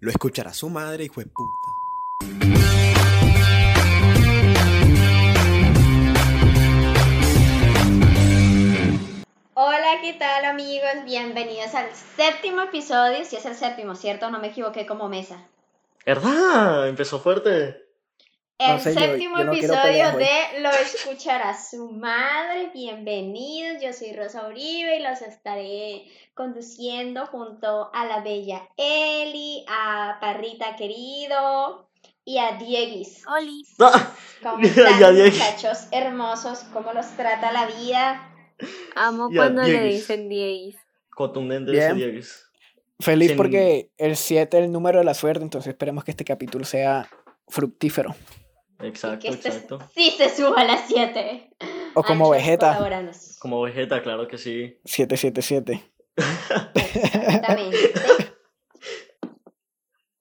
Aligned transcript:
lo 0.00 0.10
escuchará 0.10 0.52
su 0.52 0.68
madre, 0.68 1.04
hijo 1.04 1.20
de 1.20 1.26
puta. 1.26 1.50
Hola, 9.54 10.00
¿qué 10.02 10.12
tal 10.18 10.44
amigos? 10.44 11.04
Bienvenidos 11.04 11.74
al 11.74 11.86
séptimo 11.94 12.62
episodio. 12.62 13.24
Si 13.24 13.36
es 13.36 13.46
el 13.46 13.54
séptimo, 13.54 13.94
¿cierto? 13.94 14.30
No 14.30 14.38
me 14.38 14.48
equivoqué 14.48 14.84
como 14.86 15.08
mesa. 15.08 15.38
¿Verdad? 16.04 16.88
Empezó 16.88 17.18
fuerte. 17.18 17.85
El 18.58 18.72
No 18.76 18.78
sé, 18.80 18.94
yo- 18.94 19.00
séptimo 19.00 19.38
yo 19.38 19.44
no 19.44 19.52
quiero 19.52 19.74
episodio 19.74 20.16
de 20.16 20.60
Lo 20.60 20.70
escuchará 20.70 21.54
su 21.58 21.90
madre. 21.90 22.70
Bienvenidos, 22.72 23.82
yo 23.82 23.92
soy 23.92 24.14
Rosa 24.14 24.46
Uribe 24.48 24.96
y 24.98 25.02
los 25.02 25.20
estaré 25.20 26.04
conduciendo 26.34 27.26
junto 27.26 27.90
a 27.92 28.06
la 28.06 28.20
bella 28.20 28.66
Eli, 28.78 29.64
a 29.68 30.16
Parrita 30.22 30.74
querido 30.76 31.90
y 32.24 32.38
a 32.38 32.52
Dieguis. 32.52 33.24
Oli. 33.28 33.62
Ah, 33.78 34.14
¿Cómo 34.42 34.62
Ya, 34.62 34.70
están, 34.70 35.14
muchachos 35.16 35.88
hermosos? 35.92 36.60
¿Cómo 36.72 36.94
los 36.94 37.06
trata 37.08 37.52
la 37.52 37.66
vida? 37.66 38.32
Amo 38.94 39.28
cuando 39.34 39.62
le 39.64 39.82
dicen 39.84 40.30
Dieguis. 40.30 40.76
Contundente 41.10 41.72
ese 41.76 41.92
Dieguis. 41.92 42.42
Feliz 43.00 43.28
Sin- 43.28 43.36
porque 43.36 43.90
el 43.98 44.16
7 44.16 44.56
es 44.58 44.64
el 44.64 44.72
número 44.72 44.98
de 45.00 45.04
la 45.04 45.12
suerte, 45.12 45.42
entonces 45.44 45.68
esperemos 45.68 46.04
que 46.04 46.12
este 46.12 46.24
capítulo 46.24 46.64
sea 46.64 47.06
fructífero. 47.48 48.14
Exacto, 48.80 49.20
que 49.20 49.28
este 49.28 49.48
exacto. 49.48 49.78
sí 49.94 50.10
se 50.10 50.28
suba 50.28 50.60
a 50.60 50.64
las 50.64 50.86
7. 50.86 51.50
O 51.94 52.02
como 52.02 52.30
Vegeta, 52.30 52.78
Como 53.38 53.62
Vegeta, 53.62 54.02
claro 54.02 54.28
que 54.28 54.38
sí. 54.38 54.78
777. 54.84 55.82
Exactamente. 56.74 57.78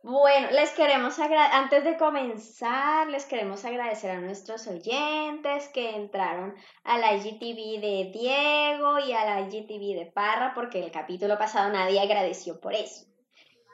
Bueno, 0.07 0.51
les 0.51 0.69
queremos 0.73 1.17
agradecer, 1.17 1.55
antes 1.55 1.83
de 1.83 1.97
comenzar, 1.97 3.07
les 3.07 3.25
queremos 3.25 3.65
agradecer 3.65 4.11
a 4.11 4.21
nuestros 4.21 4.67
oyentes 4.67 5.67
que 5.69 5.95
entraron 5.95 6.53
a 6.83 6.99
la 6.99 7.15
IGTV 7.15 7.81
de 7.81 8.11
Diego 8.13 8.99
y 8.99 9.13
a 9.13 9.25
la 9.25 9.41
IGTV 9.41 9.97
de 9.97 10.11
Parra, 10.13 10.53
porque 10.53 10.83
el 10.83 10.91
capítulo 10.91 11.39
pasado 11.39 11.73
nadie 11.73 11.99
agradeció 11.99 12.59
por 12.59 12.75
eso. 12.75 13.07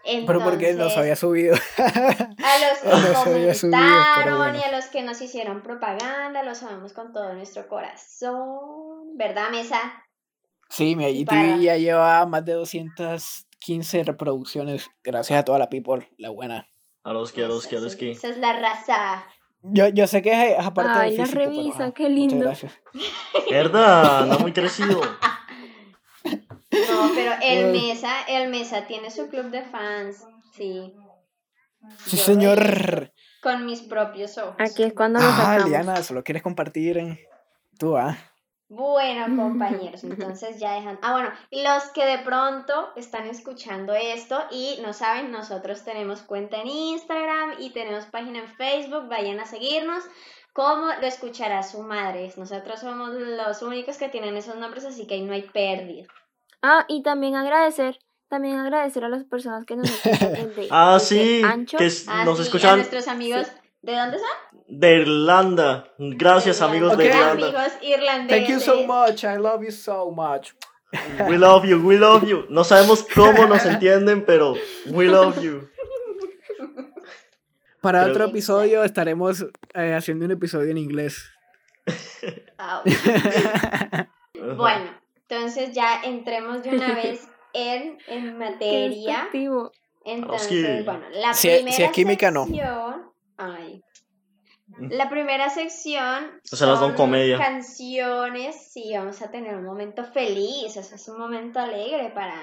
Pero 0.04 0.40
porque 0.44 0.74
nos 0.74 0.96
había 0.98 1.16
subido. 1.16 1.56
A 1.78 1.84
los 1.84 2.80
que 3.24 3.54
subido, 3.54 3.72
comentaron 3.72 4.38
bueno. 4.38 4.58
y 4.60 4.62
a 4.64 4.72
los 4.72 4.86
que 4.86 5.04
nos 5.04 5.22
hicieron 5.22 5.62
propaganda, 5.62 6.44
los 6.44 6.64
amamos 6.64 6.94
con 6.94 7.14
todo 7.14 7.34
nuestro 7.34 7.68
corazón. 7.68 9.16
¿Verdad, 9.16 9.50
Mesa? 9.52 9.80
Sí, 10.70 10.96
mi 10.96 11.26
para- 11.26 11.44
IGTV 11.46 11.62
ya 11.62 11.78
lleva 11.78 12.26
más 12.26 12.46
de 12.46 12.54
215 12.54 14.04
reproducciones. 14.04 14.90
Gracias 15.04 15.40
a 15.40 15.44
toda 15.46 15.60
la 15.60 15.70
people, 15.70 16.10
la 16.18 16.30
buena. 16.30 16.68
A 17.04 17.14
los 17.14 17.32
que, 17.32 17.44
a 17.44 17.48
los 17.48 17.68
que, 17.68 17.78
a 17.78 17.80
los 17.80 17.96
que. 17.96 18.12
Esa 18.12 18.30
es 18.30 18.38
la 18.38 18.54
raza. 18.60 19.26
Yo, 19.64 19.88
yo 19.90 20.08
sé 20.08 20.22
que 20.24 20.54
es, 20.54 20.60
aparte 20.60 20.92
Ay, 20.96 21.12
de 21.12 21.18
la 21.18 21.24
físico, 21.26 21.40
pero, 21.44 21.52
revisa, 21.52 21.92
qué 21.92 22.04
muchas 22.04 22.16
lindo. 22.16 22.46
gracias. 22.46 22.74
¿Verdad? 23.50 24.26
No 24.26 24.40
muy 24.40 24.54
crecido. 24.54 25.00
No, 27.08 27.12
pero 27.16 27.34
el. 27.42 27.72
Mesa, 27.72 28.12
el 28.28 28.50
Mesa 28.50 28.86
tiene 28.88 29.10
su 29.12 29.28
club 29.30 29.46
de 29.52 29.64
fans, 29.64 30.26
sí. 30.54 30.94
Sí, 32.06 32.18
Yo 32.18 32.24
señor. 32.24 33.12
Con 33.42 33.66
mis 33.66 33.82
propios 33.82 34.38
ojos. 34.38 34.56
Aquí 34.60 34.84
es 34.84 34.94
cuando 34.94 35.20
lo 35.20 35.26
Ah, 35.26 35.36
sacamos. 35.36 35.70
Liana, 35.70 36.04
solo 36.04 36.24
quieres 36.24 36.44
compartir 36.44 37.00
en... 37.00 37.20
Tú, 37.80 37.98
ah. 37.98 38.16
Bueno, 38.70 39.26
compañeros, 39.36 40.04
entonces 40.06 40.58
ya 40.60 40.76
dejan. 40.76 40.98
Ah, 41.02 41.12
bueno, 41.12 41.32
los 41.52 41.84
que 41.92 42.06
de 42.06 42.20
pronto 42.20 42.90
están 42.96 43.28
escuchando 43.28 43.94
esto 43.94 44.42
y 44.52 44.80
no 44.82 44.94
saben, 44.94 45.30
nosotros 45.32 45.84
tenemos 45.84 46.22
cuenta 46.22 46.62
en 46.62 46.68
Instagram 46.68 47.56
y 47.60 47.72
tenemos 47.72 48.06
página 48.06 48.40
en 48.40 48.48
Facebook, 48.48 49.10
vayan 49.10 49.40
a 49.42 49.46
seguirnos. 49.46 50.04
¿Cómo 50.54 50.86
lo 51.02 51.06
escuchará 51.08 51.64
su 51.64 51.82
madre? 51.82 52.32
Nosotros 52.38 52.80
somos 52.80 53.10
los 53.14 53.61
únicos 53.61 53.98
que 53.98 54.08
tienen 54.08 54.38
esos 54.38 54.56
nombres, 54.56 54.86
así 54.86 55.06
que 55.08 55.16
ahí 55.16 55.23
no 55.23 55.34
hay 55.34 55.44
pérdida. 55.44 56.08
Ah, 56.61 56.86
y 56.88 57.02
también 57.04 57.36
agradecer, 57.36 57.99
también 58.27 58.58
agradecer 58.58 59.04
a 59.04 59.10
las 59.10 59.23
personas 59.23 59.66
que 59.66 59.76
nos 59.76 59.89
escuchan 60.05 60.33
desde, 60.33 60.67
Ah, 60.70 60.94
desde 60.99 61.05
sí. 61.08 61.42
Anchor. 61.44 61.80
Que 61.80 61.86
es- 61.86 62.05
Ah, 62.08 62.23
nos 62.26 62.38
sí, 62.38 62.42
a 62.42 62.45
escuchan 62.45 62.76
nuestros 62.77 63.08
amigos. 63.08 63.48
¿De 63.82 63.95
dónde 63.95 64.20
son? 64.20 64.27
de 64.67 64.95
Irlanda. 65.02 65.88
Gracias, 65.98 66.61
amigos 66.61 66.95
de 66.98 67.10
Ok. 67.10 67.14
Irlanda. 67.16 67.48
Amigos 67.48 67.73
irlandeses. 67.82 68.48
Thank 68.48 68.49
you 68.49 68.60
so 68.61 68.83
much, 68.88 69.23
I 69.23 69.38
love 69.38 69.64
you 69.64 69.72
so 69.72 70.11
much. 70.11 70.54
We 71.27 71.38
love 71.38 71.66
you, 71.66 71.77
we 71.86 71.98
love 71.98 72.26
you. 72.26 72.45
No 72.49 72.64
sabemos 72.64 73.05
cómo 73.14 73.48
nos 73.48 73.66
entienden, 73.66 74.23
pero 74.26 74.54
we 74.88 75.05
love 75.08 75.42
you. 75.42 75.67
Para 77.82 78.05
otro 78.05 78.26
episodio 78.26 78.83
estaremos 78.83 79.45
eh, 79.73 79.93
haciendo 79.95 80.26
un 80.26 80.32
episodio 80.32 80.70
en 80.72 80.78
inglés. 80.78 81.32
Ah, 82.58 82.83
Ajá. 82.86 84.10
Bueno, 84.58 84.89
entonces 85.31 85.71
ya 85.71 86.02
entremos 86.03 86.61
de 86.61 86.71
una 86.71 86.93
vez 86.93 87.25
en, 87.53 87.97
en 88.08 88.37
materia. 88.37 89.30
Entonces, 90.03 90.86
bueno, 90.86 91.05
la 91.11 91.33
Si 91.33 91.47
primera 91.47 91.75
si 91.75 91.83
es 91.83 91.92
química, 91.92 92.31
no. 92.31 92.45
sección. 92.45 93.11
Ay. 93.37 93.81
La 94.89 95.09
primera 95.09 95.49
sección. 95.49 96.42
O 96.52 96.55
sea, 96.55 96.75
son 96.75 96.93
comedia. 96.93 97.37
Canciones. 97.37 98.71
Sí, 98.71 98.92
vamos 98.93 99.21
a 99.21 99.31
tener 99.31 99.55
un 99.55 99.65
momento 99.65 100.03
feliz. 100.03 100.75
Eso 100.75 100.95
es 100.95 101.08
un 101.08 101.17
momento 101.17 101.59
alegre 101.59 102.09
para, 102.09 102.36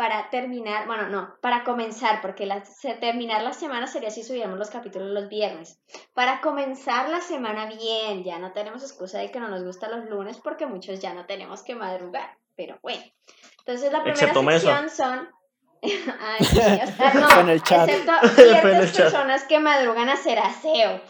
para 0.00 0.30
terminar. 0.30 0.86
Bueno, 0.86 1.10
no, 1.10 1.34
para 1.42 1.62
comenzar, 1.62 2.22
porque 2.22 2.46
la, 2.46 2.64
se- 2.64 2.94
terminar 2.94 3.42
la 3.42 3.52
semana 3.52 3.86
sería 3.86 4.10
si 4.10 4.22
subiéramos 4.22 4.58
los 4.58 4.70
capítulos 4.70 5.08
los 5.10 5.28
viernes. 5.28 5.78
Para 6.14 6.40
comenzar 6.40 7.10
la 7.10 7.20
semana 7.20 7.66
bien. 7.66 8.24
Ya 8.24 8.38
no 8.38 8.52
tenemos 8.52 8.82
excusa 8.82 9.18
de 9.18 9.30
que 9.30 9.38
no 9.40 9.48
nos 9.48 9.62
gustan 9.62 9.90
los 9.90 10.08
lunes, 10.08 10.38
porque 10.42 10.64
muchos 10.64 11.00
ya 11.00 11.12
no 11.12 11.26
tenemos 11.26 11.62
que 11.62 11.74
madrugar. 11.74 12.38
Pero 12.56 12.78
bueno. 12.80 13.02
Entonces, 13.58 13.92
la 13.92 14.02
primera 14.02 14.26
Excepto 14.26 14.42
sección 14.50 14.88
son. 14.88 15.28
Ay, 15.82 16.44
sí, 16.46 16.58
o 16.58 16.96
sea, 16.96 17.14
no, 17.14 17.28
Fue 17.28 17.40
en 17.42 17.48
el 17.50 17.62
chat. 17.62 17.86
excepto 17.90 18.12
el 18.22 18.30
ciertas 18.30 18.92
chat. 18.92 19.02
personas 19.04 19.44
que 19.44 19.58
madrugan 19.58 20.08
a 20.08 20.14
hacer 20.14 20.38
aseo. 20.38 21.02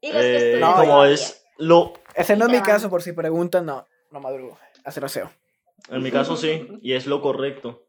Y 0.00 0.12
los 0.12 0.22
que 0.22 0.36
Eh, 0.36 0.36
estudian 0.36 0.60
no, 0.70 0.76
como 0.76 1.04
es 1.04 1.44
lo. 1.58 1.94
Ese 2.14 2.36
no 2.36 2.44
es 2.46 2.52
mi 2.52 2.60
caso, 2.62 2.88
por 2.88 3.02
si 3.02 3.10
preguntan, 3.12 3.66
no, 3.66 3.84
no 4.12 4.20
madrugo. 4.20 4.56
Hacer 4.84 5.04
aseo. 5.04 5.32
En 5.88 6.02
mi 6.02 6.10
caso 6.10 6.36
sí, 6.36 6.66
y 6.82 6.92
es 6.94 7.06
lo 7.06 7.20
correcto. 7.20 7.86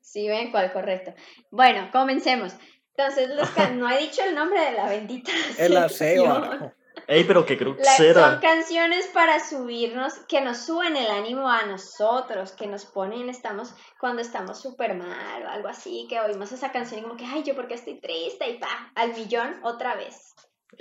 Sí, 0.00 0.28
ven 0.28 0.50
cuál 0.50 0.72
correcto. 0.72 1.14
Bueno, 1.50 1.88
comencemos. 1.92 2.54
Entonces, 2.96 3.28
los 3.30 3.48
ca- 3.50 3.70
no 3.70 3.90
he 3.90 3.98
dicho 3.98 4.22
el 4.22 4.34
nombre 4.34 4.60
de 4.60 4.72
la 4.72 4.88
bendita 4.88 5.32
El 5.58 5.76
aseo. 5.76 6.72
Ey, 7.06 7.24
pero 7.24 7.44
qué 7.44 7.56
La- 7.56 7.96
son 8.14 8.40
canciones 8.40 9.06
para 9.08 9.40
subirnos, 9.44 10.14
que 10.28 10.40
nos 10.40 10.58
suben 10.58 10.96
el 10.96 11.10
ánimo 11.10 11.48
a 11.50 11.66
nosotros, 11.66 12.52
que 12.52 12.66
nos 12.66 12.86
ponen, 12.86 13.28
estamos, 13.28 13.74
cuando 14.00 14.22
estamos 14.22 14.60
súper 14.60 14.94
mal 14.94 15.42
o 15.44 15.48
algo 15.48 15.68
así, 15.68 16.06
que 16.08 16.20
oímos 16.20 16.52
esa 16.52 16.72
canción 16.72 17.00
y 17.00 17.02
como 17.02 17.16
que, 17.16 17.26
ay, 17.26 17.42
yo 17.42 17.54
porque 17.54 17.74
estoy 17.74 18.00
triste 18.00 18.48
y 18.48 18.58
pa, 18.58 18.92
al 18.94 19.12
millón 19.12 19.58
otra 19.64 19.96
vez. 19.96 20.34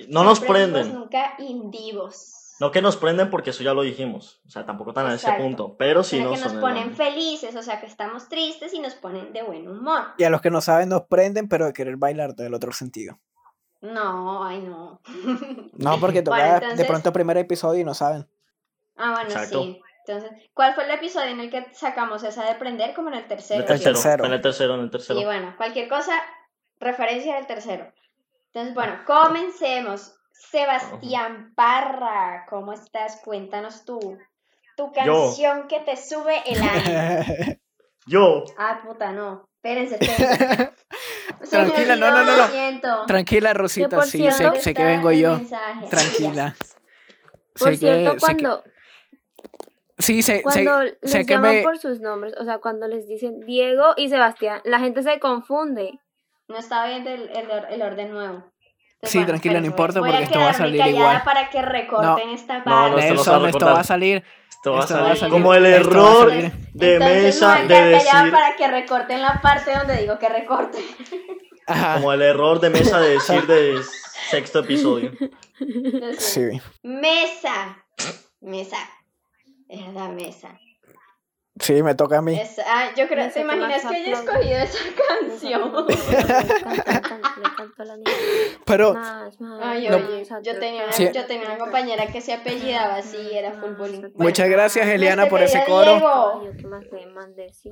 No 0.07 0.23
nos 0.23 0.39
Siempre 0.39 0.65
prenden. 0.65 0.93
Nunca 0.93 1.33
indivos. 1.39 2.42
No 2.59 2.71
que 2.71 2.81
nos 2.81 2.97
prenden 2.97 3.29
porque 3.29 3.49
eso 3.49 3.63
ya 3.63 3.73
lo 3.73 3.81
dijimos. 3.81 4.41
O 4.45 4.49
sea, 4.49 4.65
tampoco 4.65 4.93
tan 4.93 5.05
a 5.07 5.15
ese 5.15 5.25
Exacto. 5.25 5.43
punto. 5.43 5.75
Pero 5.77 6.03
sí 6.03 6.17
Sino 6.17 6.29
nos 6.29 6.39
que 6.39 6.45
nos 6.45 6.53
el 6.53 6.59
ponen 6.59 6.95
felices, 6.95 7.55
o 7.55 7.61
sea, 7.63 7.79
que 7.79 7.87
estamos 7.87 8.29
tristes 8.29 8.73
y 8.73 8.79
nos 8.79 8.93
ponen 8.95 9.33
de 9.33 9.41
buen 9.43 9.67
humor. 9.67 10.03
Y 10.17 10.23
a 10.23 10.29
los 10.29 10.41
que 10.41 10.51
no 10.51 10.61
saben 10.61 10.89
nos 10.89 11.03
prenden, 11.03 11.49
pero 11.49 11.65
de 11.65 11.73
querer 11.73 11.97
bailar 11.97 12.35
del 12.35 12.53
otro 12.53 12.71
sentido. 12.71 13.19
No, 13.81 14.43
ay, 14.45 14.59
no. 14.61 15.01
No, 15.73 15.99
porque 15.99 16.21
toca 16.21 16.37
Bueno, 16.37 16.51
de 16.53 16.57
entonces- 16.63 16.87
pronto 16.87 17.11
primer 17.11 17.37
episodio 17.37 17.81
y 17.81 17.83
no 17.83 17.93
saben. 17.93 18.27
Ah, 18.95 19.11
bueno, 19.13 19.29
Exacto. 19.29 19.63
sí. 19.63 19.81
Entonces, 20.05 20.31
¿cuál 20.53 20.75
fue 20.75 20.83
el 20.83 20.91
episodio 20.91 21.29
en 21.29 21.39
el 21.39 21.49
que 21.49 21.65
sacamos 21.73 22.23
esa 22.23 22.45
de 22.45 22.55
prender? 22.55 22.93
Como 22.93 23.07
en 23.09 23.15
el 23.15 23.27
tercero. 23.27 23.55
En 23.55 23.61
el 23.61 23.67
tercero. 23.67 23.93
tercero. 23.93 24.25
En 24.25 24.33
el 24.33 24.41
tercero, 24.41 24.75
en 24.75 24.81
el 24.81 24.91
tercero. 24.91 25.19
Sí, 25.19 25.25
bueno, 25.25 25.53
cualquier 25.57 25.87
cosa, 25.89 26.13
referencia 26.79 27.35
del 27.35 27.47
tercero. 27.47 27.91
Entonces, 28.47 28.73
bueno, 28.75 28.99
comencemos. 29.07 30.13
Sebastián 30.33 31.53
Parra, 31.55 32.45
¿cómo 32.49 32.73
estás? 32.73 33.21
Cuéntanos 33.23 33.85
tú. 33.85 34.17
Tu 34.75 34.91
canción 34.91 35.67
que 35.67 35.79
te 35.81 35.95
sube 35.95 36.41
el 36.45 36.61
ánimo. 36.61 37.57
Yo. 38.07 38.43
Ah, 38.57 38.81
puta, 38.83 39.11
no. 39.13 39.45
Espérense, 39.63 39.95
espérense. 40.01 40.73
Tranquila, 41.49 41.95
no, 41.95 42.11
no, 42.11 42.23
no, 42.25 42.37
no. 42.37 43.05
Tranquila, 43.05 43.53
Rosita, 43.53 44.01
sí, 44.03 44.17
cierto- 44.17 44.37
sé, 44.37 44.43
¿Dónde 44.43 44.59
sé 44.61 44.73
que 44.73 44.83
vengo 44.83 45.11
yo. 45.11 45.37
mensaje? 45.37 45.87
Tranquila. 45.87 46.55
Por 47.57 47.69
Sé 47.69 47.77
cierto, 47.77 48.13
que, 48.13 48.19
sé 48.19 48.25
que- 48.35 48.43
cuando, 48.43 48.63
sí, 49.99 50.21
sé, 50.23 50.37
sé, 50.37 50.41
cuando 50.43 50.83
les 50.83 50.97
sé 51.03 51.25
que 51.25 51.33
llaman 51.35 51.55
me... 51.57 51.61
por 51.61 51.77
sus 51.77 51.99
nombres, 52.01 52.33
o 52.39 52.43
sea, 52.43 52.57
cuando 52.57 52.87
les 52.87 53.07
dicen 53.07 53.39
Diego 53.41 53.93
y 53.95 54.09
Sebastián, 54.09 54.61
la 54.65 54.79
gente 54.79 55.03
se 55.03 55.19
confunde. 55.19 55.99
No 56.49 56.57
está 56.57 56.87
bien 56.87 57.07
el, 57.07 57.29
el, 57.29 57.49
el 57.69 57.81
orden 57.83 58.11
nuevo. 58.11 58.51
Sí, 59.03 59.17
bueno, 59.19 59.27
tranquila, 59.27 59.59
no 59.59 59.65
importa, 59.67 59.99
voy 59.99 60.09
porque 60.09 60.23
esto 60.25 60.39
va 60.39 60.49
a 60.49 60.53
salir 60.53 60.79
callada 60.79 60.97
igual. 60.99 61.21
para 61.23 61.49
que 61.49 61.61
recorten 61.61 62.29
esta 62.29 62.59
No, 62.59 62.63
parte. 62.63 62.91
no, 62.91 62.97
esto 62.99 63.13
no 63.15 63.23
se 63.23 63.29
va 63.29 63.35
a 63.35 63.39
Nelson, 63.39 63.49
esto 63.49 63.65
va 63.73 63.79
a 63.79 63.83
salir, 63.83 64.23
Esto 64.49 64.71
va 64.71 64.77
a 64.79 64.81
Esto 64.81 64.93
va 64.93 64.99
a 64.99 65.03
salir 65.03 65.17
salir. 65.19 65.31
como 65.33 65.53
el 65.53 65.65
error 65.65 66.31
de 66.31 66.45
Entonces, 66.93 66.99
mesa 67.25 67.55
a 67.55 67.63
de 67.65 67.81
decir. 67.85 68.31
para 68.31 68.55
que 68.55 68.67
recorten 68.67 69.21
la 69.21 69.41
parte 69.41 69.71
donde 69.77 69.97
digo 69.97 70.17
que 70.19 70.29
recorte. 70.29 70.79
Ajá. 71.67 71.95
Como 71.95 72.13
el 72.13 72.21
error 72.21 72.59
de 72.59 72.69
mesa 72.69 72.99
de 72.99 73.09
decir 73.11 73.45
de 73.47 73.81
sexto 74.29 74.59
episodio. 74.59 75.11
Entonces, 75.59 76.23
Sí. 76.23 76.61
Mesa. 76.83 77.77
Mesa. 78.41 78.77
Es 79.69 79.93
la 79.93 80.07
mesa. 80.09 80.59
Sí, 81.59 81.83
me 81.83 81.93
toca 81.93 82.17
a 82.17 82.21
mí. 82.21 82.39
Es- 82.39 82.59
ah, 82.65 82.89
yo 82.97 83.07
creo, 83.07 83.29
¿te 83.31 83.41
imaginas 83.41 83.83
que 83.85 83.95
haya 83.95 84.13
escogido 84.13 84.57
esa 84.57 84.79
canción? 85.19 85.71
Pero 88.65 88.95
Ay, 89.61 89.87
yo 90.41 90.59
tenía, 90.59 90.83
una, 90.85 90.93
Sí. 90.93 91.09
yo 91.13 91.25
tenía 91.25 91.45
una 91.47 91.57
compañera 91.57 92.07
que 92.07 92.21
se 92.21 92.33
apellidaba 92.33 92.95
así 92.95 93.17
y 93.31 93.37
era 93.37 93.51
bullying. 93.51 94.01
Bueno, 94.01 94.13
muchas 94.17 94.49
gracias, 94.49 94.87
Eliana, 94.87 95.27
por 95.29 95.41
ese 95.41 95.63
coro. 95.65 96.43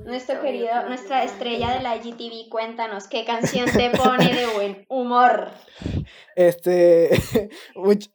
Nuestro 0.04 0.40
querido, 0.40 0.88
nuestra 0.88 1.24
estrella 1.24 1.74
de 1.74 1.80
la 1.82 1.96
IGTV, 1.96 2.48
cuéntanos, 2.50 3.08
¿qué 3.08 3.24
canción 3.24 3.66
te 3.70 3.90
pone 3.90 4.34
de 4.34 4.46
buen 4.46 4.86
humor? 4.88 5.48
Este. 6.36 7.10
much- 7.74 8.10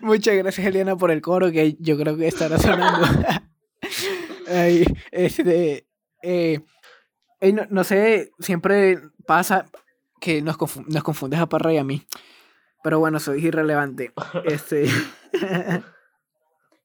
Muchas 0.00 0.34
gracias, 0.36 0.66
Eliana, 0.66 0.96
por 0.96 1.10
el 1.10 1.20
coro 1.20 1.50
que 1.52 1.76
yo 1.78 1.98
creo 1.98 2.16
que 2.16 2.26
estará 2.28 2.58
sonando. 2.58 3.06
Ay, 4.48 4.84
este. 5.10 5.86
eh, 6.22 6.60
no, 7.52 7.62
no 7.70 7.84
sé, 7.84 8.30
siempre 8.38 8.98
pasa 9.26 9.66
que 10.20 10.40
nos, 10.42 10.56
confu- 10.58 10.84
nos 10.86 11.02
confundes 11.02 11.40
a 11.40 11.46
Parra 11.46 11.72
y 11.72 11.78
a 11.78 11.84
mí. 11.84 12.06
Pero 12.82 12.98
bueno, 12.98 13.18
soy 13.20 13.44
irrelevante. 13.46 14.12
Este. 14.44 14.86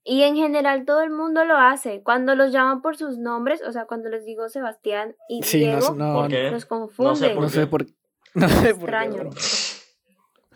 Y 0.06 0.24
en 0.24 0.36
general 0.36 0.86
todo 0.86 1.02
el 1.02 1.12
mundo 1.12 1.44
lo 1.46 1.56
hace. 1.58 2.02
Cuando 2.02 2.34
los 2.34 2.52
llaman 2.52 2.82
por 2.82 2.98
sus 2.98 3.18
nombres, 3.20 3.62
o 3.62 3.72
sea, 3.72 3.86
cuando 3.86 4.10
les 4.10 4.26
digo 4.26 4.50
Sebastián 4.50 5.16
y 5.28 5.44
sí, 5.44 5.64
no, 5.66 5.72
Diego, 5.78 5.94
no, 5.96 6.14
¿Por 6.14 6.28
qué? 6.30 6.50
los 6.50 6.66
confunden. 6.66 7.12
No 7.14 7.16
sé 7.16 7.30
por 7.30 7.44
no 7.44 7.50
sé 7.50 7.68
por 7.68 7.86
No 8.34 8.50
sé 8.50 8.56
por 8.56 8.64
qué, 8.64 8.70
Extraño. 8.70 9.30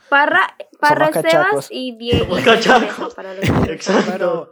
Parra, 0.09 0.55
Parra 0.79 1.11
cachacos. 1.11 1.67
y 1.69 1.95
Diego. 1.97 2.25
Somos 2.25 2.41
cachacos. 2.41 3.13
Para 3.13 3.33
los- 3.35 3.43
Exacto. 3.69 4.11
Pero, 4.11 4.51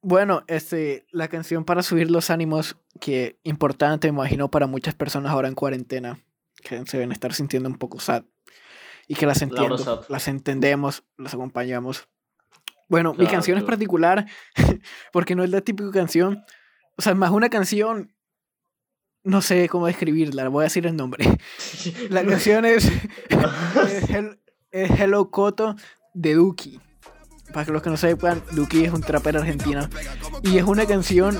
bueno, 0.00 0.44
este, 0.46 1.06
la 1.10 1.28
canción 1.28 1.64
para 1.64 1.82
subir 1.82 2.10
los 2.10 2.30
ánimos, 2.30 2.76
que 3.00 3.38
importante, 3.42 4.10
me 4.10 4.18
imagino, 4.18 4.50
para 4.50 4.66
muchas 4.66 4.94
personas 4.94 5.32
ahora 5.32 5.48
en 5.48 5.54
cuarentena, 5.54 6.20
que 6.62 6.84
se 6.86 6.96
deben 6.98 7.12
estar 7.12 7.34
sintiendo 7.34 7.68
un 7.68 7.76
poco 7.76 8.00
sad. 8.00 8.24
Y 9.06 9.14
que 9.14 9.26
las 9.26 9.40
entiendo, 9.42 10.04
las 10.08 10.28
entendemos, 10.28 11.02
las 11.16 11.34
acompañamos. 11.34 12.08
Bueno, 12.88 13.12
mi 13.12 13.18
Claro, 13.20 13.32
canción 13.32 13.58
es 13.58 13.64
particular, 13.64 14.26
porque 15.12 15.34
no 15.34 15.44
es 15.44 15.50
la 15.50 15.62
típica 15.62 15.90
canción, 15.90 16.44
o 16.96 17.02
sea, 17.02 17.14
más 17.14 17.30
una 17.30 17.48
canción, 17.48 18.14
no 19.24 19.42
sé 19.42 19.68
cómo 19.68 19.86
describirla, 19.86 20.48
voy 20.48 20.62
a 20.62 20.64
decir 20.64 20.86
el 20.86 20.96
nombre. 20.96 21.24
La 22.10 22.24
canción 22.24 22.64
es, 22.64 22.86
es, 23.88 24.10
es 24.70 25.00
Hello 25.00 25.30
Coto 25.30 25.74
de 26.14 26.34
Duki. 26.34 26.80
Para 27.52 27.64
que 27.64 27.72
los 27.72 27.82
que 27.82 27.90
no 27.90 27.96
sepan, 27.96 28.42
Duki 28.52 28.84
es 28.84 28.92
un 28.92 29.00
trapero 29.00 29.40
argentino. 29.40 29.88
Y 30.42 30.58
es 30.58 30.64
una 30.64 30.86
canción 30.86 31.38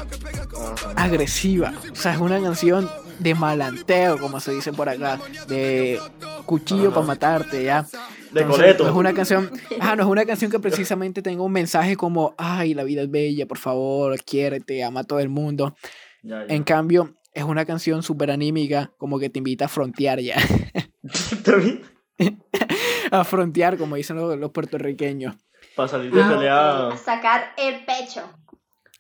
agresiva. 0.97 1.75
O 1.93 1.95
sea, 1.95 2.15
es 2.15 2.21
una 2.21 2.41
canción 2.41 2.89
de 3.19 3.35
malanteo, 3.35 4.19
como 4.19 4.41
se 4.41 4.53
dice 4.53 4.73
por 4.73 4.89
acá. 4.89 5.21
De 5.49 6.01
cuchillo 6.47 6.93
para 6.93 7.07
matarte, 7.07 7.65
ya. 7.65 7.87
De 8.33 8.43
Entonces. 8.43 8.79
No 8.79 8.89
es 8.89 8.95
una 8.95 9.15
canción, 9.15 9.51
ajá, 9.81 9.97
no 9.97 10.03
es 10.03 10.09
una 10.09 10.25
canción 10.27 10.51
que 10.51 10.59
precisamente 10.59 11.23
tenga 11.23 11.43
un 11.43 11.53
mensaje 11.53 11.97
como, 11.97 12.35
ay, 12.37 12.75
la 12.75 12.85
vida 12.85 13.03
es 13.03 13.11
bella, 13.11 13.47
por 13.47 13.59
favor, 13.59 14.23
quiérete, 14.23 14.85
ama 14.85 15.01
a 15.01 15.05
todo 15.05 15.21
el 15.21 15.29
mundo. 15.29 15.75
Ya, 16.23 16.47
ya. 16.47 16.55
En 16.55 16.63
cambio, 16.63 17.15
es 17.33 17.45
una 17.45 17.65
canción 17.65 18.03
súper 18.03 18.31
anímica, 18.31 18.93
como 18.99 19.19
que 19.19 19.31
te 19.31 19.39
invita 19.39 19.67
a 19.67 19.69
frontear 19.69 20.21
ya. 20.21 20.37
A 23.11 23.25
frontear, 23.25 23.79
como 23.79 23.97
dicen 23.97 24.17
los, 24.17 24.39
los 24.39 24.51
puertorriqueños. 24.51 25.37
Para 25.79 25.89
salir 25.89 26.13
de 26.13 26.21
Ah, 26.23 26.29
pelea. 26.29 26.97
sacar 26.99 27.53
el 27.57 27.85
pecho. 27.87 28.23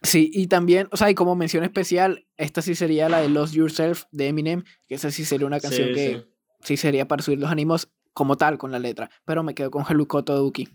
Sí, 0.00 0.30
y 0.32 0.46
también, 0.46 0.88
o 0.92 0.96
sea, 0.96 1.10
y 1.10 1.14
como 1.14 1.34
mención 1.34 1.64
especial, 1.64 2.24
esta 2.36 2.62
sí 2.62 2.74
sería 2.76 3.08
la 3.08 3.20
de 3.20 3.28
Lost 3.28 3.52
Yourself 3.52 4.04
de 4.12 4.28
Eminem, 4.28 4.62
que 4.86 4.94
esa 4.94 5.10
sí 5.10 5.24
sería 5.24 5.46
una 5.46 5.58
canción 5.58 5.88
Sí, 5.88 5.94
que 5.94 6.08
sí. 6.14 6.26
sí. 6.62 6.76
sería 6.76 7.08
para 7.08 7.20
subir 7.22 7.40
los 7.40 7.50
ánimos 7.50 7.90
como 8.12 8.36
tal 8.36 8.58
con 8.58 8.70
la 8.70 8.78
letra, 8.78 9.10
pero 9.24 9.42
me 9.42 9.54
quedo 9.54 9.70
con 9.72 9.84
Helucoto 9.88 10.36
Duki 10.36 10.68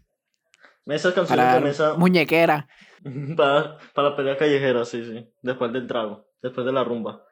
Esas 0.87 1.13
canciones 1.13 1.45
para 1.45 1.55
de 1.55 1.61
mesa. 1.61 1.93
muñequera. 1.95 2.67
Para, 3.37 3.77
para 3.93 4.09
la 4.11 4.15
pelea 4.15 4.37
callejera, 4.37 4.85
sí, 4.85 5.03
sí. 5.05 5.25
Después 5.41 5.71
del 5.73 5.87
trago. 5.87 6.25
Después 6.41 6.65
de 6.65 6.71
la 6.71 6.83
rumba. 6.85 7.23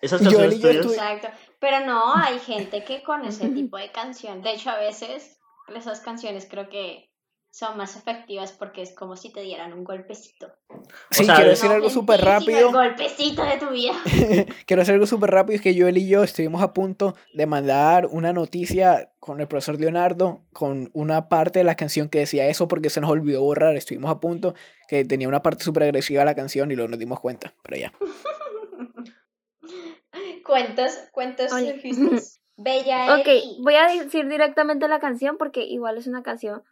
Esas 0.00 0.20
yo, 0.20 0.30
canciones 0.30 0.60
yo 0.60 0.68
estuve- 0.70 0.94
Exacto. 0.94 1.28
Pero 1.60 1.86
no, 1.86 2.14
hay 2.16 2.38
gente 2.40 2.82
que 2.84 3.02
con 3.04 3.24
ese 3.24 3.48
tipo 3.50 3.76
de 3.76 3.90
canción, 3.92 4.42
de 4.42 4.52
hecho 4.54 4.70
a 4.70 4.78
veces 4.78 5.38
esas 5.76 6.00
canciones 6.00 6.48
creo 6.50 6.68
que 6.68 7.11
son 7.52 7.76
más 7.76 7.96
efectivas 7.96 8.52
porque 8.52 8.80
es 8.80 8.94
como 8.94 9.14
si 9.14 9.30
te 9.30 9.42
dieran 9.42 9.74
un 9.74 9.84
golpecito. 9.84 10.50
Sí, 11.10 11.26
sea, 11.26 11.34
quiero 11.34 11.50
decir 11.50 11.70
algo 11.70 11.90
súper 11.90 12.22
rápido. 12.22 12.68
El 12.68 12.72
golpecito 12.72 13.44
de 13.44 13.58
tu 13.58 13.68
vida. 13.68 13.92
Quiero 14.66 14.80
decir 14.80 14.94
algo 14.94 15.06
súper 15.06 15.30
rápido, 15.30 15.56
es 15.56 15.60
que 15.60 15.78
Joel 15.78 15.98
y 15.98 16.08
yo 16.08 16.24
estuvimos 16.24 16.62
a 16.62 16.72
punto 16.72 17.14
de 17.34 17.44
mandar 17.44 18.06
una 18.06 18.32
noticia 18.32 19.12
con 19.20 19.42
el 19.42 19.48
profesor 19.48 19.78
Leonardo, 19.78 20.40
con 20.54 20.88
una 20.94 21.28
parte 21.28 21.58
de 21.58 21.64
la 21.64 21.74
canción 21.74 22.08
que 22.08 22.20
decía 22.20 22.46
eso 22.46 22.68
porque 22.68 22.88
se 22.88 23.02
nos 23.02 23.10
olvidó 23.10 23.42
borrar, 23.42 23.76
estuvimos 23.76 24.10
a 24.10 24.18
punto, 24.18 24.54
que 24.88 25.04
tenía 25.04 25.28
una 25.28 25.42
parte 25.42 25.62
súper 25.62 25.82
agresiva 25.82 26.24
la 26.24 26.34
canción 26.34 26.70
y 26.70 26.74
luego 26.74 26.88
nos 26.88 26.98
dimos 26.98 27.20
cuenta, 27.20 27.52
pero 27.62 27.76
ya. 27.76 27.92
Cuentos, 30.46 30.90
cuentos 31.12 31.52
Oye. 31.52 31.72
surfistas. 31.72 32.40
Bella 32.56 33.16
Ok, 33.16 33.28
voy 33.60 33.74
a 33.74 33.88
decir 33.88 34.26
directamente 34.28 34.88
la 34.88 35.00
canción 35.00 35.36
porque 35.38 35.64
igual 35.64 35.98
es 35.98 36.06
una 36.06 36.22
canción 36.22 36.62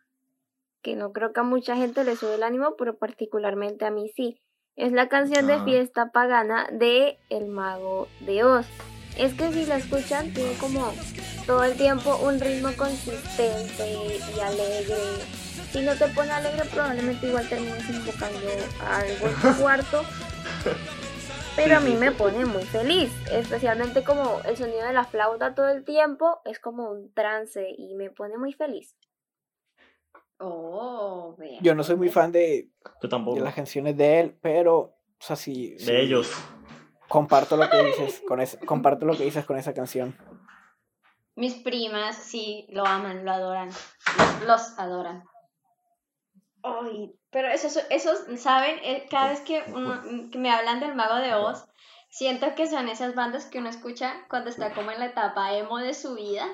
que 0.83 0.97
no 0.97 1.13
creo 1.13 1.33
que 1.33 1.41
a 1.41 1.45
mucha 1.45 1.77
gente 1.77 2.05
le 2.05 2.17
sube 2.17 2.35
el 2.35 2.43
ánimo, 2.43 2.75
pero 2.77 2.97
particularmente 2.99 3.85
a 3.85 3.91
mí 3.91 4.11
sí. 4.15 4.41
Es 4.77 4.93
la 4.93 5.09
canción 5.09 5.47
de 5.47 5.55
Ajá. 5.55 5.65
fiesta 5.65 6.11
pagana 6.11 6.69
de 6.73 7.19
El 7.29 7.47
Mago 7.49 8.09
de 8.21 8.45
Oz. 8.45 8.67
Es 9.19 9.35
que 9.35 9.53
si 9.53 9.67
la 9.67 9.77
escuchan 9.77 10.33
tiene 10.33 10.55
como 10.59 10.93
todo 11.47 11.65
el 11.65 11.77
tiempo 11.77 12.17
un 12.25 12.41
ritmo 12.41 12.71
consistente 12.77 13.93
y 14.37 14.41
alegre. 14.41 14.97
Si 15.73 15.83
no 15.83 15.95
te 15.97 16.07
pone 16.09 16.31
alegre 16.31 16.65
probablemente 16.73 17.27
igual 17.27 17.49
termines 17.49 17.89
invocando 17.91 18.39
algo 18.81 19.27
en 19.27 19.35
tu 19.35 19.61
cuarto. 19.63 20.03
Pero 21.57 21.77
a 21.77 21.81
mí 21.81 21.95
me 21.95 22.13
pone 22.13 22.47
muy 22.47 22.63
feliz, 22.63 23.13
especialmente 23.31 24.03
como 24.03 24.41
el 24.47 24.57
sonido 24.57 24.87
de 24.87 24.93
la 24.93 25.05
flauta 25.05 25.55
todo 25.55 25.69
el 25.69 25.85
tiempo 25.85 26.41
es 26.45 26.59
como 26.59 26.91
un 26.91 27.13
trance 27.13 27.67
y 27.77 27.95
me 27.97 28.11
pone 28.11 28.39
muy 28.39 28.53
feliz. 28.53 28.97
Oh. 30.41 31.37
Yo 31.61 31.75
no 31.75 31.83
soy 31.85 31.97
muy 31.97 32.09
fan 32.09 32.33
de, 32.33 32.71
Yo 32.85 32.93
de 33.03 33.09
tampoco. 33.09 33.39
las 33.41 33.55
canciones 33.55 33.97
de 33.97 34.21
él, 34.21 34.39
pero, 34.41 34.79
o 34.79 34.95
sea, 35.21 35.37
sí, 35.37 35.79
sí, 35.79 35.87
De 35.87 36.01
ellos. 36.03 36.33
comparto 37.09 37.57
lo 37.57 37.69
que 37.69 37.77
dices 37.85 38.23
con 38.27 38.41
esa, 38.41 38.59
comparto 38.61 39.05
lo 39.07 39.17
que 39.17 39.25
dices 39.25 39.45
con 39.45 39.59
esa 39.59 39.75
canción. 39.75 40.17
Mis 41.37 41.55
primas 41.55 42.17
sí 42.17 42.67
lo 42.71 42.85
aman, 42.87 43.25
lo 43.25 43.31
adoran. 43.33 43.69
Los, 43.69 44.47
los 44.47 44.79
adoran. 44.79 45.25
Ay, 46.63 47.15
pero 47.31 47.49
esos, 47.49 47.79
esos 47.91 48.25
¿saben? 48.41 48.79
Eh, 48.83 49.07
Cada 49.11 49.31
vez 49.31 49.41
que, 49.41 49.63
uno- 49.69 50.03
que 50.31 50.39
me 50.39 50.51
hablan 50.51 50.81
del 50.81 50.95
Mago 50.95 51.17
de 51.17 51.35
Oz, 51.35 51.65
siento 52.11 52.55
que 52.55 52.67
son 52.67 52.89
esas 52.89 53.15
bandas 53.15 53.47
que 53.47 53.59
uno 53.59 53.71
escucha 53.71 54.27
cuando 54.29 54.51
está 54.51 54.75
como 54.75 54.91
en 54.91 54.99
la 55.01 55.07
etapa 55.07 55.55
emo 55.55 55.79
de 55.79 55.95
su 55.95 56.15
vida. 56.17 56.47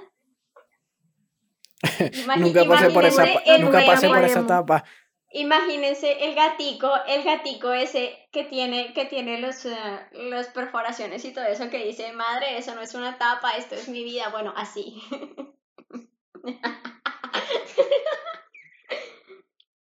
Nunca 2.38 2.64
pasé 2.64 2.90
por 2.90 3.04
esa, 3.04 3.24
nunca 3.58 3.84
pasé 3.86 4.08
por 4.08 4.24
esa 4.24 4.40
etapa. 4.40 4.84
Imagínense 5.32 6.24
el 6.24 6.34
gatico, 6.34 6.90
el 7.06 7.22
gatico 7.22 7.72
ese 7.72 8.16
que 8.32 8.44
tiene, 8.44 8.94
que 8.94 9.04
tiene 9.04 9.38
los, 9.40 9.66
eh, 9.66 9.76
las 10.12 10.46
perforaciones 10.48 11.24
y 11.26 11.32
todo 11.32 11.44
eso 11.44 11.68
que 11.68 11.84
dice, 11.84 12.12
madre, 12.12 12.56
eso 12.56 12.74
no 12.74 12.80
es 12.80 12.94
una 12.94 13.18
tapa, 13.18 13.50
esto 13.58 13.74
es 13.74 13.88
mi 13.88 14.02
vida. 14.04 14.28
Bueno, 14.30 14.54
así. 14.56 15.02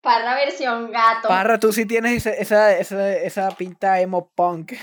Parra 0.01 0.35
versión 0.35 0.91
gato. 0.91 1.27
Parra, 1.27 1.59
tú 1.59 1.73
sí 1.73 1.85
tienes 1.85 2.25
esa, 2.25 2.31
esa, 2.33 2.77
esa, 2.77 3.15
esa 3.17 3.49
pinta 3.51 3.99
emo 3.99 4.31
punk. 4.35 4.73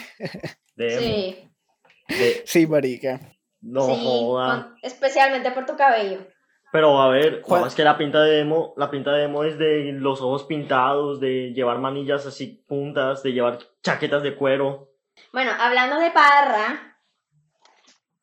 De 0.75 0.95
emo. 0.95 1.01
Sí, 1.01 1.49
De- 2.09 2.43
Sí, 2.45 2.67
marica. 2.67 3.21
No 3.61 3.87
sí, 3.87 4.01
joda. 4.05 4.65
con- 4.65 4.79
especialmente 4.83 5.53
por 5.53 5.65
tu 5.67 5.77
cabello. 5.77 6.27
Pero 6.73 7.03
a 7.03 7.09
ver, 7.11 7.43
no, 7.47 7.67
es 7.67 7.75
que 7.75 7.85
la 7.85 7.99
pinta 7.99 8.23
de 8.23 8.41
emo, 8.41 8.73
la 8.79 8.91
pinta 8.91 9.13
de 9.13 9.25
emo 9.25 9.45
es 9.45 9.59
de 9.59 9.93
los 9.93 10.23
ojos 10.23 10.45
pintados, 10.45 11.21
de 11.21 11.53
llevar 11.53 11.79
manillas 11.79 12.25
así 12.25 12.65
puntas, 12.67 13.23
de 13.23 13.35
llevar 13.35 13.59
chaquetas 13.83 14.23
de 14.23 14.35
cuero. 14.35 14.89
Bueno, 15.35 15.51
hablando 15.61 15.99
de 15.99 16.11
Parra, 16.11 16.97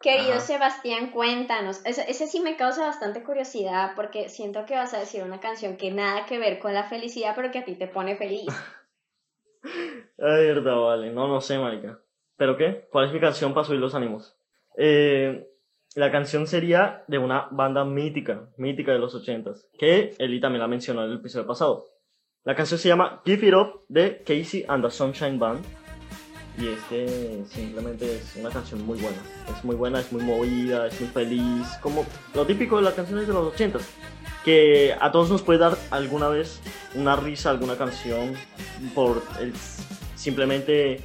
querido 0.01 0.31
Ajá. 0.31 0.39
Sebastián, 0.39 1.11
cuéntanos. 1.11 1.85
Ese, 1.85 2.09
ese 2.09 2.25
sí 2.25 2.39
me 2.39 2.57
causa 2.57 2.87
bastante 2.87 3.23
curiosidad 3.23 3.91
porque 3.95 4.29
siento 4.29 4.65
que 4.65 4.75
vas 4.75 4.95
a 4.95 4.99
decir 4.99 5.21
una 5.21 5.39
canción 5.39 5.77
que 5.77 5.91
nada 5.91 6.25
que 6.25 6.39
ver 6.39 6.57
con 6.57 6.73
la 6.73 6.85
felicidad, 6.85 7.33
pero 7.35 7.51
que 7.51 7.59
a 7.59 7.65
ti 7.65 7.75
te 7.75 7.87
pone 7.87 8.15
feliz. 8.15 8.47
Ay, 10.17 10.47
verdad, 10.47 10.75
vale. 10.75 11.11
No, 11.11 11.27
no 11.27 11.39
sé, 11.39 11.59
marica. 11.59 11.99
¿Pero 12.35 12.57
qué? 12.57 12.87
¿Cuál 12.91 13.05
es 13.05 13.13
mi 13.13 13.19
canción 13.19 13.53
para 13.53 13.67
subir 13.67 13.79
los 13.79 13.93
ánimos? 13.93 14.35
Eh, 14.75 15.47
la 15.95 16.11
canción 16.11 16.45
sería 16.47 17.03
de 17.07 17.17
una 17.17 17.47
banda 17.51 17.83
mítica, 17.83 18.49
mítica 18.57 18.91
de 18.91 18.99
los 18.99 19.15
ochentas, 19.15 19.67
que 19.77 20.13
Eli 20.19 20.39
también 20.39 20.61
la 20.61 20.67
mencionó 20.67 21.03
en 21.03 21.11
el 21.11 21.17
episodio 21.17 21.47
pasado. 21.47 21.87
La 22.43 22.55
canción 22.55 22.79
se 22.79 22.89
llama 22.89 23.21
Give 23.25 23.47
It 23.47 23.53
Up 23.53 23.85
de 23.89 24.23
Casey 24.23 24.65
and 24.67 24.83
the 24.83 24.91
Sunshine 24.91 25.39
Band. 25.39 25.65
Y 26.57 26.67
es 26.67 26.81
que 26.83 27.43
simplemente 27.47 28.17
es 28.17 28.35
una 28.35 28.49
canción 28.49 28.85
muy 28.85 28.99
buena. 28.99 29.17
Es 29.49 29.63
muy 29.63 29.75
buena, 29.75 29.99
es 29.99 30.11
muy 30.11 30.23
movida, 30.23 30.87
es 30.87 30.99
muy 30.99 31.09
feliz. 31.09 31.67
Como 31.81 32.05
lo 32.33 32.45
típico 32.45 32.77
de 32.77 32.83
las 32.83 32.93
canciones 32.93 33.27
de 33.27 33.33
los 33.33 33.53
ochentas. 33.53 33.89
Que 34.43 34.95
a 34.99 35.11
todos 35.11 35.29
nos 35.29 35.41
puede 35.41 35.59
dar 35.59 35.77
alguna 35.91 36.27
vez 36.29 36.61
una 36.95 37.15
risa, 37.15 37.49
alguna 37.49 37.77
canción 37.77 38.33
por 38.95 39.21
el, 39.39 39.53
simplemente 40.15 41.01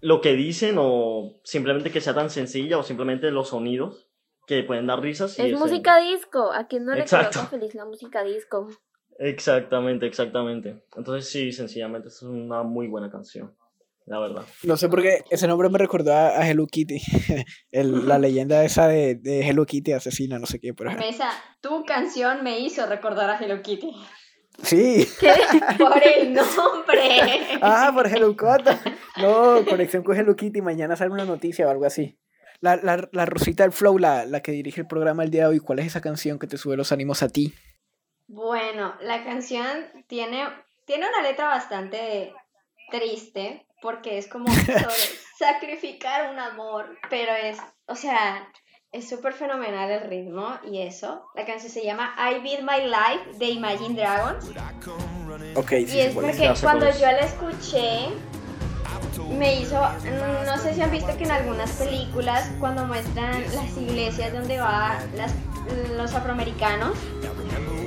lo 0.00 0.20
que 0.20 0.34
dicen 0.34 0.76
o 0.78 1.40
simplemente 1.44 1.90
que 1.90 2.00
sea 2.00 2.14
tan 2.14 2.30
sencilla 2.30 2.78
o 2.78 2.82
simplemente 2.82 3.30
los 3.30 3.48
sonidos 3.48 4.06
que 4.46 4.62
pueden 4.62 4.86
dar 4.86 5.00
risas. 5.00 5.38
y 5.38 5.42
Es 5.42 5.48
ese- 5.48 5.56
música 5.56 5.98
disco. 5.98 6.52
¿A 6.52 6.66
quién 6.68 6.84
no 6.84 6.94
le 6.94 7.00
Exacto. 7.00 7.38
coloca 7.40 7.50
feliz 7.50 7.74
la 7.74 7.84
música 7.84 8.22
disco? 8.24 8.68
Exactamente, 9.18 10.06
exactamente. 10.06 10.84
Entonces 10.96 11.28
sí, 11.30 11.52
sencillamente 11.52 12.08
es 12.08 12.22
una 12.22 12.62
muy 12.62 12.86
buena 12.86 13.10
canción, 13.10 13.54
la 14.06 14.20
verdad. 14.20 14.44
No 14.62 14.76
sé 14.76 14.88
por 14.88 15.02
qué 15.02 15.24
ese 15.30 15.48
nombre 15.48 15.68
me 15.68 15.78
recordó 15.78 16.12
a, 16.14 16.28
a 16.38 16.48
Hello 16.48 16.66
Kitty. 16.66 17.00
El- 17.72 18.06
la 18.06 18.18
leyenda 18.18 18.64
esa 18.64 18.86
de, 18.86 19.16
de 19.16 19.40
Hello 19.46 19.66
Kitty 19.66 19.92
asesina, 19.92 20.38
no 20.38 20.46
sé 20.46 20.60
qué. 20.60 20.72
Pero... 20.72 20.92
Mesa, 20.92 21.30
tu 21.60 21.84
canción 21.84 22.44
me 22.44 22.60
hizo 22.60 22.86
recordar 22.86 23.28
a 23.28 23.38
Hello 23.44 23.60
Kitty. 23.60 23.90
Sí. 24.62 25.06
Por 25.78 26.02
el 26.02 26.32
nombre. 26.34 27.58
Ah, 27.62 27.90
por 27.94 28.06
Hello. 28.06 28.34
No, 29.16 29.64
conexión 29.64 30.02
con 30.02 30.16
Hello 30.16 30.34
Kitty. 30.36 30.60
Mañana 30.60 30.96
sale 30.96 31.10
una 31.10 31.24
noticia 31.24 31.66
o 31.66 31.70
algo 31.70 31.84
así. 31.84 32.18
La, 32.60 32.76
la, 32.76 33.08
la 33.12 33.24
Rosita 33.24 33.62
del 33.62 33.72
Flow, 33.72 33.98
la, 33.98 34.24
la 34.26 34.42
que 34.42 34.52
dirige 34.52 34.80
el 34.80 34.86
programa 34.88 35.22
el 35.22 35.30
día 35.30 35.42
de 35.42 35.48
hoy, 35.48 35.60
¿cuál 35.60 35.78
es 35.78 35.86
esa 35.86 36.00
canción 36.00 36.38
que 36.38 36.48
te 36.48 36.58
sube 36.58 36.76
los 36.76 36.90
ánimos 36.90 37.22
a 37.22 37.28
ti? 37.28 37.54
Bueno, 38.26 38.94
la 39.00 39.24
canción 39.24 39.86
tiene, 40.08 40.44
tiene 40.84 41.08
una 41.08 41.22
letra 41.22 41.46
bastante 41.46 42.34
triste 42.90 43.66
porque 43.80 44.18
es 44.18 44.26
como 44.26 44.52
sobre 44.52 44.76
sacrificar 45.38 46.32
un 46.32 46.38
amor, 46.38 46.98
pero 47.08 47.32
es, 47.32 47.58
o 47.86 47.94
sea, 47.94 48.50
es 48.92 49.08
súper 49.08 49.34
fenomenal 49.34 49.90
el 49.90 50.08
ritmo 50.08 50.58
y 50.70 50.80
eso. 50.80 51.28
La 51.34 51.44
canción 51.44 51.70
se 51.70 51.84
llama 51.84 52.14
I 52.16 52.40
Beat 52.40 52.62
My 52.62 52.86
Life 52.86 53.38
de 53.38 53.50
Imagine 53.50 53.94
Dragons. 53.94 54.46
Ok, 55.56 55.72
Y 55.72 55.86
sí, 55.86 56.00
es 56.00 56.14
porque 56.14 56.32
sé 56.32 56.54
cuando 56.62 56.86
yo 56.86 57.06
la 57.06 57.20
escuché, 57.20 58.08
me 59.36 59.60
hizo, 59.60 59.78
mm, 59.80 60.46
no 60.46 60.56
sé 60.58 60.74
si 60.74 60.80
han 60.80 60.90
visto 60.90 61.14
que 61.18 61.24
en 61.24 61.32
algunas 61.32 61.70
películas, 61.72 62.50
cuando 62.60 62.86
muestran 62.86 63.42
las 63.54 63.76
iglesias 63.76 64.32
donde 64.32 64.58
van 64.58 64.98
los 65.96 66.14
afroamericanos, 66.14 66.96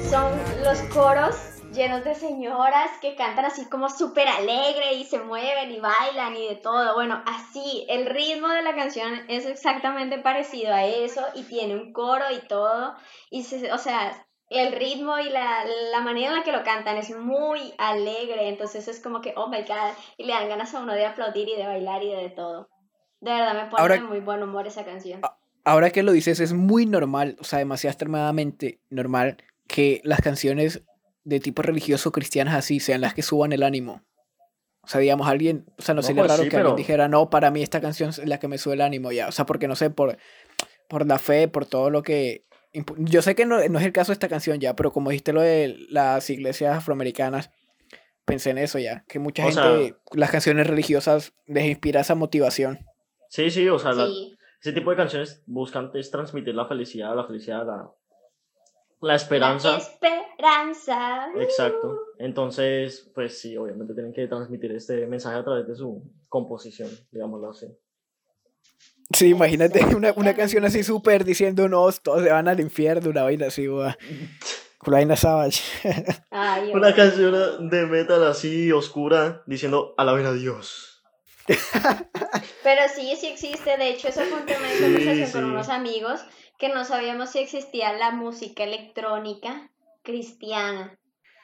son 0.08 0.32
los 0.64 0.80
coros 0.94 1.36
llenos 1.72 2.04
de 2.04 2.16
señoras 2.16 2.90
que 3.02 3.16
cantan 3.16 3.46
así 3.46 3.66
como 3.70 3.90
súper 3.90 4.28
alegre 4.28 4.94
y 4.94 5.06
se 5.06 5.20
mueven 5.20 5.72
y 5.72 5.80
bailan 5.80 6.36
y 6.36 6.48
de 6.48 6.56
todo. 6.56 6.94
Bueno, 6.96 7.22
así, 7.26 7.86
el 7.90 8.06
ritmo 8.08 8.50
de 8.50 8.62
la 8.62 8.76
canción 8.76 9.14
es 9.28 9.46
exactamente 9.46 10.18
parecido 10.20 10.74
a 10.74 10.86
eso 10.86 11.22
y 11.36 11.44
tiene 11.44 11.76
un 11.76 11.94
coro 11.94 12.26
y 12.32 12.46
todo. 12.48 12.96
Y 13.30 13.44
se, 13.44 13.72
o 13.72 13.78
sea, 13.78 14.26
el 14.50 14.74
ritmo 14.74 15.18
y 15.20 15.30
la, 15.30 15.64
la 15.92 16.02
manera 16.02 16.28
en 16.32 16.38
la 16.40 16.44
que 16.44 16.52
lo 16.52 16.64
cantan 16.64 16.98
es 16.98 17.16
muy 17.16 17.74
alegre, 17.78 18.50
entonces 18.50 18.88
es 18.88 19.00
como 19.00 19.22
que, 19.22 19.34
oh 19.38 19.48
my 19.48 19.62
god, 19.62 19.94
y 20.18 20.26
le 20.26 20.34
dan 20.34 20.50
ganas 20.50 20.74
a 20.76 20.82
uno 20.82 20.94
de 20.94 21.06
aplaudir 21.06 21.48
y 21.48 21.56
de 21.56 21.66
bailar 21.66 22.04
y 22.04 22.12
de, 22.14 22.30
todo. 22.30 22.70
De 23.22 23.32
verdad 23.32 23.54
me 23.54 23.70
pone 23.70 23.82
Ahora- 23.82 23.96
de 23.96 24.02
muy 24.02 24.20
buen 24.20 24.44
humor 24.44 24.68
esa 24.68 24.84
canción. 24.84 25.22
Ahora 25.64 25.92
que 25.92 26.02
lo 26.02 26.12
dices, 26.12 26.40
es 26.40 26.54
muy 26.54 26.88
normal, 26.88 27.38
o 27.40 27.44
sea, 27.44 27.60
demasiado 27.60 27.92
extremadamente 27.92 28.82
normal 28.90 29.38
que 29.68 30.02
las 30.04 30.20
canciones 30.20 30.82
de 31.24 31.40
tipo 31.40 31.62
religioso 31.62 32.12
cristianas 32.12 32.56
así 32.56 32.80
sean 32.80 33.02
las 33.02 33.14
que 33.14 33.22
suban 33.22 33.52
el 33.54 33.64
ánimo. 33.64 34.02
O 34.84 34.88
sea, 34.88 35.00
digamos, 35.00 35.28
alguien, 35.28 35.66
o 35.78 35.82
sea, 35.82 35.94
no 35.94 36.02
No, 36.02 36.08
sería 36.08 36.24
pues 36.24 36.32
raro 36.32 36.44
sí, 36.44 36.50
que 36.50 36.56
alguien 36.58 36.72
pero- 36.74 36.78
dijera, 36.78 37.08
no, 37.08 37.30
para 37.30 37.52
mí 37.52 37.62
esta 37.62 37.82
canción 37.82 38.10
es 38.10 38.18
la 38.26 38.40
que 38.40 38.48
me 38.48 38.58
sube 38.58 38.74
el 38.74 38.82
ánimo 38.82 39.12
ya. 39.12 39.28
O 39.28 39.32
sea, 39.32 39.46
porque 39.46 39.68
no 39.68 39.76
sé, 39.76 39.92
por, 39.92 40.18
por 40.90 41.06
la 41.08 41.20
fe, 41.20 41.48
por 41.48 41.66
todo 41.66 41.90
lo 41.92 42.02
que. 42.04 42.46
Yo 42.98 43.22
sé 43.22 43.36
que 43.36 43.46
no, 43.46 43.58
no 43.68 43.80
es 43.80 43.86
el 43.86 43.92
caso 43.94 44.12
de 44.12 44.14
esta 44.14 44.30
canción 44.30 44.60
ya, 44.60 44.76
pero 44.76 44.92
como 44.92 45.10
dijiste 45.10 45.34
lo 45.34 45.42
de 45.42 45.76
las 45.90 46.30
iglesias 46.30 46.76
afroamericanas, 46.78 47.52
pensé 48.26 48.50
en 48.52 48.58
eso 48.58 48.80
ya. 48.80 49.04
Que 49.08 49.20
mucha 49.20 49.46
O 49.46 49.52
gente, 49.52 49.96
las 50.14 50.32
canciones 50.32 50.66
religiosas 50.68 51.34
les 51.46 51.66
inspira 51.66 52.02
esa 52.02 52.16
motivación. 52.16 52.80
Sí, 53.30 53.52
sí, 53.52 53.68
o 53.70 53.78
sea, 53.78 53.92
la- 53.92 54.08
Sí. 54.08 54.36
ese 54.62 54.72
tipo 54.74 54.90
de 54.90 54.96
canciones 54.98 55.44
buscan 55.46 55.92
es 55.94 56.10
transmitir 56.12 56.56
la 56.56 56.66
felicidad, 56.66 57.16
la 57.16 57.26
felicidad, 57.28 57.66
la, 57.68 57.92
la 59.02 59.10
La 59.10 59.16
esperanza. 59.16 59.78
esperanza. 59.78 61.30
Exacto. 61.40 62.00
Entonces, 62.20 63.12
pues 63.14 63.40
sí, 63.40 63.58
obviamente 63.58 63.94
tienen 63.94 64.14
que 64.14 64.28
transmitir 64.28 64.72
este 64.74 65.06
mensaje 65.08 65.38
a 65.38 65.44
través 65.44 65.68
de 65.68 65.76
su 65.76 66.04
composición, 66.30 66.90
digámoslo 67.12 67.50
así. 67.50 67.68
Sí, 69.14 69.30
imagínate 69.30 69.84
una, 69.96 70.14
una 70.16 70.34
canción 70.34 70.64
así 70.64 70.84
súper 70.84 71.26
diciendo, 71.26 71.68
no, 71.68 71.92
todos 71.92 72.24
se 72.24 72.32
van 72.32 72.48
al 72.48 72.60
infierno, 72.62 73.10
una 73.10 73.24
vaina 73.24 73.48
así, 73.48 73.66
la 73.68 73.98
vaina 74.86 75.16
Savage. 75.18 75.62
Ay, 76.32 76.72
Una 76.74 76.94
canción 76.96 77.70
de 77.70 77.86
metal 77.88 78.24
así 78.26 78.72
oscura 78.72 79.44
diciendo 79.48 79.94
alaben 79.98 80.26
a 80.28 80.32
Dios. 80.34 81.04
Pero 82.64 82.82
sí, 82.96 83.16
sí 83.20 83.28
existe. 83.28 83.78
De 83.78 83.90
hecho, 83.90 84.08
eso 84.08 84.22
fue 84.22 84.40
un 84.40 84.46
tema 84.46 84.68
de 84.68 84.76
Sí, 84.78 84.84
conversación 84.84 85.28
sí. 85.28 85.34
con 85.34 85.46
unos 85.46 85.70
amigos 85.70 86.22
que 86.62 86.70
no 86.70 86.86
sabíamos 86.86 87.32
si 87.32 87.40
existía 87.40 87.92
la 87.94 88.12
música 88.12 88.64
electrónica 88.64 89.70
cristiana. 90.04 90.98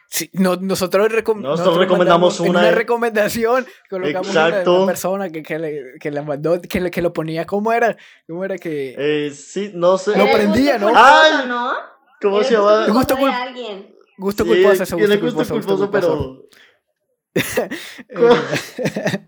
Sí, 0.09 0.29
no, 0.31 0.55
nosotros, 0.55 1.09
recom- 1.09 1.41
Nosotros 1.41 1.75
recomendamos 1.77 2.39
en 2.39 2.49
una, 2.51 2.59
una 2.59 2.71
recomendación. 2.71 3.65
Colocamos 3.89 4.29
una, 4.29 4.47
Exacto. 4.47 4.77
una 4.77 4.85
persona 4.85 5.29
que, 5.29 5.43
que, 5.43 5.59
le, 5.59 5.83
que 5.99 6.11
la 6.11 6.21
mandó, 6.21 6.61
que, 6.61 6.79
le- 6.79 6.91
que 6.91 7.01
lo 7.01 7.11
ponía. 7.11 7.45
¿Cómo 7.45 7.73
era? 7.73 7.97
¿Cómo 8.25 8.45
era 8.45 8.57
que.? 8.57 8.95
Eh, 8.97 9.31
sí, 9.31 9.71
no 9.73 9.97
sé. 9.97 10.17
Lo 10.17 10.31
prendía, 10.31 10.77
¿no? 10.77 10.85
culposo, 10.87 11.05
¡Ay! 11.05 11.47
¿no? 11.49 11.73
¿Cómo 12.21 12.43
se 12.43 12.53
llama? 12.53 12.85
gusto 12.87 12.93
Gusto 12.93 13.17
culposo 13.17 13.41
alguien. 13.41 13.95
Gusto 14.17 14.43
Sí, 14.45 14.49
culposo, 14.49 14.83
gusto 14.83 14.97
le 14.97 15.17
gusta 15.17 15.43
culposo, 15.45 15.55
gusto 15.55 15.89
culposo, 15.91 16.17
culposo. 16.17 16.47
pero. 17.33 19.17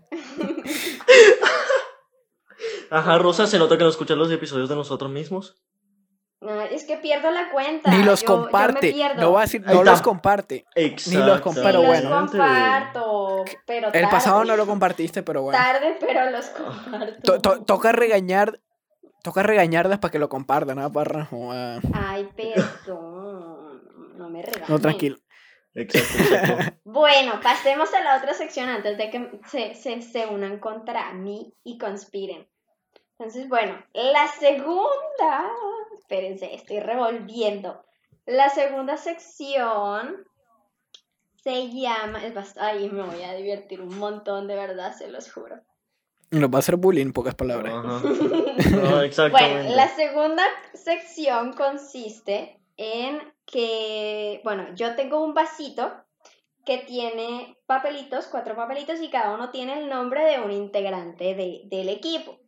Ajá, 2.90 3.18
Rosa, 3.18 3.46
se 3.46 3.58
nota 3.58 3.78
que 3.78 3.84
no 3.84 3.90
escuchas 3.90 4.16
los 4.16 4.30
episodios 4.30 4.68
de 4.68 4.74
nosotros 4.74 5.10
mismos. 5.10 5.56
No, 6.40 6.62
es 6.62 6.84
que 6.84 6.96
pierdo 6.96 7.30
la 7.30 7.50
cuenta. 7.50 7.90
ni 7.90 8.02
los 8.02 8.22
yo- 8.22 8.26
yo 8.28 8.36
me 8.36 8.42
comparte. 8.44 8.94
no 9.18 9.32
va 9.32 9.40
a 9.40 9.42
decir, 9.42 9.60
no 9.66 9.84
los 9.84 10.00
comparte. 10.00 10.64
Exacto. 10.74 11.26
los 11.26 11.40
comp- 11.42 11.54
Sí, 11.54 11.60
pero 11.62 11.78
los 11.82 11.86
bueno. 11.86 12.10
comparto, 12.10 13.44
pero 13.66 13.92
El 13.92 14.08
pasado 14.08 14.44
no 14.44 14.56
lo 14.56 14.66
compartiste, 14.66 15.22
pero 15.22 15.42
bueno. 15.42 15.58
Tarde, 15.58 15.96
pero 16.00 16.30
los 16.30 16.46
comparto. 16.46 17.20
To- 17.22 17.40
to- 17.40 17.62
toca 17.64 17.92
regañar. 17.92 18.58
Toca 19.22 19.42
regañarlas 19.42 19.98
para 19.98 20.12
que 20.12 20.18
lo 20.18 20.30
compartan, 20.30 20.78
¿no? 20.78 20.90
Para, 20.90 21.26
joder. 21.26 21.82
Ay, 21.92 22.26
perdón. 22.34 23.82
No 24.16 24.30
me 24.30 24.40
regañes. 24.42 24.68
no, 24.70 24.78
tranquilo. 24.78 25.18
Exacto, 25.74 26.08
exacto. 26.22 26.76
Bueno, 26.84 27.34
pasemos 27.42 27.92
a 27.92 28.00
la 28.00 28.16
otra 28.16 28.32
sección 28.32 28.68
antes 28.70 28.96
de 28.96 29.10
que 29.10 29.30
se, 29.46 29.74
se, 29.74 30.00
se 30.00 30.26
unan 30.26 30.58
contra 30.58 31.12
mí 31.12 31.54
y 31.62 31.76
conspiren. 31.76 32.48
Entonces, 33.20 33.50
bueno, 33.50 33.76
la 33.92 34.28
segunda, 34.28 35.50
espérense, 35.98 36.54
estoy 36.54 36.80
revolviendo. 36.80 37.84
La 38.24 38.48
segunda 38.48 38.96
sección 38.96 40.26
se 41.44 41.68
llama, 41.68 42.24
es 42.24 42.32
bast- 42.34 42.56
ay, 42.58 42.88
me 42.88 43.02
voy 43.02 43.22
a 43.22 43.34
divertir 43.34 43.82
un 43.82 43.98
montón, 43.98 44.48
de 44.48 44.56
verdad, 44.56 44.94
se 44.96 45.08
los 45.10 45.30
juro. 45.30 45.60
Nos 46.30 46.48
va 46.50 46.56
a 46.56 46.58
hacer 46.60 46.76
bullying, 46.76 47.12
pocas 47.12 47.34
palabras. 47.34 47.74
Ajá. 47.76 48.00
No, 48.70 49.02
exactamente. 49.02 49.64
Bueno, 49.64 49.76
la 49.76 49.88
segunda 49.88 50.44
sección 50.72 51.52
consiste 51.52 52.58
en 52.78 53.20
que, 53.44 54.40
bueno, 54.44 54.74
yo 54.74 54.96
tengo 54.96 55.22
un 55.22 55.34
vasito 55.34 55.92
que 56.64 56.78
tiene 56.78 57.54
papelitos, 57.66 58.28
cuatro 58.28 58.56
papelitos, 58.56 58.98
y 59.02 59.10
cada 59.10 59.34
uno 59.34 59.50
tiene 59.50 59.78
el 59.78 59.90
nombre 59.90 60.24
de 60.24 60.40
un 60.40 60.52
integrante 60.52 61.34
de- 61.34 61.60
del 61.66 61.90
equipo. 61.90 62.38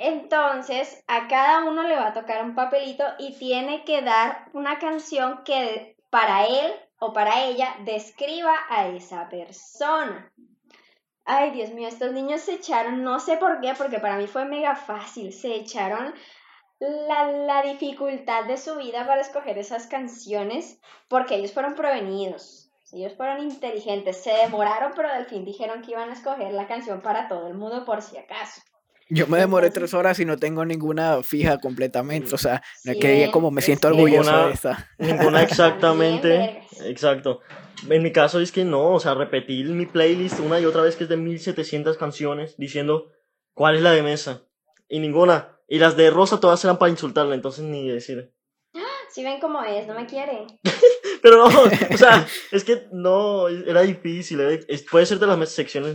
Entonces, 0.00 1.02
a 1.08 1.26
cada 1.26 1.64
uno 1.64 1.82
le 1.82 1.96
va 1.96 2.08
a 2.08 2.12
tocar 2.12 2.44
un 2.44 2.54
papelito 2.54 3.02
y 3.18 3.36
tiene 3.36 3.84
que 3.84 4.00
dar 4.00 4.48
una 4.52 4.78
canción 4.78 5.42
que 5.44 5.96
para 6.08 6.46
él 6.46 6.72
o 7.00 7.12
para 7.12 7.46
ella 7.46 7.74
describa 7.80 8.54
a 8.70 8.86
esa 8.86 9.28
persona. 9.28 10.32
Ay, 11.24 11.50
Dios 11.50 11.70
mío, 11.70 11.88
estos 11.88 12.12
niños 12.12 12.42
se 12.42 12.54
echaron, 12.54 13.02
no 13.02 13.18
sé 13.18 13.38
por 13.38 13.60
qué, 13.60 13.74
porque 13.76 13.98
para 13.98 14.16
mí 14.18 14.28
fue 14.28 14.44
mega 14.44 14.76
fácil, 14.76 15.32
se 15.32 15.56
echaron 15.56 16.14
la, 16.78 17.32
la 17.32 17.62
dificultad 17.62 18.44
de 18.44 18.56
su 18.56 18.76
vida 18.76 19.04
para 19.04 19.20
escoger 19.20 19.58
esas 19.58 19.88
canciones 19.88 20.80
porque 21.08 21.34
ellos 21.34 21.52
fueron 21.52 21.74
provenidos. 21.74 22.70
Ellos 22.92 23.16
fueron 23.16 23.42
inteligentes, 23.42 24.22
se 24.22 24.30
demoraron, 24.30 24.92
pero 24.94 25.08
al 25.08 25.26
fin 25.26 25.44
dijeron 25.44 25.82
que 25.82 25.90
iban 25.90 26.08
a 26.08 26.12
escoger 26.12 26.52
la 26.52 26.68
canción 26.68 27.02
para 27.02 27.26
todo 27.26 27.48
el 27.48 27.54
mundo 27.54 27.84
por 27.84 28.00
si 28.00 28.16
acaso. 28.16 28.62
Yo 29.10 29.26
me 29.26 29.38
demoré 29.38 29.70
tres 29.70 29.94
horas 29.94 30.18
y 30.20 30.24
no 30.24 30.36
tengo 30.36 30.64
ninguna 30.64 31.22
fija 31.22 31.58
completamente. 31.58 32.34
O 32.34 32.38
sea, 32.38 32.62
no 32.84 32.92
es 32.92 32.98
que 32.98 33.12
diga 33.12 33.30
como 33.30 33.50
me 33.50 33.62
siento 33.62 33.88
orgulloso 33.88 34.30
Ninguna- 34.30 34.46
de 34.46 34.52
esta. 34.52 34.88
Ninguna 34.98 35.42
exactamente. 35.88 36.62
Exacto. 36.84 37.40
En 37.88 38.02
mi 38.02 38.10
caso 38.12 38.40
es 38.40 38.50
que 38.52 38.64
no, 38.64 38.90
o 38.94 39.00
sea, 39.00 39.14
repetí 39.14 39.62
mi 39.64 39.86
playlist 39.86 40.40
una 40.40 40.58
y 40.60 40.64
otra 40.64 40.82
vez 40.82 40.96
que 40.96 41.04
es 41.04 41.08
de 41.10 41.16
1700 41.16 41.96
canciones 41.96 42.56
diciendo 42.58 43.12
cuál 43.54 43.76
es 43.76 43.82
la 43.82 43.92
de 43.92 44.02
mesa. 44.02 44.42
Y 44.88 44.98
ninguna. 45.00 45.56
Y 45.68 45.78
las 45.78 45.96
de 45.96 46.10
Rosa 46.10 46.40
todas 46.40 46.64
eran 46.64 46.78
para 46.78 46.90
insultarla, 46.90 47.34
entonces 47.34 47.64
ni 47.64 47.88
decir. 47.88 48.32
Si 49.10 49.22
ven 49.24 49.38
cómo 49.40 49.62
es, 49.62 49.86
no 49.86 49.94
me 49.94 50.06
quiere. 50.06 50.46
Pero 51.22 51.36
no, 51.36 51.46
o 51.46 51.96
sea, 51.96 52.26
es 52.52 52.64
que 52.64 52.86
no, 52.92 53.48
era 53.48 53.82
difícil. 53.82 54.40
era- 54.40 54.62
puede 54.90 55.06
ser 55.06 55.18
de 55.18 55.26
las 55.26 55.48
secciones 55.50 55.94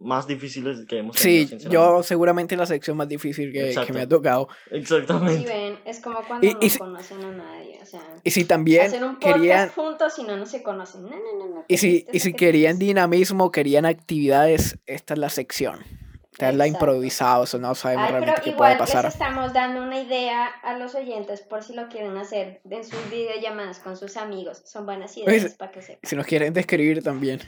más 0.00 0.26
difíciles 0.26 0.86
que 0.88 0.98
hemos 0.98 1.16
tenido. 1.16 1.58
Sí, 1.58 1.68
yo 1.70 2.02
seguramente 2.02 2.56
la 2.56 2.66
sección 2.66 2.96
más 2.96 3.06
difícil 3.08 3.52
que, 3.52 3.74
que 3.86 3.92
me 3.92 4.00
ha 4.00 4.08
tocado. 4.08 4.48
Si 4.70 4.76
Exactamente. 4.78 5.44
ven, 5.46 5.78
es 5.84 6.00
como 6.00 6.20
cuando 6.26 6.46
Y- 6.46 6.54
no 6.54 6.58
y 6.62 6.70
si- 6.70 6.78
conocen 6.78 7.22
a 7.22 7.30
nadie. 7.32 7.78
O 7.82 7.86
sea, 7.86 8.00
Y 8.24 8.30
si 8.30 8.44
también 8.44 8.86
hacen 8.86 9.04
un 9.04 9.16
querían, 9.18 9.68
juntos 9.68 10.18
y 10.18 10.22
no, 10.24 10.36
no 10.36 10.46
se 10.46 10.62
conocen. 10.62 11.02
No, 11.02 11.10
no, 11.10 11.38
no, 11.38 11.54
no. 11.54 11.64
y 11.68 11.76
si, 11.76 11.98
Esto 11.98 12.10
es 12.10 12.14
y 12.16 12.20
si 12.20 12.32
que 12.32 12.36
querían 12.46 12.78
dinamismo, 12.78 13.50
querían 13.52 13.84
actividades, 13.86 14.78
esta 14.86 15.14
es 15.14 15.20
la 15.20 15.28
sección. 15.28 15.80
Esta 16.32 16.48
es 16.50 16.56
la 16.56 16.66
Exacto. 16.66 16.86
improvisado, 16.86 17.44
eso 17.44 17.58
no 17.58 17.74
sabemos 17.74 18.04
Ay, 18.06 18.12
pero 18.12 18.20
realmente 18.24 18.42
qué 18.44 18.50
igual 18.50 18.68
puede 18.76 18.78
pasar. 18.78 19.04
les 19.04 19.12
estamos 19.12 19.52
dando 19.52 19.82
una 19.82 20.00
idea 20.00 20.46
a 20.46 20.78
los 20.78 20.94
oyentes 20.94 21.42
por 21.42 21.62
si 21.62 21.74
lo 21.74 21.88
quieren 21.88 22.16
hacer 22.16 22.62
en 22.70 22.84
sus 22.84 23.10
videollamadas 23.10 23.80
con 23.80 23.96
sus 23.98 24.16
amigos. 24.16 24.62
Son 24.64 24.86
buenas 24.86 25.14
ideas 25.18 25.44
Oye, 25.44 25.54
para 25.58 25.72
que 25.72 25.82
sepan. 25.82 26.00
Si 26.08 26.16
nos 26.16 26.24
quieren 26.26 26.54
describir 26.54 27.02
también, 27.02 27.40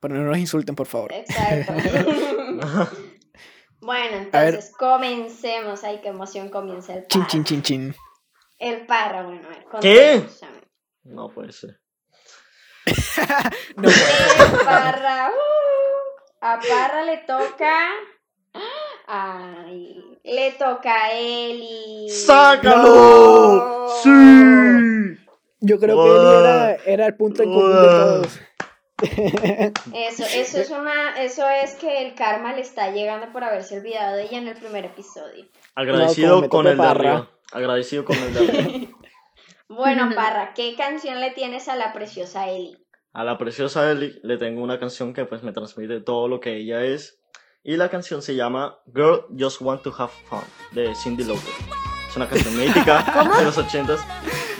pero 0.00 0.14
no 0.14 0.22
nos 0.24 0.38
insulten, 0.38 0.74
por 0.74 0.86
favor. 0.86 1.12
Exacto. 1.12 1.72
bueno, 3.80 4.16
entonces 4.16 4.72
comencemos. 4.78 5.84
Ay, 5.84 6.00
qué 6.02 6.08
emoción 6.08 6.48
comienza 6.48 6.94
el 6.94 7.06
Chin, 7.06 7.20
parra. 7.22 7.30
chin, 7.30 7.44
chin, 7.44 7.62
chin. 7.62 7.94
El 8.58 8.86
parra, 8.86 9.22
bueno, 9.22 9.46
a 9.46 9.50
ver. 9.50 9.66
¿Qué? 9.80 10.22
No 11.04 11.28
puede 11.30 11.52
ser. 11.52 11.80
No 13.76 13.82
puede. 13.82 14.52
El 14.52 14.58
parra. 14.64 15.30
uh, 15.30 16.44
a 16.44 16.58
parra 16.60 17.02
le 17.04 17.18
toca. 17.18 17.78
Ay, 19.06 19.96
le 20.24 20.52
toca 20.52 21.04
a 21.04 21.12
Eli. 21.12 22.08
¡Sácalo! 22.10 23.86
¡Sí! 24.02 24.08
Yo 25.60 25.78
creo 25.78 25.96
que 26.04 26.10
él 26.10 26.16
era, 26.40 26.74
era 26.86 27.06
el 27.06 27.16
punto 27.16 27.42
en 27.42 27.50
común 27.52 27.70
de 27.70 27.76
todos. 27.88 28.40
Eso, 29.02 30.24
eso 30.34 30.60
es 30.60 30.70
una, 30.70 31.20
eso 31.22 31.48
es 31.48 31.74
que 31.74 32.06
el 32.06 32.14
karma 32.14 32.52
le 32.54 32.60
está 32.62 32.90
llegando 32.90 33.30
por 33.32 33.44
haberse 33.44 33.78
olvidado 33.78 34.16
de 34.16 34.24
ella 34.24 34.38
en 34.38 34.48
el 34.48 34.56
primer 34.56 34.84
episodio. 34.84 35.46
Agradecido 35.74 36.40
me 36.42 36.48
con 36.48 36.66
el 36.66 36.72
de 36.76 36.78
Parra. 36.82 37.10
arriba. 37.10 37.30
Agradecido 37.52 38.04
con 38.04 38.16
el 38.16 38.34
de 38.34 38.40
arriba. 38.40 38.88
Bueno, 39.72 40.10
Parra, 40.16 40.52
¿qué 40.52 40.74
canción 40.76 41.20
le 41.20 41.30
tienes 41.30 41.68
a 41.68 41.76
la 41.76 41.92
preciosa 41.92 42.48
Eli? 42.48 42.76
A 43.12 43.22
la 43.22 43.38
preciosa 43.38 43.88
Ellie 43.92 44.18
le 44.24 44.36
tengo 44.36 44.62
una 44.64 44.80
canción 44.80 45.14
que 45.14 45.24
pues 45.26 45.44
me 45.44 45.52
transmite 45.52 46.00
todo 46.00 46.26
lo 46.26 46.40
que 46.40 46.56
ella 46.56 46.82
es. 46.82 47.20
Y 47.62 47.76
la 47.76 47.88
canción 47.88 48.20
se 48.20 48.34
llama 48.34 48.80
Girl 48.92 49.26
Just 49.38 49.60
Want 49.60 49.82
to 49.82 49.94
Have 49.96 50.10
Fun 50.28 50.40
de 50.72 50.92
Cindy 50.96 51.22
Lauper. 51.22 51.52
Es 52.08 52.16
una 52.16 52.28
canción 52.28 52.56
mítica 52.58 53.28
de 53.38 53.44
los 53.44 53.56
ochentas. 53.58 54.00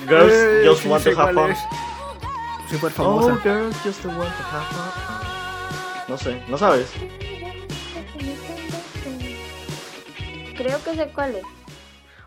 Girls 0.08 0.32
Eh, 0.32 0.62
Just 0.64 0.86
Want 0.86 1.02
to 1.02 1.20
Have 1.20 1.32
Fun. 1.34 1.54
Súper 2.70 2.92
Oh, 2.98 3.20
famosa. 3.20 3.36
girls 3.42 3.76
just 3.84 4.04
want 4.04 4.18
to 4.18 4.42
have 4.44 4.66
fun. 4.66 6.08
No 6.08 6.16
sé, 6.16 6.42
¿no 6.48 6.56
sabes? 6.58 6.88
Creo 10.56 10.82
que 10.84 10.94
sé 10.94 11.10
cuál 11.14 11.36
es. 11.36 11.44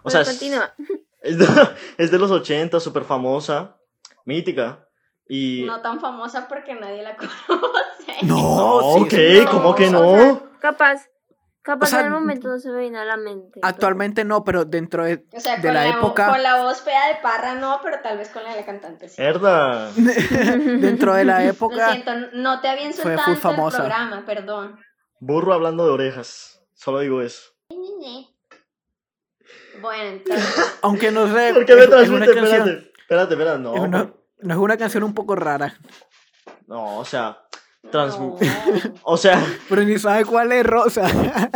O 0.03 0.09
sea, 0.09 0.21
Pero 0.21 0.31
continúa. 0.31 0.73
es 1.21 1.37
de, 1.37 1.47
es 1.97 2.11
de 2.11 2.19
los 2.19 2.31
80, 2.31 2.79
súper 2.79 3.03
famosa, 3.03 3.77
mítica. 4.25 4.87
Y. 5.27 5.63
No 5.65 5.81
tan 5.81 5.99
famosa 5.99 6.47
porque 6.47 6.75
nadie 6.75 7.03
la 7.03 7.15
conoce. 7.17 8.23
No, 8.23 8.81
No, 8.81 9.07
sí, 9.09 9.43
ok, 9.43 9.49
¿cómo 9.51 9.75
que 9.75 9.87
o 9.87 9.91
no? 9.91 10.15
sea, 10.15 10.41
capaz. 10.59 11.07
Capaz 11.63 11.87
O 11.87 11.89
sea, 11.91 11.99
en 12.01 12.07
el 12.07 12.11
momento 12.11 12.49
no 12.49 12.59
se 12.59 12.69
me 12.69 12.79
viene 12.81 12.99
a 12.99 13.05
la 13.05 13.15
mente. 13.15 13.59
Actualmente 13.63 14.25
no, 14.25 14.43
pero 14.43 14.65
dentro 14.65 15.05
de, 15.05 15.25
O 15.33 15.39
sea, 15.39 15.55
de 15.55 15.61
con 15.61 15.73
la 15.73 15.85
la, 15.87 15.97
época, 15.97 16.27
con 16.27 16.43
la 16.43 16.61
voz 16.61 16.81
fea 16.81 17.07
de 17.07 17.15
Parra 17.21 17.55
no, 17.55 17.79
pero 17.81 18.01
tal 18.01 18.17
vez 18.17 18.29
con 18.29 18.43
la 18.43 18.49
de 18.51 18.57
la 18.57 18.65
cantante 18.65 19.07
sí. 19.07 19.21
Herda. 19.21 19.89
dentro 19.95 21.13
de 21.13 21.23
la 21.23 21.39
Lo 21.43 21.49
época, 21.49 21.91
siento, 21.93 22.11
no 22.33 22.59
te 22.59 22.67
había 22.67 22.81
fue 22.91 23.13
insultado 23.13 23.31
del 23.31 23.37
famosa. 23.41 23.77
programa, 23.77 24.25
perdón. 24.25 24.77
Burro 25.21 25.53
hablando 25.53 25.85
de 25.85 25.91
orejas. 25.91 26.61
Solo 26.73 26.99
digo 26.99 27.21
eso. 27.21 27.43
Bueno, 29.81 30.03
entonces, 30.09 30.79
aunque 30.81 31.11
no 31.11 31.27
sé, 31.33 31.53
¿Por 31.53 31.65
qué 31.65 31.75
me 31.75 31.81
es- 31.83 31.87
es 31.87 32.09
una 32.09 32.25
transmite? 32.25 32.33
canción- 32.33 32.67
Espérate, 32.69 32.93
espérate, 32.99 33.33
espérate. 33.33 33.59
No, 33.61 33.75
es 33.75 33.81
una- 33.81 34.13
no 34.39 34.53
es 34.53 34.59
una 34.59 34.77
canción 34.77 35.03
un 35.03 35.13
poco 35.13 35.35
rara, 35.35 35.77
no, 36.67 36.97
o 36.97 37.05
sea, 37.05 37.37
Trans- 37.91 38.19
no. 38.19 38.37
o 39.03 39.17
sea, 39.17 39.45
pero 39.69 39.83
ni 39.83 39.97
sabe 39.99 40.25
cuál 40.25 40.51
es 40.51 40.65
Rosa. 40.65 41.07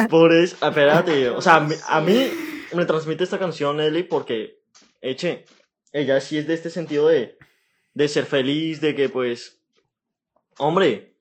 por 0.10 0.34
eso, 0.34 0.56
espérate, 0.66 1.30
o 1.30 1.42
sea, 1.42 1.56
a 1.56 1.60
mí, 1.62 1.76
a 1.88 2.02
mí 2.02 2.30
me 2.74 2.86
transmite 2.86 3.24
esta 3.24 3.40
canción 3.40 3.80
Ellie 3.80 4.04
porque, 4.04 4.60
eche, 5.02 5.46
ella 5.92 6.20
sí 6.20 6.38
es 6.38 6.48
de 6.48 6.54
este 6.54 6.70
sentido 6.70 7.08
de, 7.08 7.38
de 7.94 8.08
ser 8.08 8.26
feliz, 8.26 8.82
de 8.82 8.94
que 8.94 9.10
pues, 9.10 9.62
hombre, 10.58 11.16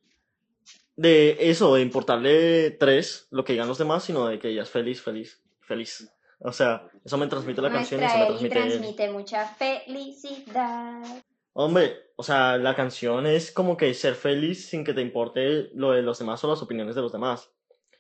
de 0.97 1.37
eso, 1.41 1.75
de 1.75 1.83
importarle 1.83 2.71
tres, 2.73 3.29
lo 3.31 3.45
que 3.45 3.53
digan 3.53 3.69
los 3.69 3.79
demás, 3.79 4.05
sino 4.05 4.27
de 4.27 4.39
que 4.39 4.49
ella 4.49 4.63
es 4.63 4.71
feliz, 4.71 5.03
feliz, 5.03 5.43
feliz. 5.61 6.11
O 6.41 6.53
sea, 6.53 6.89
eso 7.05 7.17
me 7.17 7.27
transmite 7.27 7.63
la 7.63 7.71
canción 7.71 8.01
y 8.01 8.05
eso 8.05 8.17
Nuestra 8.17 8.35
me 8.43 8.49
transmite 8.49 8.79
transmite 8.79 9.11
mucha 9.11 9.47
felicidad. 9.47 11.23
Hombre, 11.59 12.11
o 12.17 12.23
sea, 12.23 12.59
la 12.59 12.75
canción 12.75 13.25
es 13.27 13.51
como 13.51 13.79
que 13.79 13.95
ser 13.95 14.15
feliz 14.15 14.69
sin 14.69 14.85
que 14.85 14.93
te 14.93 15.01
importe 15.01 15.71
lo 15.73 15.93
de 15.93 16.03
los 16.03 16.19
demás 16.19 16.45
o 16.45 16.49
las 16.51 16.61
opiniones 16.61 16.95
de 16.95 17.01
los 17.01 17.13
demás. 17.13 17.51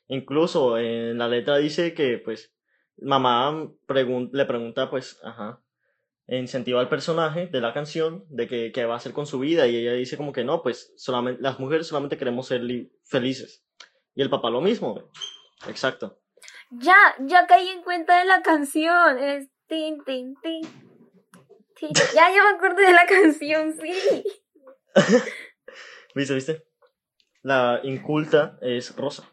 Incluso 0.09 0.77
en 0.77 1.17
la 1.17 1.27
letra 1.27 1.57
dice 1.57 1.95
que, 1.95 2.19
pues, 2.19 2.55
mamá 2.99 3.71
le 3.89 4.45
pregunta, 4.45 4.91
pues, 4.91 5.19
ajá, 5.25 5.63
incentiva 6.29 6.81
al 6.81 6.91
personaje 6.91 7.47
de 7.47 7.63
la 7.63 7.73
canción 7.73 8.27
de 8.29 8.47
que 8.47 8.73
qué 8.73 8.85
va 8.85 8.93
a 8.93 8.97
hacer 8.99 9.15
con 9.15 9.27
su 9.27 9.39
vida 9.39 9.67
y 9.67 9.77
ella 9.77 9.95
dice 9.95 10.19
como 10.19 10.33
que 10.35 10.45
no, 10.45 10.63
pues, 10.63 10.93
solamente, 10.99 11.41
las 11.41 11.59
mujeres 11.59 11.87
solamente 11.87 12.19
queremos 12.19 12.47
ser 12.49 12.63
li- 12.63 12.93
felices. 13.05 13.65
Y 14.15 14.21
el 14.21 14.29
papá 14.29 14.51
lo 14.51 14.61
mismo, 14.61 15.01
exacto. 15.67 16.21
Ya, 16.73 16.97
ya 17.21 17.47
caí 17.47 17.69
en 17.69 17.83
cuenta 17.83 18.19
de 18.19 18.27
la 18.27 18.43
canción. 18.43 19.19
Es 19.19 19.49
tin, 19.67 20.05
tin, 20.05 20.35
tin. 20.43 20.86
Ya, 21.81 22.31
ya 22.33 22.43
me 22.43 22.57
acuerdo 22.57 22.79
de 22.79 22.93
la 22.93 23.07
canción, 23.07 23.75
sí. 23.81 24.25
¿Viste, 26.15 26.35
viste? 26.35 26.67
La 27.43 27.81
inculta 27.83 28.59
es 28.63 28.95
Rosa. 28.97 29.29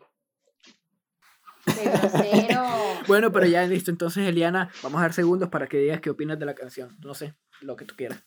De 1.66 1.84
grosero. 1.90 2.64
Bueno, 3.08 3.34
pero 3.34 3.46
ya 3.46 3.64
listo, 3.64 3.92
entonces 3.92 4.26
Eliana, 4.26 4.72
vamos 4.82 5.00
a 5.00 5.02
dar 5.02 5.12
segundos 5.14 5.50
para 5.50 5.68
que 5.68 5.78
digas 5.78 6.00
qué 6.00 6.10
opinas 6.10 6.40
de 6.40 6.46
la 6.46 6.56
canción. 6.56 6.96
No 7.04 7.14
sé, 7.14 7.36
lo 7.60 7.76
que 7.76 7.84
tú 7.84 7.96
quieras. 7.98 8.24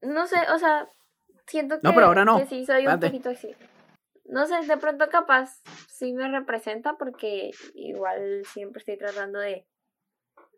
No 0.00 0.26
sé, 0.26 0.36
o 0.54 0.58
sea, 0.58 0.88
siento 1.46 1.74
que, 1.78 1.86
No, 1.86 1.92
pero 1.94 2.06
ahora 2.06 2.24
no. 2.24 2.38
que 2.38 2.46
sí 2.46 2.64
soy 2.64 2.86
un 2.86 2.98
poquito 2.98 3.28
así. 3.28 3.54
No 4.24 4.46
sé, 4.46 4.66
de 4.66 4.76
pronto 4.78 5.08
capaz 5.10 5.60
sí 5.90 6.14
me 6.14 6.26
representa 6.30 6.96
porque 6.96 7.50
igual 7.74 8.44
siempre 8.46 8.78
estoy 8.78 8.96
tratando 8.96 9.40
de, 9.40 9.66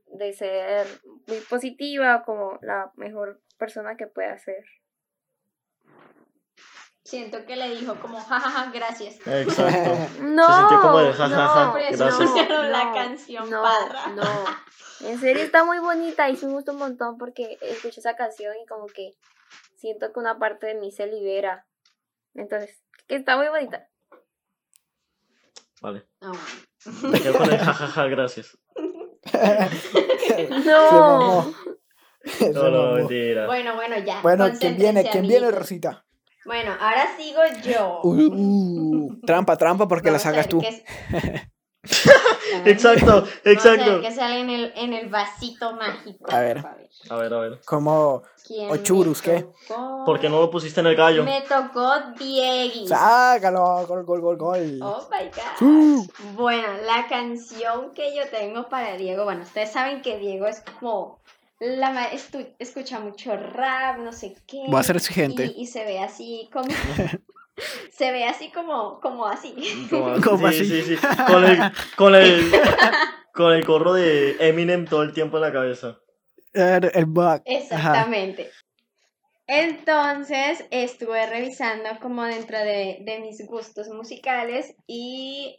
de 0.07 0.33
ser 0.33 0.87
muy 1.27 1.39
positiva, 1.41 2.23
como 2.25 2.59
la 2.63 2.93
mejor 2.97 3.41
persona 3.59 3.97
que 3.97 4.07
pueda 4.07 4.39
ser. 4.39 4.65
Siento 7.05 7.47
que 7.47 7.55
le 7.55 7.71
dijo 7.71 7.95
como, 8.01 8.19
jajaja, 8.19 8.73
gracias. 8.73 9.15
Exacto. 9.27 9.91
No, 10.23 10.59
sintió 10.59 10.81
como 10.81 10.99
de 10.99 11.13
ja, 11.13 11.29
ja, 11.29 11.49
ja, 11.49 11.65
no, 11.67 11.75
gracias. 11.75 12.49
no 12.49 12.63
la 12.65 12.93
canción 12.93 13.49
no. 13.49 13.63
No, 14.15 14.23
en 15.01 15.21
serio 15.21 15.45
está 15.45 15.65
muy 15.65 15.79
bonita 15.79 16.29
y 16.29 16.33
me 16.33 16.53
gusta 16.53 16.73
un 16.73 16.79
montón 16.79 17.17
porque 17.17 17.59
escucho 17.61 18.01
esa 18.01 18.17
canción 18.17 18.55
y 18.61 18.67
como 18.67 18.87
que 18.87 19.13
siento 19.77 20.13
que 20.13 20.19
una 20.19 20.39
parte 20.39 20.67
de 20.67 20.75
mí 20.75 20.91
se 20.91 21.07
libera. 21.07 21.67
Entonces, 22.35 22.83
que 23.07 23.15
está 23.15 23.37
muy 23.37 23.49
bonita. 23.49 23.89
Vale. 25.81 26.07
Ah, 26.21 26.33
Me 27.03 27.21
quedo 27.21 27.39
con 27.39 27.53
el 27.53 27.59
jajaja, 27.59 28.07
gracias. 28.09 28.59
No. 30.65 31.55
Se 32.25 32.51
No, 32.53 32.63
no, 32.65 32.71
mamó. 32.83 32.95
mentira. 32.97 33.47
Bueno, 33.47 33.75
bueno, 33.77 33.99
ya. 33.99 34.21
Bueno, 34.23 34.51
¿quién 34.59 34.77
viene? 34.77 35.09
¿Quién 35.11 35.27
viene. 35.29 35.51
Rosita? 35.53 36.05
Bueno, 36.45 36.73
ahora 36.81 37.09
sigo 37.17 37.41
yo. 37.65 38.01
Uh, 38.03 38.15
uh, 38.15 39.21
trampa, 39.25 39.57
trampa, 39.57 39.87
porque 39.89 40.11
la 40.11 40.19
Vamos 40.19 40.27
a 40.27 40.31
sacas 40.31 40.49
tú. 40.49 40.61
es- 40.61 40.83
Exacto, 42.65 43.07
Vamos 43.07 43.29
a 43.29 43.43
ver 43.45 43.55
exacto. 43.55 44.01
qué 44.01 44.13
sale 44.13 44.41
en 44.41 44.51
el, 44.51 44.73
en 44.77 44.93
el 44.93 45.09
vasito 45.09 45.73
mágico. 45.75 46.31
A 46.31 46.41
ver. 46.41 46.65
A 47.09 47.17
ver, 47.17 47.35
a 47.35 47.39
ver. 47.39 47.61
Como. 47.65 48.23
¿Quién 48.47 48.71
O 48.71 48.77
churus, 48.77 49.27
me 49.27 49.35
¿qué? 49.35 49.47
¿Por 50.05 50.21
qué 50.21 50.29
no 50.29 50.41
lo 50.41 50.51
pusiste 50.51 50.81
en 50.81 50.87
el 50.87 50.97
gallo? 50.97 51.25
Me 51.25 51.43
tocó 51.43 51.91
Diegui. 52.17 52.87
¡Sácalo! 52.87 53.85
Gol, 53.89 54.05
gol, 54.05 54.21
gol, 54.21 54.37
gol. 54.37 54.79
Oh 54.83 55.09
my 55.11 55.29
god. 55.29 56.09
Bueno, 56.35 56.69
la 56.85 57.09
canción 57.09 57.93
que 57.93 58.15
yo 58.15 58.23
tengo 58.29 58.69
para 58.69 58.97
Diego, 58.97 59.25
bueno, 59.25 59.43
ustedes 59.43 59.73
saben 59.73 60.01
que 60.01 60.19
Diego 60.19 60.47
es 60.47 60.61
como 60.61 61.19
la 61.59 62.11
escucha 62.59 63.01
mucho 63.01 63.37
rap, 63.37 63.99
no 63.99 64.13
sé 64.13 64.37
qué. 64.47 64.63
Voy 64.69 64.79
a 64.79 64.83
ser 64.85 64.97
exigente. 64.97 65.47
Y, 65.47 65.63
y 65.63 65.67
se 65.67 65.85
ve 65.85 65.99
así 65.99 66.49
como 66.53 66.69
se 67.91 68.13
ve 68.13 68.25
así 68.25 68.51
como 68.51 69.01
como 69.01 69.27
así. 69.27 69.55
Como- 69.91 70.21
¿Cómo 70.23 70.49
sí, 70.51 70.61
así? 70.61 70.65
sí, 70.83 70.83
sí. 70.83 71.07
Con 71.27 71.45
el, 71.45 71.59
con 71.97 72.15
el, 72.15 72.51
con 73.33 73.53
el 73.53 73.65
gorro 73.65 73.93
de 73.95 74.37
Eminem 74.41 74.87
todo 74.87 75.03
el 75.03 75.13
tiempo 75.13 75.37
en 75.39 75.43
la 75.43 75.53
cabeza. 75.53 75.99
El, 76.53 76.91
el 76.95 77.05
bug. 77.07 77.25
Ajá. 77.27 77.43
Exactamente. 77.45 78.51
Entonces 79.47 80.65
estuve 80.71 81.25
revisando 81.27 81.89
como 82.01 82.25
dentro 82.25 82.59
de, 82.59 82.99
de 83.03 83.21
mis 83.21 83.47
gustos 83.47 83.89
musicales 83.89 84.75
y 84.87 85.57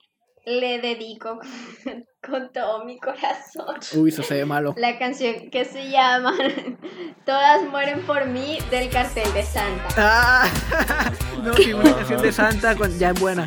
le 0.49 0.79
dedico 0.79 1.39
con 2.25 2.51
todo 2.53 2.85
mi 2.85 2.97
corazón 2.99 3.77
Uy, 3.95 4.09
eso 4.09 4.23
se 4.23 4.35
ve 4.35 4.45
malo. 4.45 4.73
la 4.77 4.97
canción 4.97 5.49
que 5.51 5.65
se 5.65 5.89
llama 5.89 6.33
Todas 7.25 7.63
mueren 7.69 8.01
por 8.05 8.25
mí 8.27 8.57
del 8.71 8.89
cartel 8.89 9.31
de 9.33 9.43
Santa. 9.43 9.87
Ah, 9.97 10.49
no, 11.43 11.53
sí, 11.55 11.73
una 11.73 11.93
canción 11.93 12.21
de 12.21 12.31
Santa 12.31 12.75
con- 12.77 12.97
ya 12.97 13.09
es 13.09 13.19
buena. 13.19 13.45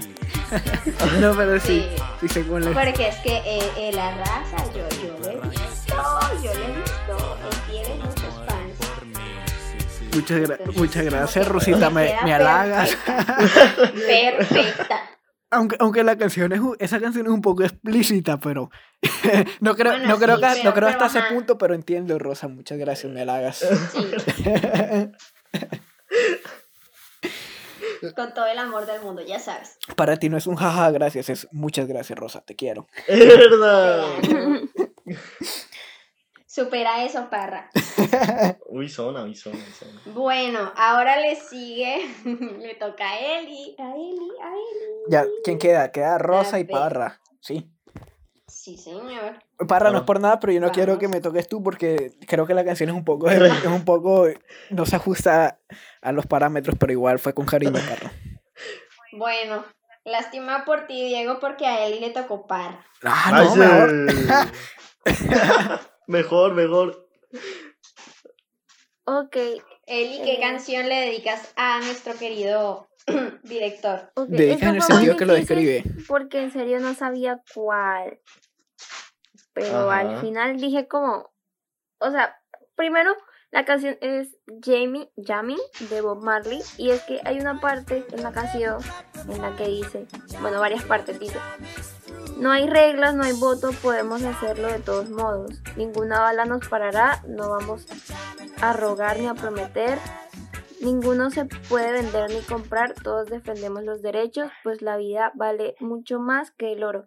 no, 1.21 1.35
pero 1.35 1.59
sí, 1.59 1.87
Sí. 2.21 2.29
sí. 2.29 2.41
Porque 2.43 3.09
es 3.09 3.17
que 3.25 3.39
eh, 3.39 3.71
eh, 3.79 3.91
la 3.95 4.15
raza, 4.19 4.57
yo, 4.75 4.87
yo 5.03 5.19
le 5.21 5.33
he 5.33 5.41
visto, 5.49 5.95
yo 6.43 6.53
le 6.53 6.65
he 6.67 6.73
visto, 6.77 7.39
él 7.51 7.57
tiene 7.71 7.95
muchos 8.05 8.35
fans. 8.47 8.79
Muchas, 10.15 10.41
gra- 10.43 10.77
muchas 10.77 11.05
gracias, 11.05 11.49
Rosita, 11.49 11.89
me, 11.89 12.15
me 12.25 12.35
halagas. 12.35 12.95
Perfecta. 14.07 15.01
Aunque, 15.51 15.77
aunque 15.81 16.03
la 16.05 16.17
canción 16.17 16.53
es, 16.53 16.61
un- 16.61 16.77
esa 16.79 17.01
canción 17.01 17.27
es 17.27 17.33
un 17.33 17.43
poco 17.43 17.63
explícita, 17.63 18.39
pero 18.41 18.71
no 19.61 19.75
creo, 19.77 19.93
Bueno, 19.93 20.09
no 20.09 20.19
creo, 20.19 20.37
sí, 20.37 20.43
que, 20.43 20.49
pero- 20.49 20.65
no 20.65 20.75
creo 20.75 20.89
hasta 20.89 21.07
ese 21.07 21.23
punto, 21.35 21.59
pero 21.59 21.75
entiendo, 21.75 22.19
Rosa, 22.19 22.49
muchas 22.49 22.79
gracias, 22.79 23.13
me 23.13 23.23
halagas. 23.23 23.59
Sí, 23.93 24.11
con 28.17 28.33
todo 28.35 28.47
el 28.47 28.59
amor 28.59 28.87
del 28.87 29.01
mundo, 29.03 29.23
ya 29.27 29.39
sabes. 29.39 29.77
Para 29.97 30.17
ti 30.17 30.29
no 30.29 30.37
es 30.39 30.47
un 30.47 30.57
jaja, 30.57 30.91
gracias, 30.91 31.29
es 31.29 31.49
muchas 31.53 31.87
gracias, 31.87 32.19
Rosa, 32.19 32.41
te 32.43 32.57
quiero. 32.57 32.87
Es 33.07 33.19
verdad. 33.19 34.07
Supera 36.51 37.05
eso, 37.05 37.31
parra. 37.31 37.71
Uy, 38.67 38.89
zona, 38.89 39.23
uy, 39.23 39.37
zona. 39.37 39.57
Bueno, 40.07 40.73
ahora 40.77 41.17
le 41.21 41.37
sigue, 41.37 42.11
le 42.25 42.75
toca 42.75 43.09
a 43.09 43.39
Eli, 43.39 43.77
a 43.79 43.95
Eli, 43.95 44.31
a 44.43 44.49
Eli. 44.49 45.03
Ya, 45.09 45.25
¿quién 45.45 45.61
queda? 45.61 45.93
Queda 45.93 46.19
Rosa 46.19 46.59
y. 46.59 46.65
Parra, 46.65 47.21
sí. 47.39 47.71
Sí, 48.49 48.77
señor. 48.77 49.39
Parra, 49.69 49.93
no 49.93 49.99
es 49.99 50.03
por 50.03 50.19
nada, 50.19 50.41
pero 50.41 50.53
yo 50.53 50.61
no 50.61 50.73
quiero 50.73 50.99
que 50.99 51.07
me 51.07 51.21
toques 51.21 51.47
tú 51.47 51.63
porque 51.63 52.15
creo 52.27 52.49
que 52.49 52.55
la 52.55 52.65
canción 52.65 52.89
es 52.89 52.97
un 52.97 53.05
poco, 53.05 53.31
es 53.31 53.65
un 53.67 53.85
poco, 53.85 54.27
no 54.71 54.87
se 54.87 54.97
ajusta 54.97 55.61
a 56.03 56.11
los 56.11 56.27
parámetros, 56.27 56.77
pero 56.81 56.93
igual 56.93 57.21
fue 57.21 57.33
con 57.33 57.47
cariño, 57.47 57.75
Parra. 57.75 58.11
Bueno, 59.13 59.65
lástima 60.05 60.65
por 60.65 60.89
ti, 60.89 61.01
Diego, 61.07 61.39
porque 61.39 61.67
a 61.69 61.87
Eli 61.87 62.01
le 62.01 62.11
tocó 62.11 62.49
parra. 62.49 62.85
Ah, 63.05 63.45
no, 63.45 63.55
mejor. 63.55 64.07
Mejor, 66.11 66.55
mejor. 66.55 67.09
Ok, 69.05 69.37
Eli, 69.87 70.23
¿qué 70.23 70.35
Eh. 70.35 70.40
canción 70.40 70.88
le 70.88 70.94
dedicas 71.07 71.53
a 71.57 71.81
nuestro 71.81 72.14
querido 72.14 72.88
director? 73.42 74.12
ok. 74.14 74.29
Dedica 74.29 74.68
en 74.68 74.77
el 74.77 74.83
sentido 74.83 75.16
que 75.16 75.27
lo 75.27 75.35
describe. 75.35 75.85
Porque 76.07 76.42
en 76.42 76.53
serio 76.53 76.79
no 76.81 76.94
sabía 76.94 77.42
cuál. 77.55 78.20
Pero 79.53 79.90
al 79.90 80.20
final 80.20 80.59
dije 80.61 80.87
como, 80.87 81.33
o 81.99 82.11
sea, 82.11 82.37
primero 82.77 83.14
la 83.51 83.64
canción 83.64 83.99
es 84.01 84.37
Jamie, 84.62 85.11
Jamie 85.16 85.59
de 85.90 86.01
Bob 86.03 86.23
Marley 86.23 86.61
y 86.79 86.90
es 86.90 87.03
que 87.03 87.20
hay 87.25 87.40
una 87.40 87.61
parte 87.61 88.07
en 88.12 88.23
la 88.23 88.31
canción 88.33 88.79
en 89.29 89.42
la 89.42 89.57
que 89.57 89.66
dice, 89.66 90.07
bueno, 90.40 90.61
varias 90.61 90.85
partes 90.85 91.18
dice, 91.18 91.37
no 92.40 92.50
hay 92.50 92.66
reglas, 92.66 93.14
no 93.14 93.22
hay 93.22 93.35
voto, 93.35 93.70
podemos 93.83 94.22
hacerlo 94.22 94.68
de 94.68 94.81
todos 94.81 95.11
modos. 95.11 95.62
Ninguna 95.76 96.20
bala 96.20 96.46
nos 96.46 96.66
parará, 96.68 97.22
no 97.29 97.50
vamos 97.50 97.87
a 98.62 98.72
rogar 98.72 99.18
ni 99.18 99.26
a 99.26 99.35
prometer. 99.35 99.98
Ninguno 100.81 101.31
se 101.31 101.44
puede 101.44 101.92
vender 101.92 102.31
ni 102.31 102.40
comprar, 102.40 102.94
todos 102.94 103.29
defendemos 103.29 103.85
los 103.85 104.00
derechos, 104.00 104.50
pues 104.64 104.81
la 104.81 104.96
vida 104.96 105.33
vale 105.35 105.76
mucho 105.81 106.18
más 106.18 106.50
que 106.50 106.72
el 106.72 106.83
oro. 106.83 107.07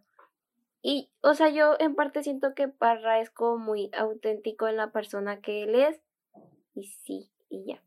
Y, 0.84 1.10
o 1.22 1.34
sea, 1.34 1.50
yo 1.50 1.76
en 1.80 1.96
parte 1.96 2.22
siento 2.22 2.54
que 2.54 2.68
Parra 2.68 3.20
es 3.20 3.32
como 3.32 3.58
muy 3.58 3.90
auténtico 3.98 4.68
en 4.68 4.78
la 4.78 4.92
persona 4.92 5.42
que 5.42 5.64
él 5.64 5.76
es. 5.76 6.00
Y 6.76 6.84
sí, 6.84 7.32
y 7.50 7.66
ya. 7.66 7.82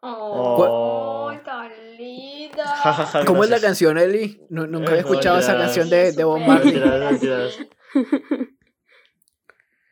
¡Oh, 0.00 1.32
tan 1.44 1.70
linda! 1.96 2.64
Ja, 2.66 2.92
ja, 2.92 3.06
ja, 3.06 3.24
¿Cómo 3.24 3.44
es 3.44 3.50
la 3.50 3.60
canción, 3.60 3.98
Eli? 3.98 4.40
No- 4.48 4.66
nunca 4.66 4.90
había 4.90 5.00
Eh, 5.00 5.04
no, 5.04 5.10
escuchado 5.10 5.38
esa 5.38 5.56
canción 5.56 5.88
de, 5.90 6.12
de 6.12 6.24
Bob. 6.24 6.40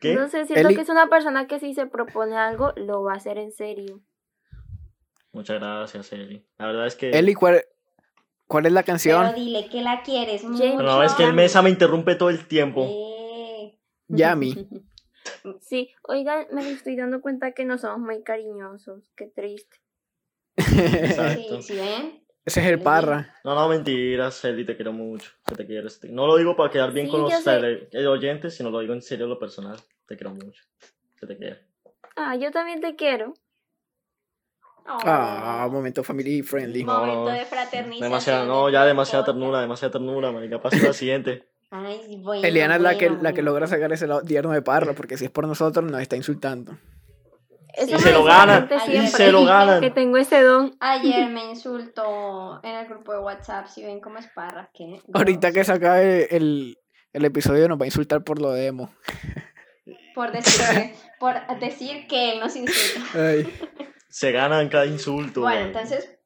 No 0.03 0.29
sé, 0.29 0.47
siento 0.47 0.69
Eli- 0.69 0.77
que 0.77 0.83
es 0.83 0.89
una 0.89 1.09
persona 1.09 1.47
que 1.47 1.59
si 1.59 1.75
se 1.75 1.87
propone 1.87 2.37
algo, 2.37 2.73
lo 2.77 3.03
va 3.03 3.15
a 3.15 3.17
hacer 3.17 3.39
en 3.39 3.51
serio. 3.51 4.01
Muchas 5.33 5.59
gracias, 5.59 6.13
Eli. 6.13 6.47
La 6.59 6.67
verdad 6.67 6.87
es 6.87 6.95
que. 6.95 7.11
Eli, 7.11 7.35
¿cuál, 7.35 7.65
¿cuál 8.47 8.67
es 8.67 8.73
la 8.73 8.83
Pero 8.83 8.93
canción? 8.93 9.35
dile 9.35 9.69
que 9.69 9.83
la 9.83 10.03
quieres 10.03 10.45
mucho. 10.45 10.63
Pero 10.63 10.83
no, 10.83 11.03
es 11.03 11.13
que 11.15 11.25
el 11.25 11.35
Mesa 11.35 11.61
me 11.63 11.71
interrumpe 11.71 12.15
todo 12.15 12.31
el 12.31 12.47
tiempo. 12.47 12.87
Eh, 12.89 13.79
Yami. 14.09 14.55
Sí, 15.61 15.91
oigan, 16.05 16.47
me 16.53 16.71
estoy 16.71 16.95
dando 16.97 17.21
cuenta 17.21 17.51
que 17.53 17.65
no 17.65 17.79
somos 17.79 17.99
muy 17.99 18.23
cariñosos. 18.23 19.11
Qué 19.17 19.27
triste. 19.27 19.77
Exacto. 20.57 21.63
sí, 21.63 21.75
¿sí 21.75 21.77
ven? 21.81 22.23
Ese 22.45 22.61
es 22.61 22.67
el 22.67 22.81
Parra. 22.81 23.35
No, 23.45 23.55
no, 23.57 23.69
mentiras, 23.69 24.45
Eli, 24.45 24.65
te 24.65 24.77
quiero 24.77 24.93
mucho. 24.93 25.33
Se 25.49 25.55
te 25.57 25.67
quiere. 25.67 25.91
se 25.91 26.01
te- 26.01 26.09
No 26.11 26.27
lo 26.29 26.37
digo 26.37 26.55
para 26.57 26.71
quedar 26.71 26.93
bien 26.93 27.07
Sí, 27.07 27.13
con 27.13 27.23
los 27.23 27.45
tele- 27.45 27.89
eh, 27.93 28.07
oyentes, 28.07 28.57
sino 28.57 28.71
lo 28.71 28.79
digo 28.81 28.93
en 28.95 29.03
serio, 29.03 29.27
lo 29.27 29.39
personal. 29.39 29.77
Te 30.07 30.17
quiero 30.17 30.33
mucho. 30.33 30.63
Se 31.19 31.27
te 31.27 31.37
quiere. 31.37 31.67
Ah, 32.15 32.37
yo 32.37 32.51
también 32.53 32.81
te 32.81 32.95
quiero. 32.95 33.35
Oh, 34.89 34.99
Ah, 35.05 35.69
momento 35.71 36.05
family 36.05 36.43
friendly. 36.43 36.85
No, 36.85 37.01
momento 37.05 37.31
de 37.33 37.45
fraternización. 37.47 38.01
Demasiada, 38.09 38.47
no, 38.47 38.71
ya 38.71 38.85
demasiada 38.85 39.25
ternura, 39.25 39.61
demasiada 39.61 39.91
ternura, 39.93 40.31
marica. 40.31 40.61
Pasa 40.63 40.77
la 40.79 40.93
siguiente. 40.93 41.49
Ay, 41.73 42.21
bueno, 42.23 42.47
Eliana 42.47 42.77
es 42.77 42.81
la 42.83 42.97
que, 42.97 43.09
bueno, 43.09 43.23
la 43.25 43.33
que 43.33 43.43
logra 43.43 43.67
sacar 43.67 43.93
ese 43.93 44.07
lado 44.07 44.23
tierno 44.23 44.53
de 44.53 44.63
Parra, 44.63 44.93
porque 44.93 45.17
si 45.19 45.25
es 45.25 45.31
por 45.33 45.49
nosotros 45.49 45.85
nos 45.91 46.01
está 46.01 46.15
insultando. 46.15 46.79
Eso 47.77 47.97
Y 47.97 47.99
se 47.99 48.13
lo 48.13 48.25
ganan, 48.25 48.69
y 48.89 49.07
se 49.07 49.31
lo 49.31 49.45
ganan. 49.45 49.81
Que 49.81 49.91
tengo 49.91 50.17
ese 50.17 50.43
don. 50.43 50.77
Ayer 50.81 51.29
me 51.31 51.45
insultó 51.51 52.61
en 52.63 52.75
el 52.77 52.87
grupo 52.87 53.13
de 53.13 53.19
WhatsApp, 53.19 53.67
si 53.67 53.85
ven 53.85 54.01
cómo 54.01 54.19
es 54.19 54.27
parra, 54.29 54.71
que 54.73 55.01
Ahorita 55.13 55.53
que 55.53 55.63
se 55.65 55.73
acabe 55.73 56.35
el, 56.35 56.79
el 57.13 57.25
episodio 57.25 57.69
nos 57.69 57.79
va 57.79 57.85
a 57.85 57.87
insultar 57.87 58.25
por 58.25 58.41
lo 58.41 58.51
de 58.51 58.67
emo. 58.67 58.91
por 60.15 60.33
decir 60.33 60.65
que, 60.75 60.95
por 61.21 61.35
decir 61.61 62.07
que 62.09 62.33
él 62.33 62.41
nos 62.41 62.57
insulta. 62.57 63.07
Ay. 63.15 63.53
Se 64.09 64.33
ganan 64.33 64.69
cada 64.71 64.87
insulto. 64.87 65.43
Bueno, 65.43 65.67
entonces, 65.67 66.19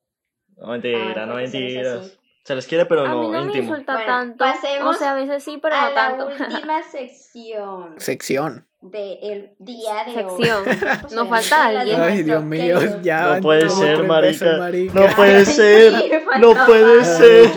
No, 0.56 0.68
mentira, 0.68 1.22
Ah, 1.22 1.26
no 1.26 1.32
porque 1.32 1.48
somos 1.48 1.52
mentiras. 1.52 2.18
Se 2.44 2.54
les 2.54 2.66
quiere, 2.66 2.86
pero 2.86 3.02
a 3.02 3.08
mí 3.08 3.10
no, 3.10 3.30
no 3.32 3.44
me 3.44 3.58
insulta 3.58 3.92
Bueno, 3.94 4.06
tanto. 4.08 4.36
pasemos 4.38 4.96
o 4.96 4.98
sea, 4.98 5.10
a 5.12 5.14
veces 5.14 5.44
sí, 5.44 5.58
pero 5.62 5.76
a 5.76 5.82
no 5.82 5.88
la 5.90 5.94
tanto. 5.94 6.26
última 6.54 6.82
sección 6.82 7.94
Sección. 7.98 8.66
del 8.80 9.50
día 9.58 10.04
de 10.06 10.14
Sección. 10.14 10.62
hoy. 10.68 10.76
Pues, 11.02 11.12
Nos 11.12 11.28
falta 11.28 11.58
la 11.72 11.84
de 11.84 11.94
alguien. 11.94 12.00
Ay, 12.00 12.22
Dios 12.22 12.42
mío, 12.42 12.78
ya. 13.02 13.34
No 13.36 13.40
puede 13.42 13.68
ser, 13.68 14.02
marica. 14.04 14.56
No 14.94 15.06
puede 15.14 15.44
ser. 15.44 15.92
Sí, 16.00 16.10
No 16.40 16.54
puede 16.66 17.04
ser. 17.04 17.50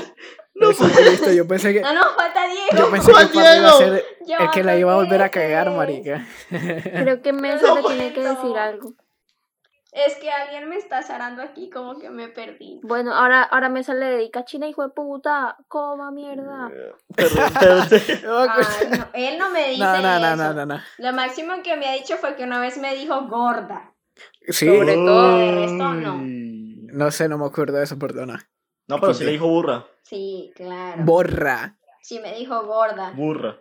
Jesucristo, 0.55 1.31
yo 1.31 1.47
pensé 1.47 1.73
que, 1.73 1.81
No, 1.81 1.93
no, 1.93 2.01
falta 2.15 2.45
Diego. 2.45 2.67
yo 2.85 2.91
pensé 2.91 3.07
que 3.07 3.11
¿Cuál 3.13 3.29
Parra 3.31 3.57
iba 3.57 3.69
a 3.69 3.73
ser 3.73 4.05
el 4.39 4.49
que 4.51 4.63
la 4.63 4.77
iba 4.77 4.93
a 4.93 4.95
volver 4.95 5.21
a 5.23 5.29
cagar, 5.29 5.71
marica. 5.71 6.25
Creo 6.49 7.21
que 7.21 7.33
Mesa 7.33 7.67
No 7.67 7.75
le 7.77 7.81
tiene 7.83 8.13
que 8.13 8.21
decir 8.21 8.57
algo. 8.57 8.93
Es 9.95 10.15
que 10.15 10.31
alguien 10.31 10.67
me 10.69 10.75
está 10.77 11.03
zarando 11.03 11.43
aquí, 11.43 11.69
como 11.69 11.99
que 11.99 12.09
me 12.09 12.27
perdí. 12.27 12.79
Bueno, 12.81 13.13
ahora, 13.13 13.43
ahora 13.43 13.69
Mesa 13.69 13.93
le 13.93 14.07
dedica 14.07 14.43
China, 14.43 14.67
hijo 14.67 14.81
de 14.81 14.89
puta. 14.89 15.55
Coma 15.67 16.09
mierda. 16.11 16.71
Perdón, 17.15 17.53
perdón. 17.59 18.49
Ay, 18.49 18.87
no, 18.97 19.05
él 19.13 19.37
no 19.37 19.49
me 19.51 19.67
dice 19.69 19.83
No, 19.83 20.01
no, 20.01 20.19
no, 20.19 20.27
eso. 20.27 20.35
no, 20.35 20.53
no, 20.53 20.65
no. 20.65 20.79
Lo 20.97 21.13
máximo 21.13 21.53
que 21.63 21.77
me 21.77 21.87
ha 21.87 21.93
dicho 21.93 22.17
fue 22.17 22.35
que 22.35 22.43
una 22.43 22.59
vez 22.59 22.77
me 22.79 22.95
dijo 22.95 23.27
gorda. 23.27 23.93
Sí, 24.47 24.65
Sobre 24.65 24.95
todo, 24.95 25.37
de 25.37 25.51
resto, 25.55 25.93
no. 25.93 26.17
no 26.21 27.11
sé, 27.11 27.29
no 27.29 27.37
me 27.37 27.45
acuerdo 27.45 27.77
de 27.77 27.83
eso, 27.83 27.97
perdona. 27.99 28.49
No, 28.87 28.99
pero 28.99 29.13
sí 29.13 29.23
le 29.23 29.31
dijo 29.31 29.47
burra. 29.47 29.85
Sí, 30.01 30.51
claro. 30.55 31.03
Borra. 31.03 31.77
Sí 32.01 32.19
me 32.19 32.33
dijo 32.35 32.63
gorda. 32.65 33.11
Burra. 33.11 33.57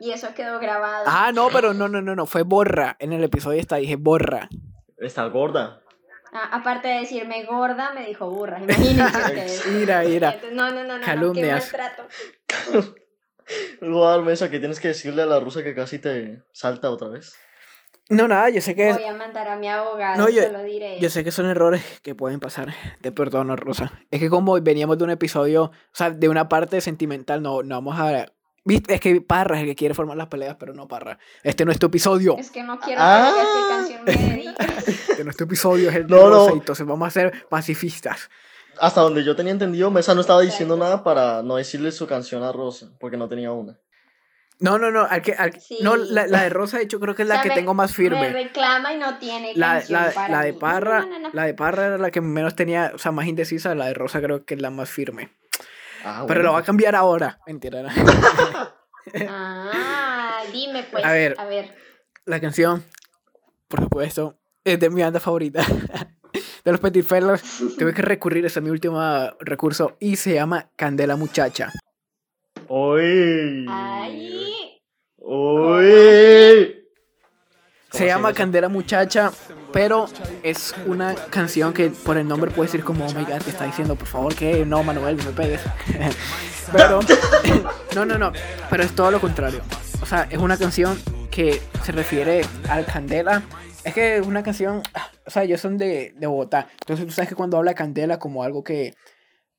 Y 0.00 0.12
eso 0.12 0.28
quedó 0.34 0.58
grabado. 0.60 1.04
Ah, 1.06 1.30
no, 1.32 1.48
pero 1.52 1.74
no, 1.74 1.88
no, 1.88 2.00
no, 2.00 2.14
no, 2.16 2.26
fue 2.26 2.42
borra. 2.42 2.96
En 3.00 3.12
el 3.12 3.22
episodio 3.22 3.60
está, 3.60 3.76
dije 3.76 3.96
borra. 3.96 4.48
Está 5.00 5.24
gorda. 5.26 5.82
Ah, 6.32 6.50
aparte 6.52 6.88
de 6.88 7.00
decirme 7.00 7.44
gorda, 7.44 7.92
me 7.94 8.06
dijo 8.06 8.28
burra. 8.30 8.60
Imagínense 8.60 9.18
ustedes. 9.24 9.66
Mira, 9.68 10.02
mira. 10.02 10.28
Entonces, 10.32 10.52
no, 10.56 10.70
no, 10.70 10.76
no, 10.76 10.84
no, 10.84 10.94
no, 10.94 11.00
qué 11.00 11.06
Calumnias. 11.06 11.72
maltrato. 11.72 12.06
Luego, 13.80 14.08
Almesa, 14.08 14.50
que 14.50 14.58
tienes 14.58 14.78
que 14.80 14.88
decirle 14.88 15.22
a 15.22 15.26
la 15.26 15.40
rusa 15.40 15.62
que 15.62 15.74
casi 15.74 15.98
te 15.98 16.42
salta 16.52 16.90
otra 16.90 17.08
vez. 17.08 17.34
No, 18.10 18.26
nada, 18.26 18.48
yo 18.48 18.60
sé 18.62 18.74
que 18.74 18.92
Voy 18.92 19.04
a 19.04 19.14
mandar 19.14 19.48
a 19.48 19.56
mi 19.56 19.68
abogado, 19.68 20.16
No, 20.22 20.28
yo- 20.30 20.42
se 20.42 20.52
lo 20.52 20.62
diré. 20.62 20.98
Yo 20.98 21.10
sé 21.10 21.24
que 21.24 21.30
son 21.30 21.46
errores 21.46 21.82
que 22.02 22.14
pueden 22.14 22.40
pasar. 22.40 22.74
Te 23.02 23.12
perdono, 23.12 23.54
Rosa. 23.56 23.92
Es 24.10 24.20
que 24.20 24.30
como 24.30 24.58
veníamos 24.60 24.96
de 24.98 25.04
un 25.04 25.10
episodio, 25.10 25.64
o 25.64 25.72
sea, 25.92 26.10
de 26.10 26.28
una 26.28 26.48
parte 26.48 26.80
sentimental, 26.80 27.42
no, 27.42 27.62
no 27.62 27.74
vamos 27.76 27.98
a... 27.98 28.26
¿Viste? 28.68 28.94
Es 28.94 29.00
que 29.00 29.20
Parra 29.22 29.56
es 29.56 29.62
el 29.62 29.68
que 29.70 29.74
quiere 29.74 29.94
formar 29.94 30.16
las 30.18 30.26
peleas, 30.28 30.56
pero 30.60 30.74
no 30.74 30.86
Parra. 30.86 31.18
Este 31.42 31.64
no 31.64 31.72
es 31.72 31.78
tu 31.78 31.86
episodio. 31.86 32.36
Es 32.38 32.50
que 32.50 32.62
no 32.62 32.78
quiero 32.78 33.00
Ah. 33.02 33.32
que 33.34 33.40
digas 33.40 33.48
qué 33.54 34.14
canción 34.14 34.28
me 34.28 34.34
dedicas. 34.36 34.88
Este 35.08 35.24
no 35.24 35.30
es 35.30 35.36
tu 35.38 35.44
episodio, 35.44 35.88
es 35.88 35.96
el 35.96 36.06
de 36.06 36.14
No, 36.14 36.28
no. 36.28 36.48
Entonces 36.50 36.86
vamos 36.86 37.08
a 37.08 37.10
ser 37.10 37.46
pacifistas. 37.48 38.28
Hasta 38.78 39.00
donde 39.00 39.24
yo 39.24 39.34
tenía 39.34 39.52
entendido, 39.52 39.90
Mesa 39.90 40.14
no 40.14 40.20
estaba 40.20 40.42
diciendo 40.42 40.74
Exacto. 40.74 40.90
nada 40.94 41.02
para 41.02 41.42
no 41.42 41.56
decirle 41.56 41.90
su 41.92 42.06
canción 42.06 42.42
a 42.44 42.52
Rosa, 42.52 42.90
porque 43.00 43.16
no 43.16 43.26
tenía 43.28 43.50
una. 43.52 43.78
No, 44.60 44.76
no, 44.78 44.90
no. 44.90 45.04
al 45.08 45.22
que- 45.22 45.32
al- 45.34 45.58
Sí. 45.60 45.78
No, 45.80 45.96
la, 45.96 46.26
la 46.26 46.42
de 46.42 46.48
Rosa, 46.50 46.76
de 46.78 46.84
hecho, 46.84 47.00
creo 47.00 47.14
que 47.14 47.22
es 47.22 47.28
la 47.28 47.34
O 47.34 47.36
sea, 47.36 47.42
que 47.44 47.48
me- 47.50 47.54
tengo 47.54 47.74
más 47.74 47.90
Me 47.90 47.96
firme. 47.96 48.28
reclama 48.32 48.92
y 48.92 48.98
no 48.98 49.16
tiene 49.18 49.52
La, 49.54 49.74
canción 49.78 50.02
la, 50.02 50.10
para 50.10 50.28
la 50.28 50.42
de. 50.42 50.52
Parra, 50.52 51.00
No, 51.00 51.06
no, 51.08 51.18
no. 51.20 51.30
la 51.32 51.44
de 51.44 51.54
Parra 51.54 51.86
era 51.86 51.98
la 51.98 52.10
que 52.10 52.20
menos 52.20 52.54
tenía, 52.54 52.92
o 52.94 52.98
sea, 52.98 53.12
más 53.12 53.26
indecisa. 53.26 53.74
La 53.74 53.86
de 53.86 53.94
Rosa 53.94 54.20
creo 54.20 54.44
que 54.44 54.54
es 54.54 54.60
la 54.60 54.70
más 54.70 54.90
firme. 54.90 55.30
Ah, 56.04 56.24
Pero 56.26 56.42
lo 56.42 56.52
va 56.52 56.60
a 56.60 56.62
cambiar 56.62 56.94
ahora. 56.94 57.38
Mentira. 57.46 57.82
no. 57.82 57.88
Ah, 59.26 60.42
dime 60.52 60.84
pues. 60.90 61.02
A 61.02 61.12
ver. 61.12 61.34
A 61.38 61.46
ver. 61.46 61.74
La 62.26 62.40
canción, 62.40 62.84
por 63.66 63.80
supuesto, 63.80 64.38
es 64.64 64.78
de 64.78 64.90
mi 64.90 65.00
banda 65.02 65.18
favorita. 65.18 65.62
De 66.64 66.72
los 66.72 66.80
Petit 66.80 67.04
Fellas. 67.06 67.42
Tuve 67.78 67.94
que 67.94 68.02
recurrir, 68.02 68.44
es 68.44 68.60
mi 68.60 68.68
último 68.68 69.00
recurso. 69.40 69.96
Y 69.98 70.16
se 70.16 70.34
llama 70.34 70.70
Candela 70.76 71.16
Muchacha. 71.16 71.72
¡Uy! 72.68 73.64
Ay. 73.66 74.78
¡Uy! 75.16 76.77
Se 77.90 78.06
llama 78.06 78.34
Candela 78.34 78.68
Muchacha, 78.68 79.32
pero 79.72 80.06
es 80.42 80.74
una 80.86 81.14
canción 81.14 81.72
que 81.72 81.88
por 81.90 82.18
el 82.18 82.28
nombre 82.28 82.50
puede 82.50 82.68
decir 82.68 82.84
como, 82.84 83.06
oh 83.06 83.14
my 83.14 83.24
god, 83.24 83.42
¿qué 83.42 83.50
está 83.50 83.64
diciendo? 83.64 83.96
Por 83.96 84.06
favor, 84.06 84.34
que 84.34 84.64
no, 84.66 84.82
Manuel, 84.82 85.16
no 85.16 85.24
me 85.24 85.32
pegues. 85.32 85.60
pero, 86.72 87.00
no, 87.94 88.04
no, 88.04 88.18
no, 88.18 88.32
pero 88.68 88.82
es 88.82 88.94
todo 88.94 89.10
lo 89.10 89.20
contrario. 89.20 89.62
O 90.02 90.06
sea, 90.06 90.26
es 90.30 90.38
una 90.38 90.56
canción 90.56 90.98
que 91.30 91.62
se 91.82 91.92
refiere 91.92 92.44
al 92.68 92.84
Candela. 92.84 93.42
Es 93.84 93.94
que 93.94 94.18
es 94.18 94.26
una 94.26 94.42
canción, 94.42 94.82
ah, 94.94 95.10
o 95.24 95.30
sea, 95.30 95.44
ellos 95.44 95.60
son 95.60 95.78
de, 95.78 96.12
de 96.16 96.26
Bogotá. 96.26 96.68
Entonces 96.80 97.06
tú 97.06 97.12
sabes 97.12 97.28
que 97.28 97.34
cuando 97.34 97.56
habla 97.56 97.74
Candela 97.74 98.18
como 98.18 98.42
algo 98.42 98.62
que, 98.62 98.94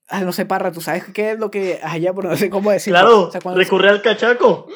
ah, 0.09 0.21
no 0.21 0.31
sé, 0.31 0.45
Parra, 0.45 0.71
tú 0.71 0.81
sabes 0.81 1.03
qué 1.13 1.31
es 1.31 1.39
lo 1.39 1.49
que 1.51 1.79
allá, 1.83 2.13
pero 2.13 2.29
no 2.29 2.35
sé 2.37 2.49
cómo 2.49 2.71
decirlo. 2.71 2.99
Claro, 2.99 3.21
O 3.23 3.31
sea, 3.31 3.41
cuando- 3.41 3.59
recurre 3.59 3.89
al 3.89 4.01
cachaco. 4.01 4.67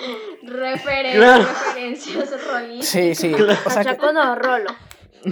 Referen- 0.44 1.16
Claro. 1.16 1.46
Referencias 1.46 2.30
rolísticas. 2.48 2.88
Sí, 2.88 3.16
sí. 3.16 3.34
O 3.34 3.70
sea, 3.70 3.84
que- 3.84 3.90
Cachaco 3.90 4.12
no, 4.12 4.36
rolo. 4.36 4.72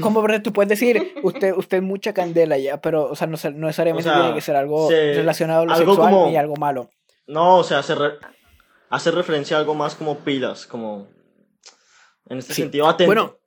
Como 0.02 0.22
por 0.22 0.40
tú 0.40 0.54
puedes 0.54 0.70
decir, 0.70 1.16
usted, 1.22 1.54
usted 1.54 1.82
mucha 1.82 2.14
candela 2.14 2.58
ya, 2.58 2.80
pero, 2.80 3.10
o 3.10 3.16
sea, 3.16 3.28
no, 3.28 3.36
se- 3.36 3.52
no 3.52 3.68
necesariamente 3.68 4.10
O 4.10 4.14
sea, 4.14 4.22
tiene 4.22 4.36
que 4.36 4.42
ser 4.42 4.56
algo 4.56 4.88
se- 4.88 5.14
relacionado 5.16 5.64
a 5.64 5.66
lo 5.66 5.74
algo 5.74 5.94
sexual 5.94 6.14
como- 6.14 6.28
ni 6.30 6.38
algo 6.38 6.56
malo. 6.56 6.90
No, 7.28 7.58
o 7.58 7.64
sea, 7.66 7.80
hace, 7.80 7.96
re- 7.96 8.18
hace 8.90 9.12
referencia 9.12 9.58
a 9.58 9.60
algo 9.60 9.76
más 9.76 9.96
como 9.96 10.20
pilas, 10.20 10.66
como... 10.66 11.08
En 12.30 12.38
este 12.38 12.54
Sí. 12.54 12.62
sentido, 12.62 12.88
atento. 12.88 13.10
Bueno, 13.10 13.38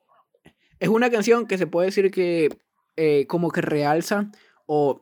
es 0.78 0.88
una 0.90 1.08
canción 1.10 1.46
que 1.46 1.56
se 1.56 1.66
puede 1.66 1.86
decir 1.86 2.10
que 2.10 2.50
eh, 2.96 3.26
como 3.26 3.50
que 3.50 3.62
realza 3.62 4.26
o 4.66 5.00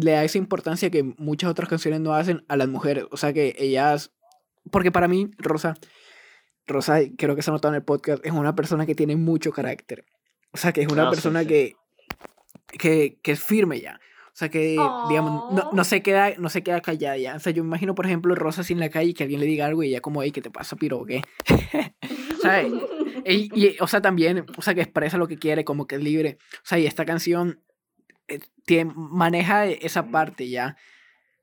le 0.00 0.12
da 0.12 0.24
esa 0.24 0.38
importancia 0.38 0.90
que 0.90 1.02
muchas 1.02 1.50
otras 1.50 1.68
canciones 1.68 2.00
no 2.00 2.14
hacen 2.14 2.44
a 2.48 2.56
las 2.56 2.68
mujeres. 2.68 3.04
O 3.10 3.16
sea, 3.16 3.32
que 3.32 3.54
ellas, 3.58 4.12
porque 4.70 4.92
para 4.92 5.08
mí, 5.08 5.30
Rosa, 5.38 5.74
Rosa, 6.66 7.00
creo 7.16 7.34
que 7.34 7.42
se 7.42 7.50
ha 7.50 7.52
notado 7.54 7.74
en 7.74 7.78
el 7.80 7.84
podcast, 7.84 8.24
es 8.24 8.32
una 8.32 8.54
persona 8.54 8.86
que 8.86 8.94
tiene 8.94 9.16
mucho 9.16 9.50
carácter. 9.52 10.04
O 10.52 10.56
sea, 10.58 10.72
que 10.72 10.82
es 10.82 10.92
una 10.92 11.08
Ah, 11.08 11.10
persona 11.10 11.40
sí. 11.42 11.46
que, 11.46 11.76
que, 12.78 13.18
que 13.22 13.32
es 13.32 13.40
firme 13.42 13.80
ya. 13.80 14.00
O 14.32 14.36
sea, 14.40 14.48
que, 14.48 14.76
digamos, 15.08 15.52
no, 15.52 15.70
no, 15.72 15.84
se 15.84 16.02
queda, 16.02 16.32
no 16.38 16.48
se 16.48 16.62
queda 16.62 16.80
callada 16.80 17.16
ya. 17.18 17.34
O 17.34 17.40
sea, 17.40 17.52
yo 17.52 17.62
me 17.62 17.68
imagino, 17.68 17.94
por 17.94 18.06
ejemplo, 18.06 18.34
Rosa 18.34 18.62
en 18.70 18.80
la 18.80 18.88
calle 18.88 19.10
y 19.10 19.14
que 19.14 19.24
alguien 19.24 19.40
le 19.40 19.46
diga 19.46 19.66
algo 19.66 19.82
y 19.82 19.88
ella 19.88 20.00
como, 20.00 20.22
hey, 20.22 20.30
¿qué 20.30 20.40
te 20.40 20.50
pasa, 20.50 20.76
piro 20.76 20.98
o 21.00 21.04
qué? 21.04 21.22
Y, 23.26 23.50
y, 23.54 23.76
o 23.80 23.86
sea, 23.86 24.00
también, 24.00 24.46
o 24.56 24.62
sea, 24.62 24.74
que 24.74 24.80
expresa 24.80 25.18
lo 25.18 25.28
que 25.28 25.38
quiere, 25.38 25.64
como 25.64 25.86
que 25.86 25.96
es 25.96 26.02
libre. 26.02 26.38
O 26.54 26.60
sea, 26.64 26.78
y 26.78 26.86
esta 26.86 27.04
canción 27.04 27.60
tiene, 28.64 28.92
maneja 28.94 29.66
esa 29.66 30.04
parte 30.10 30.48
ya. 30.48 30.76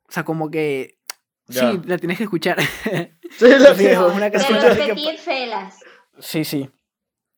O 0.07 0.11
sea, 0.11 0.23
como 0.23 0.49
que... 0.49 0.97
Ya. 1.49 1.71
Sí, 1.71 1.79
la 1.85 1.97
tienes 1.97 2.17
que 2.17 2.23
escuchar. 2.25 2.57
Sí, 3.29 3.45
la 3.59 3.73
Sí, 3.75 3.83
viejo. 3.83 4.07
es 4.07 4.15
una 4.15 4.25
De 4.25 4.31
canción 4.31 4.55
los 4.55 4.65
así 4.65 4.81
que- 4.85 4.93
Petit 4.93 5.19
Felas. 5.19 5.79
Sí, 6.19 6.43
sí. 6.45 6.69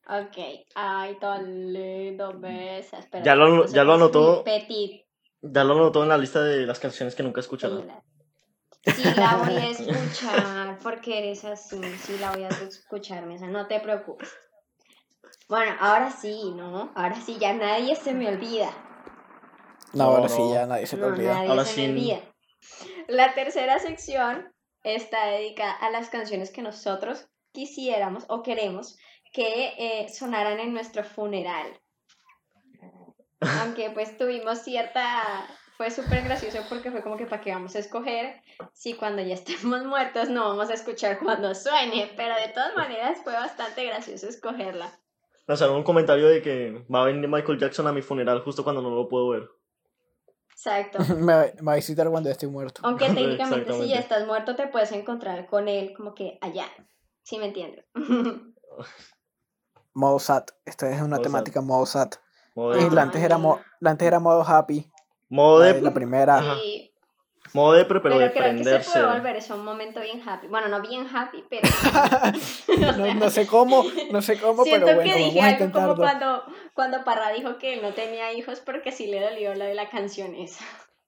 Ok. 0.08 0.38
Ay, 0.76 1.18
tan 1.20 1.74
lindo, 1.74 2.40
besa. 2.40 3.00
Espera, 3.00 3.24
Ya 3.24 3.36
lo- 3.36 3.66
ya 3.68 3.84
lo 3.84 3.94
anotó. 3.96 4.44
Petit 4.44 5.02
Ya 5.42 5.64
lo 5.64 5.74
anotó 5.74 6.04
en 6.04 6.10
la 6.10 6.18
lista 6.18 6.44
de 6.44 6.66
las 6.68 6.80
canciones 6.80 7.16
que 7.16 7.24
nunca 7.24 7.40
escuchará. 7.42 7.78
Felas. 7.78 8.04
Sí, 8.96 9.04
la 9.16 9.36
voy 9.38 9.56
a 9.56 9.70
escuchar 9.70 10.78
porque 10.82 11.18
eres 11.20 11.44
así. 11.44 11.82
Sí, 12.04 12.18
la 12.20 12.32
voy 12.32 12.44
a 12.44 12.48
escuchar, 12.50 13.26
Mesa. 13.26 13.48
No 13.48 13.68
te 13.68 13.80
preocupes. 13.80 14.30
Bueno, 15.48 15.76
ahora 15.80 16.12
sí, 16.12 16.54
¿no? 16.56 16.92
Ahora 16.96 17.20
sí, 17.20 17.38
ya 17.40 17.54
nadie 17.54 17.96
se 17.96 18.14
me 18.14 18.28
olvida. 18.30 18.72
No, 19.94 20.04
ahora 20.06 20.30
sí, 20.30 20.42
ya 20.52 20.66
nadie 20.66 20.86
se 20.88 20.96
te 20.98 21.02
No, 21.02 21.08
olvida. 21.08 21.34
nadie 21.34 21.50
Ahora 21.50 21.66
se 21.66 21.74
sí. 21.74 21.82
me 21.82 21.90
olvida. 21.90 22.20
La 23.08 23.34
tercera 23.34 23.80
sección 23.80 24.54
está 24.84 25.28
dedicada 25.28 25.74
a 25.74 25.90
las 25.90 26.10
canciones 26.10 26.52
que 26.52 26.62
nosotros 26.62 27.28
quisiéramos 27.52 28.26
o 28.30 28.44
queremos 28.44 28.98
que 29.34 29.74
eh, 29.78 30.10
sonaran 30.10 30.60
en 30.60 30.74
nuestro 30.74 31.04
funeral. 31.04 31.80
Aunque 33.62 33.90
pues 33.92 34.18
tuvimos 34.18 34.60
cierta... 34.60 35.48
Fue 35.78 35.92
súper 35.92 36.26
gracioso 36.26 36.60
porque 36.68 36.92
fue 36.92 37.02
como 37.02 37.16
que 37.16 37.26
para 37.26 37.42
qué 37.42 37.54
vamos 37.54 37.74
a 37.74 37.80
escoger 37.80 38.42
si 38.74 38.96
cuando 38.96 39.22
ya 39.22 39.34
estemos 39.36 39.86
muertos 39.86 40.28
no 40.28 40.50
vamos 40.50 40.70
a 40.70 40.74
escuchar 40.74 41.20
cuando 41.20 41.56
suene, 41.56 42.12
pero 42.18 42.36
de 42.36 42.50
todas 42.50 42.76
maneras 42.76 43.20
fue 43.24 43.32
bastante 43.32 43.86
gracioso 43.86 44.28
escogerla. 44.28 45.00
Lanzaron 45.48 45.78
un 45.78 45.84
comentario 45.84 46.28
de 46.28 46.42
que 46.42 46.86
va 46.94 47.04
a 47.04 47.06
venir 47.06 47.30
Michael 47.30 47.58
Jackson 47.60 47.88
a 47.88 47.94
mi 47.94 48.02
funeral 48.02 48.42
justo 48.42 48.66
cuando 48.66 48.82
no 48.82 48.90
lo 48.90 49.08
puedo 49.08 49.30
ver. 49.30 49.50
Exacto. 50.60 51.00
me, 51.16 51.34
va- 51.34 51.52
me 51.56 51.62
va 51.62 51.72
a 51.74 51.76
visitar 51.76 52.10
cuando 52.10 52.30
esté 52.30 52.48
muerto. 52.48 52.82
Aunque 52.84 53.06
técnicamente 53.10 53.72
si 53.74 53.88
ya 53.88 54.00
estás 54.00 54.28
muerto 54.28 54.56
te 54.58 54.68
puedes 54.68 54.92
encontrar 54.92 55.46
con 55.48 55.68
él 55.70 55.94
como 55.96 56.14
que 56.14 56.38
allá. 56.42 56.66
¿Sí 57.24 57.38
me 57.38 57.46
entiendes? 57.46 57.86
Modo 59.94 60.20
SAT. 60.20 60.52
Esta 60.66 60.90
es 60.90 60.98
una 61.02 61.18
Modo 61.18 61.22
temática 61.22 61.62
modo 61.62 61.86
SAT. 61.86 62.16
Modo. 62.56 62.78
Y 62.78 62.90
la 62.90 63.04
antes, 63.04 63.22
era 63.22 63.38
mo- 63.38 63.62
la 63.80 63.92
antes 63.92 64.08
era 64.08 64.20
modo 64.20 64.44
happy. 64.46 64.92
modo 65.30 65.60
La, 65.60 65.74
de, 65.74 65.82
la 65.82 65.94
primera. 65.94 66.56
Sí, 66.62 66.94
modo 67.54 67.74
de 67.74 67.86
pero 67.86 68.02
pero, 68.02 68.18
de 68.20 68.32
creo 68.32 68.56
que 68.56 68.64
se 68.64 68.80
puede 68.92 69.06
volver 69.06 69.36
eso 69.38 69.56
un 69.56 69.66
momento 69.66 70.00
bien 70.02 70.22
happy. 70.28 70.48
Bueno, 70.48 70.68
no 70.68 70.82
bien 70.82 71.08
happy, 71.14 71.44
pero 71.50 71.68
no, 72.98 73.14
no 73.16 73.30
sé 73.30 73.48
cómo, 73.48 73.84
no 74.12 74.22
sé 74.22 74.38
cómo, 74.40 74.64
siento 74.64 74.86
pero 74.86 74.98
bueno, 74.98 75.14
que 75.14 75.18
dije 75.20 75.40
vamos 75.40 75.54
a 75.54 75.64
algo 75.64 75.72
como 75.74 75.96
cuando, 75.96 76.44
cuando 76.74 77.04
Parra 77.04 77.32
dijo 77.32 77.58
que 77.58 77.74
él 77.74 77.82
no 77.82 77.94
tenía 77.94 78.32
hijos 78.34 78.60
porque 78.60 78.92
sí 78.92 79.08
le 79.08 79.20
dolió 79.22 79.56
lo 79.56 79.66
de 79.66 79.74
la 79.76 79.90
canción 79.90 80.36
esa. 80.36 80.64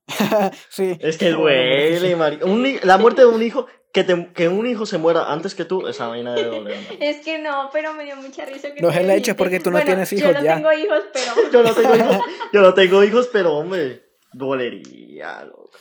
sí. 0.69 0.97
Es 0.99 1.17
que 1.17 1.29
duele, 1.29 2.15
mari- 2.15 2.43
un 2.43 2.65
hi- 2.65 2.79
La 2.83 2.97
muerte 2.97 3.21
de 3.21 3.27
un 3.27 3.41
hijo, 3.41 3.67
que, 3.93 4.03
te- 4.03 4.31
que 4.33 4.47
un 4.49 4.65
hijo 4.67 4.85
se 4.85 4.97
muera 4.97 5.31
antes 5.31 5.55
que 5.55 5.63
tú, 5.65 5.87
esa 5.87 6.07
vaina 6.07 6.33
de 6.33 6.45
doler. 6.45 6.77
Es 6.99 7.17
que 7.23 7.39
no, 7.39 7.69
pero 7.71 7.93
me 7.93 8.03
dio 8.03 8.15
mucha 8.17 8.45
risa 8.45 8.73
que 8.73 8.81
No 8.81 8.89
es 8.89 8.97
el 8.97 9.09
hecho, 9.11 9.35
porque 9.35 9.59
tú 9.59 9.69
no 9.69 9.77
Bueno, 9.77 9.85
tienes 9.85 10.09
Yo 10.11 10.17
hijos 10.17 10.33
no 10.33 10.43
ya. 10.43 10.55
tengo 10.55 10.73
hijos, 10.73 11.03
pero 11.13 11.31
Yo 11.51 11.63
no 11.63 11.73
tengo 11.73 11.95
hijos, 11.95 12.17
yo 12.51 12.61
no 12.61 12.73
tengo 12.73 13.03
hijos, 13.03 13.29
pero 13.31 13.53
hombre, 13.55 14.03
dolería, 14.33 15.43
loco. 15.45 15.71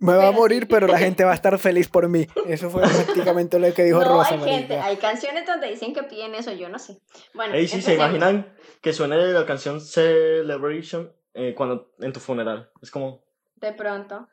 Me 0.00 0.14
va 0.14 0.28
a 0.28 0.32
morir, 0.32 0.62
sí. 0.62 0.68
pero 0.70 0.86
la 0.86 0.98
gente 0.98 1.24
va 1.24 1.32
a 1.32 1.34
estar 1.34 1.58
feliz 1.58 1.88
por 1.88 2.08
mí. 2.08 2.26
Eso 2.46 2.70
fue 2.70 2.82
prácticamente 2.82 3.58
lo 3.58 3.72
que 3.74 3.84
dijo 3.84 4.00
no 4.00 4.18
Rosa 4.18 4.34
hay 4.34 4.40
gente, 4.40 4.78
hay 4.78 4.96
canciones 4.96 5.44
donde 5.46 5.68
dicen 5.68 5.92
que 5.92 6.04
piden 6.04 6.34
eso, 6.34 6.52
yo 6.52 6.68
no 6.68 6.78
sé. 6.78 7.00
Bueno, 7.34 7.54
Ey, 7.54 7.66
sí, 7.66 7.82
¿se 7.82 7.94
imaginan 7.94 8.54
que 8.80 8.92
suene 8.92 9.16
la 9.16 9.44
canción 9.44 9.80
Celebration 9.80 11.12
eh, 11.34 11.54
cuando, 11.56 11.92
en 11.98 12.12
tu 12.12 12.20
funeral? 12.20 12.70
Es 12.80 12.90
como... 12.90 13.24
De 13.56 13.72
pronto. 13.72 14.28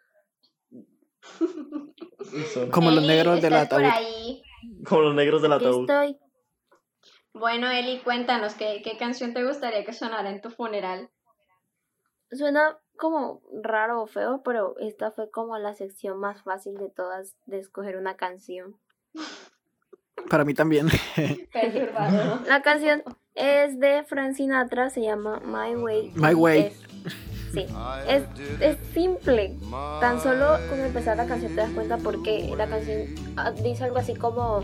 Como 2.71 2.91
los 2.91 3.03
negros 3.03 3.41
del 3.41 3.53
¿estás 3.53 3.69
por 3.69 3.83
ataúd. 3.83 4.05
ahí? 4.05 4.43
como 4.87 5.01
los 5.01 5.15
negros 5.15 5.41
del 5.41 5.53
ataúd. 5.53 5.89
estoy. 5.89 6.19
Bueno, 7.33 7.69
Eli, 7.69 7.99
cuéntanos, 7.99 8.53
¿qué, 8.53 8.81
¿qué 8.83 8.97
canción 8.97 9.33
te 9.33 9.43
gustaría 9.43 9.83
que 9.83 9.93
sonara 9.93 10.29
en 10.29 10.41
tu 10.41 10.49
funeral? 10.51 11.09
suena 12.31 12.77
como 12.95 13.41
raro 13.61 14.01
o 14.01 14.07
feo, 14.07 14.41
pero 14.43 14.75
esta 14.79 15.11
fue 15.11 15.29
como 15.29 15.57
la 15.57 15.73
sección 15.73 16.19
más 16.19 16.41
fácil 16.43 16.75
de 16.77 16.89
todas 16.89 17.35
de 17.45 17.59
escoger 17.59 17.97
una 17.97 18.15
canción. 18.15 18.75
Para 20.29 20.43
mí 20.45 20.53
también. 20.53 20.87
Perturbador. 21.53 22.47
La 22.47 22.61
canción 22.61 23.03
es 23.35 23.79
de 23.79 24.03
Frank 24.03 24.33
Sinatra, 24.35 24.89
se 24.89 25.01
llama 25.01 25.39
My 25.45 25.75
Way. 25.75 26.11
My 26.15 26.33
Way. 26.33 26.61
es- 26.67 26.81
sí, 27.53 27.65
es, 28.07 28.23
es 28.59 28.77
simple. 28.93 29.55
Tan 30.01 30.19
solo 30.19 30.57
con 30.69 30.79
empezar 30.79 31.15
la 31.17 31.25
canción 31.25 31.53
te 31.53 31.61
das 31.61 31.69
cuenta 31.71 31.97
porque 31.97 32.53
la 32.57 32.67
canción 32.67 33.13
ah, 33.37 33.51
dice 33.51 33.83
algo 33.83 33.97
así 33.97 34.15
como... 34.15 34.63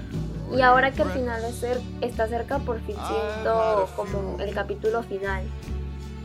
Y 0.53 0.59
ahora 0.61 0.91
que 0.91 1.03
el 1.03 1.09
final 1.11 1.45
es 1.45 1.63
cer- 1.63 1.81
está 2.01 2.27
cerca, 2.27 2.59
por 2.59 2.79
fin 2.81 2.95
siento 3.07 3.87
como 3.95 4.37
el 4.41 4.53
capítulo 4.53 5.01
final. 5.03 5.45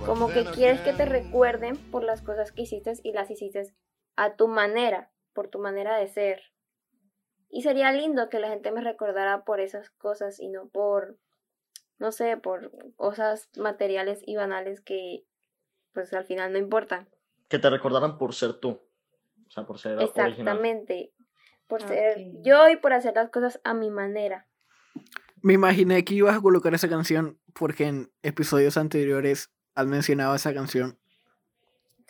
Como 0.07 0.29
que 0.29 0.45
quieres 0.45 0.81
que 0.83 0.93
te 0.93 1.05
recuerden 1.05 1.77
por 1.91 2.05
las 2.05 2.23
cosas 2.23 2.53
que 2.53 2.63
hiciste 2.63 2.93
y 3.03 3.13
las 3.13 3.29
hiciste 3.29 3.75
a 4.15 4.37
tu 4.37 4.47
manera, 4.47 5.11
por 5.33 5.49
tu 5.49 5.59
manera 5.59 5.97
de 5.99 6.07
ser. 6.07 6.43
Y 7.51 7.63
sería 7.63 7.91
lindo 7.91 8.29
que 8.29 8.39
la 8.39 8.49
gente 8.49 8.71
me 8.71 8.81
recordara 8.83 9.45
por 9.45 9.59
esas 9.61 9.91
cosas 9.91 10.39
y 10.39 10.49
no 10.49 10.69
por, 10.69 11.17
no 11.99 12.13
sé, 12.13 12.37
por 12.37 12.71
cosas 12.95 13.49
materiales 13.57 14.23
y 14.25 14.37
banales 14.37 14.81
que 14.81 15.25
pues 15.93 16.13
al 16.13 16.25
final 16.25 16.53
no 16.53 16.59
importan. 16.59 17.09
Que 17.49 17.59
te 17.59 17.69
recordaran 17.69 18.17
por 18.17 18.33
ser 18.33 18.55
tú. 18.55 18.81
O 19.49 19.51
sea, 19.51 19.67
por 19.67 19.79
ser 19.79 19.97
original. 19.99 20.29
Exactamente. 20.31 21.13
Por 21.67 21.83
Ok. 21.83 21.89
ser 21.89 22.19
yo 22.43 22.69
y 22.69 22.77
por 22.77 22.93
hacer 22.93 23.15
las 23.17 23.31
cosas 23.31 23.61
a 23.65 23.75
mi 23.75 23.91
manera. 23.91 24.47
Me 25.43 25.55
imaginé 25.55 26.05
que 26.05 26.15
ibas 26.15 26.37
a 26.37 26.41
colocar 26.41 26.75
esa 26.75 26.89
canción 26.89 27.41
porque 27.55 27.87
en 27.87 28.13
episodios 28.23 28.77
anteriores 28.77 29.51
has 29.77 29.87
mencionado 29.87 30.35
esa 30.35 30.53
canción. 30.53 30.99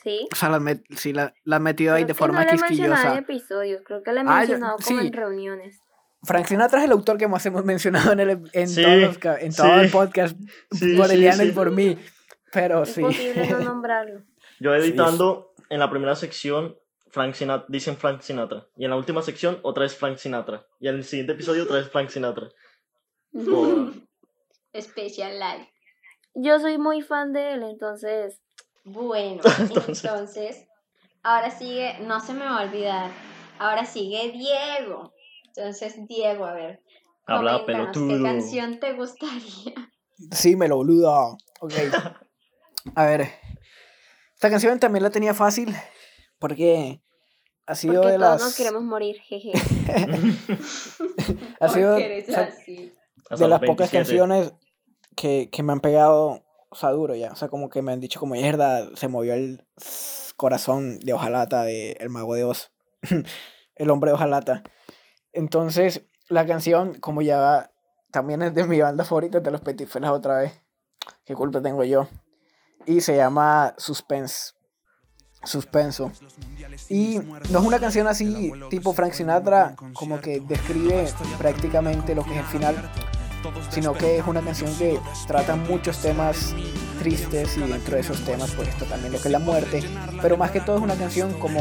¿Sí? 0.03 0.29
O 0.33 0.37
sea, 0.37 0.49
la, 0.51 0.57
has 0.57 0.63
met- 0.63 0.85
sí, 0.97 1.13
la, 1.13 1.35
la 1.45 1.57
has 1.57 1.63
metido 1.63 1.93
ahí 1.95 2.05
Creo 2.05 2.07
de 2.09 2.13
que 2.15 2.19
forma 2.19 2.41
no 2.41 2.47
la 2.47 2.51
he 2.53 2.59
mencionado 2.59 2.95
en 2.95 3.01
quisquillosa. 3.01 3.19
episodios, 3.19 3.83
creo 3.85 4.03
que 4.03 4.13
la 4.13 4.21
he 4.21 4.25
Ah, 4.27 4.39
mencionado 4.39 4.77
como 4.77 5.01
sí. 5.01 5.07
en 5.07 5.13
reuniones. 5.13 5.81
Frank 6.23 6.47
Sinatra 6.47 6.79
es 6.81 6.85
el 6.87 6.93
autor 6.93 7.19
que 7.19 7.29
más 7.29 7.45
hemos 7.47 7.65
mencionado 7.65 8.13
en, 8.13 8.21
el, 8.21 8.51
en, 8.53 8.69
Sí, 8.69 8.83
todos 8.83 8.97
los 8.99 9.17
en 9.43 9.55
todo 9.55 9.67
sí. 9.75 9.81
el 9.85 9.91
podcast 9.91 10.37
Sí, 10.73 10.97
por 10.97 11.07
sí, 11.09 11.15
Eliana 11.15 11.45
y 11.45 11.49
sí. 11.49 11.53
por 11.53 11.71
mí. 11.71 11.99
Pero 12.53 12.85
sí. 12.87 13.01
Imposible 13.01 13.49
no 13.51 13.59
nombrarlo. 13.65 14.23
Yo 14.61 14.75
editando 14.75 15.53
en 15.69 15.79
la 15.81 15.91
primera 15.91 16.15
sección, 16.17 16.77
Frank 17.11 17.35
Sinatra, 17.35 17.67
dicen 17.69 17.97
Frank 17.97 18.21
Sinatra. 18.23 18.67
Y 18.77 18.85
en 18.85 18.91
la 18.91 18.97
última 18.97 19.23
sección, 19.23 19.59
otra 19.63 19.83
vez 19.83 19.95
Frank 19.97 20.17
Sinatra. 20.19 20.67
Y 20.81 20.89
en 20.89 20.97
el 20.97 21.05
siguiente 21.05 21.33
episodio, 21.35 21.65
otra 21.65 21.77
vez 21.77 21.91
Frank 21.91 22.09
Sinatra. 22.11 22.49
Por- 23.33 23.93
Special 24.81 25.33
Life. 25.39 25.73
Yo 26.39 26.61
soy 26.61 26.77
muy 26.79 27.01
fan 27.03 27.33
de 27.33 27.55
él, 27.55 27.63
entonces 27.63 28.41
Bueno, 28.85 29.43
Entonces- 29.59 30.05
entonces, 30.05 30.67
ahora 31.23 31.51
sigue, 31.51 31.99
no 32.01 32.21
se 32.21 32.35
me 32.35 32.45
va 32.45 32.61
a 32.61 32.65
olvidar, 32.65 33.11
ahora 33.59 33.85
sigue 33.85 34.33
Diego. 34.33 35.13
Entonces, 35.57 35.95
Diego, 36.07 36.45
a 36.45 36.53
ver, 36.53 36.83
Habla 37.27 37.61
coméntanos, 37.61 37.87
¿qué 37.89 37.93
pelotudo. 38.01 38.23
canción 38.23 38.79
te 38.79 38.93
gustaría? 38.93 39.75
Sí, 40.31 40.55
me 40.57 40.69
lo 40.69 40.77
boludo. 40.77 41.37
Ok. 41.61 41.73
A 42.95 43.05
ver. 43.07 43.29
Esta 44.35 44.51
canción 44.51 44.79
también 44.79 45.03
la 45.03 45.11
tenía 45.11 45.35
fácil 45.35 45.75
porque 46.39 47.01
ha 47.67 47.75
sido 47.75 47.95
porque 48.03 48.13
de 48.13 48.19
todos 48.19 48.31
las. 48.33 48.43
nos 48.43 48.57
queremos 48.57 48.83
morir, 48.83 49.17
jeje. 49.23 49.53
ha 51.61 51.69
sido 51.69 51.97
o 51.97 51.99
sea, 51.99 52.51
de 53.37 53.49
las 53.49 53.61
pocas 53.61 53.91
27. 53.91 53.99
canciones 53.99 54.53
que, 55.17 55.49
que 55.51 55.63
me 55.63 55.73
han 55.73 55.81
pegado, 55.81 56.45
o 56.69 56.77
sea, 56.77 56.91
duro 56.91 57.15
ya. 57.15 57.33
O 57.33 57.37
sea, 57.37 57.49
como 57.49 57.69
que 57.69 57.83
me 57.83 57.93
han 57.93 58.01
dicho 58.01 58.21
como 58.21 58.35
mierda, 58.35 58.89
se 58.95 59.09
movió 59.09 59.35
el 59.35 59.67
corazón 60.37 61.01
de 61.01 61.13
hojalata 61.13 61.65
de 61.65 61.93
El 61.93 62.11
Mago 62.11 62.35
de 62.35 62.45
Oz. 62.45 62.71
el 63.75 63.91
hombre 63.91 64.11
de 64.11 64.15
hojalata. 64.15 64.63
Entonces, 65.33 66.03
la 66.29 66.47
canción, 66.47 66.95
como 67.01 67.23
ya 67.23 67.71
también 68.11 68.43
es 68.43 68.55
de 68.55 68.65
mi 68.65 68.81
banda 68.81 69.05
favorita, 69.05 69.41
de 69.41 69.51
los 69.51 69.61
Petit 69.61 69.89
Felas 69.89 70.11
otra 70.11 70.39
vez. 70.39 70.53
¿Qué 71.25 71.35
culpa 71.35 71.61
tengo 71.61 71.85
yo? 71.85 72.09
Y 72.87 73.01
se 73.01 73.17
llama 73.17 73.75
Suspense. 73.79 74.55
Suspenso. 75.45 76.11
Y 76.89 77.19
no 77.51 77.61
es 77.61 77.65
una 77.65 77.79
canción 77.79 78.07
así 78.09 78.53
tipo 78.71 78.93
Frank 78.93 79.13
Sinatra, 79.13 79.77
como 79.93 80.21
que 80.21 80.41
describe 80.41 81.07
prácticamente 81.39 82.15
lo 82.15 82.25
que 82.25 82.33
es 82.33 82.39
el 82.39 82.45
final, 82.47 82.91
sino 83.71 83.93
que 83.93 84.19
es 84.19 84.27
una 84.27 84.41
canción 84.43 84.75
que 84.77 84.99
trata 85.27 85.57
muchos 85.57 86.01
temas 86.01 86.55
tristes 86.99 87.57
y 87.57 87.61
dentro 87.61 87.95
de 87.95 88.01
esos 88.01 88.25
temas 88.25 88.53
pues 88.53 88.69
está 88.69 88.87
también 88.87 89.13
lo 89.13 89.19
que 89.21 89.29
es 89.29 89.33
la 89.33 89.39
muerte, 89.39 89.83
pero 90.23 90.37
más 90.37 90.51
que 90.51 90.61
todo 90.61 90.77
es 90.77 90.83
una 90.83 90.95
canción 90.97 91.33
como 91.39 91.61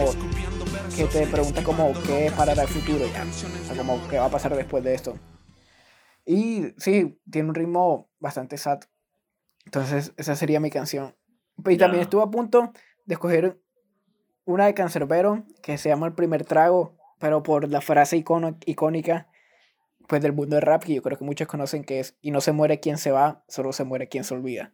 que 0.95 1.06
te 1.06 1.28
pregunta 1.28 1.63
como 1.63 1.91
qué 2.06 2.32
parará 2.36 2.63
el 2.63 2.67
futuro 2.69 3.06
ya, 3.06 3.24
o 3.24 3.65
sea, 3.65 3.76
como 3.78 4.00
qué 4.08 4.17
va 4.17 4.26
a 4.26 4.30
pasar 4.30 4.56
después 4.56 4.84
de 4.84 4.93
esto. 4.93 5.17
Y 6.26 6.74
sí, 6.78 7.19
tiene 7.30 7.50
un 7.50 7.56
ritmo 7.56 8.10
bastante 8.19 8.58
sad. 8.58 8.80
Entonces, 9.65 10.13
esa 10.17 10.36
sería 10.36 10.60
mi 10.60 10.71
canción. 10.71 11.15
Y 11.67 11.78
también 11.78 12.02
estuve 12.02 12.24
a 12.24 12.28
punto 12.28 12.71
de 13.06 13.13
escoger 13.13 13.62
una 14.45 14.65
de 14.65 14.74
Cancerbero 14.74 15.45
que 15.62 15.78
se 15.78 15.89
llama 15.89 16.08
El 16.08 16.13
primer 16.13 16.45
trago, 16.45 16.95
pero 17.19 17.43
por 17.43 17.69
la 17.69 17.82
frase 17.82 18.17
icono- 18.17 18.58
icónica 18.65 19.28
pues 20.08 20.22
del 20.22 20.34
mundo 20.34 20.56
del 20.56 20.63
rap 20.63 20.84
que 20.84 20.94
yo 20.96 21.02
creo 21.02 21.18
que 21.18 21.24
muchos 21.26 21.48
conocen 21.48 21.84
que 21.84 22.00
es 22.00 22.15
y 22.22 22.32
no 22.32 22.41
se 22.41 22.52
muere 22.52 22.80
quien 22.80 22.98
se 22.98 23.12
va, 23.12 23.44
solo 23.48 23.74
se 23.74 23.84
muere 23.84 24.08
quien 24.08 24.24
se 24.24 24.34
olvida. 24.34 24.72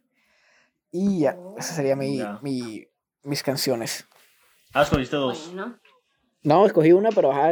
Y 0.90 1.20
ya, 1.20 1.38
esa 1.56 1.74
sería 1.74 1.96
mi, 1.96 2.18
Ya. 2.18 2.38
mi- 2.42 2.86
mis 3.22 3.42
canciones. 3.42 4.06
Ah, 4.74 4.82
escogiste 4.82 5.16
dos. 5.16 5.46
Bueno, 5.48 5.78
No, 6.42 6.66
escogí 6.66 6.92
una, 6.92 7.10
pero 7.10 7.30
ajá, 7.32 7.50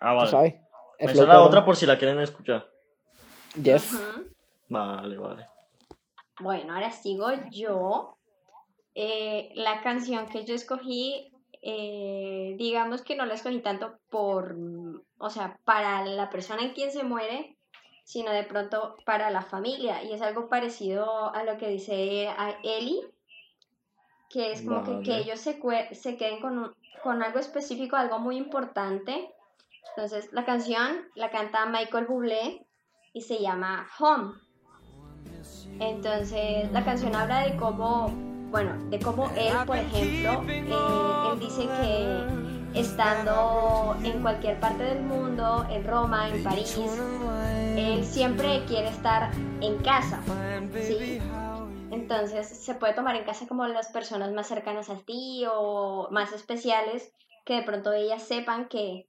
Ah, 0.00 0.10
tú 0.12 0.16
vale. 0.16 0.30
sabes. 0.30 0.54
el 0.98 1.06
Esa 1.10 1.12
flow 1.12 1.22
es 1.24 1.28
la 1.28 1.40
otra 1.42 1.64
por 1.64 1.76
si 1.76 1.86
la 1.86 1.98
quieren 1.98 2.18
escuchar. 2.20 2.68
Yes. 3.60 3.92
ujú. 3.94 4.26
Vale, 4.68 5.16
vale. 5.18 5.46
Bueno, 6.40 6.74
ahora 6.74 6.90
sigo 6.90 7.28
yo. 7.50 8.16
Eh, 8.94 9.50
la 9.54 9.80
canción 9.82 10.26
que 10.28 10.44
yo 10.44 10.54
escogí, 10.54 11.31
eh, 11.62 12.54
digamos 12.58 13.02
que 13.02 13.16
no 13.16 13.24
la 13.24 13.34
escogí 13.34 13.60
tanto 13.60 13.98
por, 14.10 14.56
o 15.18 15.30
sea, 15.30 15.58
para 15.64 16.04
la 16.04 16.28
persona 16.28 16.62
en 16.62 16.72
quien 16.74 16.90
se 16.90 17.04
muere, 17.04 17.56
sino 18.04 18.32
de 18.32 18.42
pronto 18.44 18.96
para 19.06 19.30
la 19.30 19.42
familia. 19.42 20.02
Y 20.02 20.12
es 20.12 20.20
algo 20.22 20.48
parecido 20.48 21.32
a 21.34 21.44
lo 21.44 21.56
que 21.58 21.68
dice 21.68 22.28
a 22.28 22.56
Eli, 22.62 23.00
que 24.28 24.52
es 24.52 24.62
como 24.62 24.82
que, 24.82 25.02
que 25.02 25.10
Vale. 25.12 25.22
ellos 25.22 25.40
se, 25.40 25.60
se 25.94 26.16
queden 26.16 26.40
con, 26.40 26.58
un- 26.58 26.74
con 27.02 27.22
algo 27.22 27.38
específico, 27.38 27.96
algo 27.96 28.18
muy 28.18 28.36
importante. 28.36 29.32
Entonces, 29.90 30.32
la 30.32 30.44
canción 30.44 31.08
la 31.14 31.30
canta 31.30 31.66
Michael 31.66 32.06
Bublé 32.06 32.66
y 33.12 33.20
se 33.22 33.40
llama 33.40 33.86
Home. 33.98 34.32
Entonces, 35.80 36.70
la 36.72 36.84
canción 36.84 37.14
habla 37.14 37.40
de 37.40 37.56
cómo, 37.56 38.06
bueno, 38.52 38.76
de 38.90 38.98
cómo 38.98 39.30
él, 39.30 39.54
por 39.66 39.78
ejemplo, 39.78 40.44
eh, 40.46 41.32
él 41.32 41.40
dice 41.40 41.66
que 41.66 42.78
estando 42.78 43.96
en 44.04 44.20
cualquier 44.20 44.60
parte 44.60 44.84
del 44.84 45.02
mundo, 45.02 45.66
en 45.70 45.86
Roma, 45.86 46.28
en 46.28 46.44
París, 46.44 46.78
él 47.76 48.04
siempre 48.04 48.62
quiere 48.66 48.88
estar 48.88 49.32
en 49.62 49.78
casa, 49.78 50.20
¿sí? 50.82 51.18
Entonces, 51.90 52.46
se 52.46 52.74
puede 52.74 52.92
tomar 52.92 53.16
en 53.16 53.24
casa 53.24 53.46
como 53.48 53.66
las 53.66 53.90
personas 53.90 54.30
más 54.32 54.48
cercanas 54.48 54.90
a 54.90 54.96
ti 54.96 55.44
o 55.50 56.08
más 56.10 56.32
especiales, 56.32 57.10
que 57.46 57.54
de 57.54 57.62
pronto 57.62 57.92
ellas 57.92 58.22
sepan 58.22 58.68
que, 58.68 59.08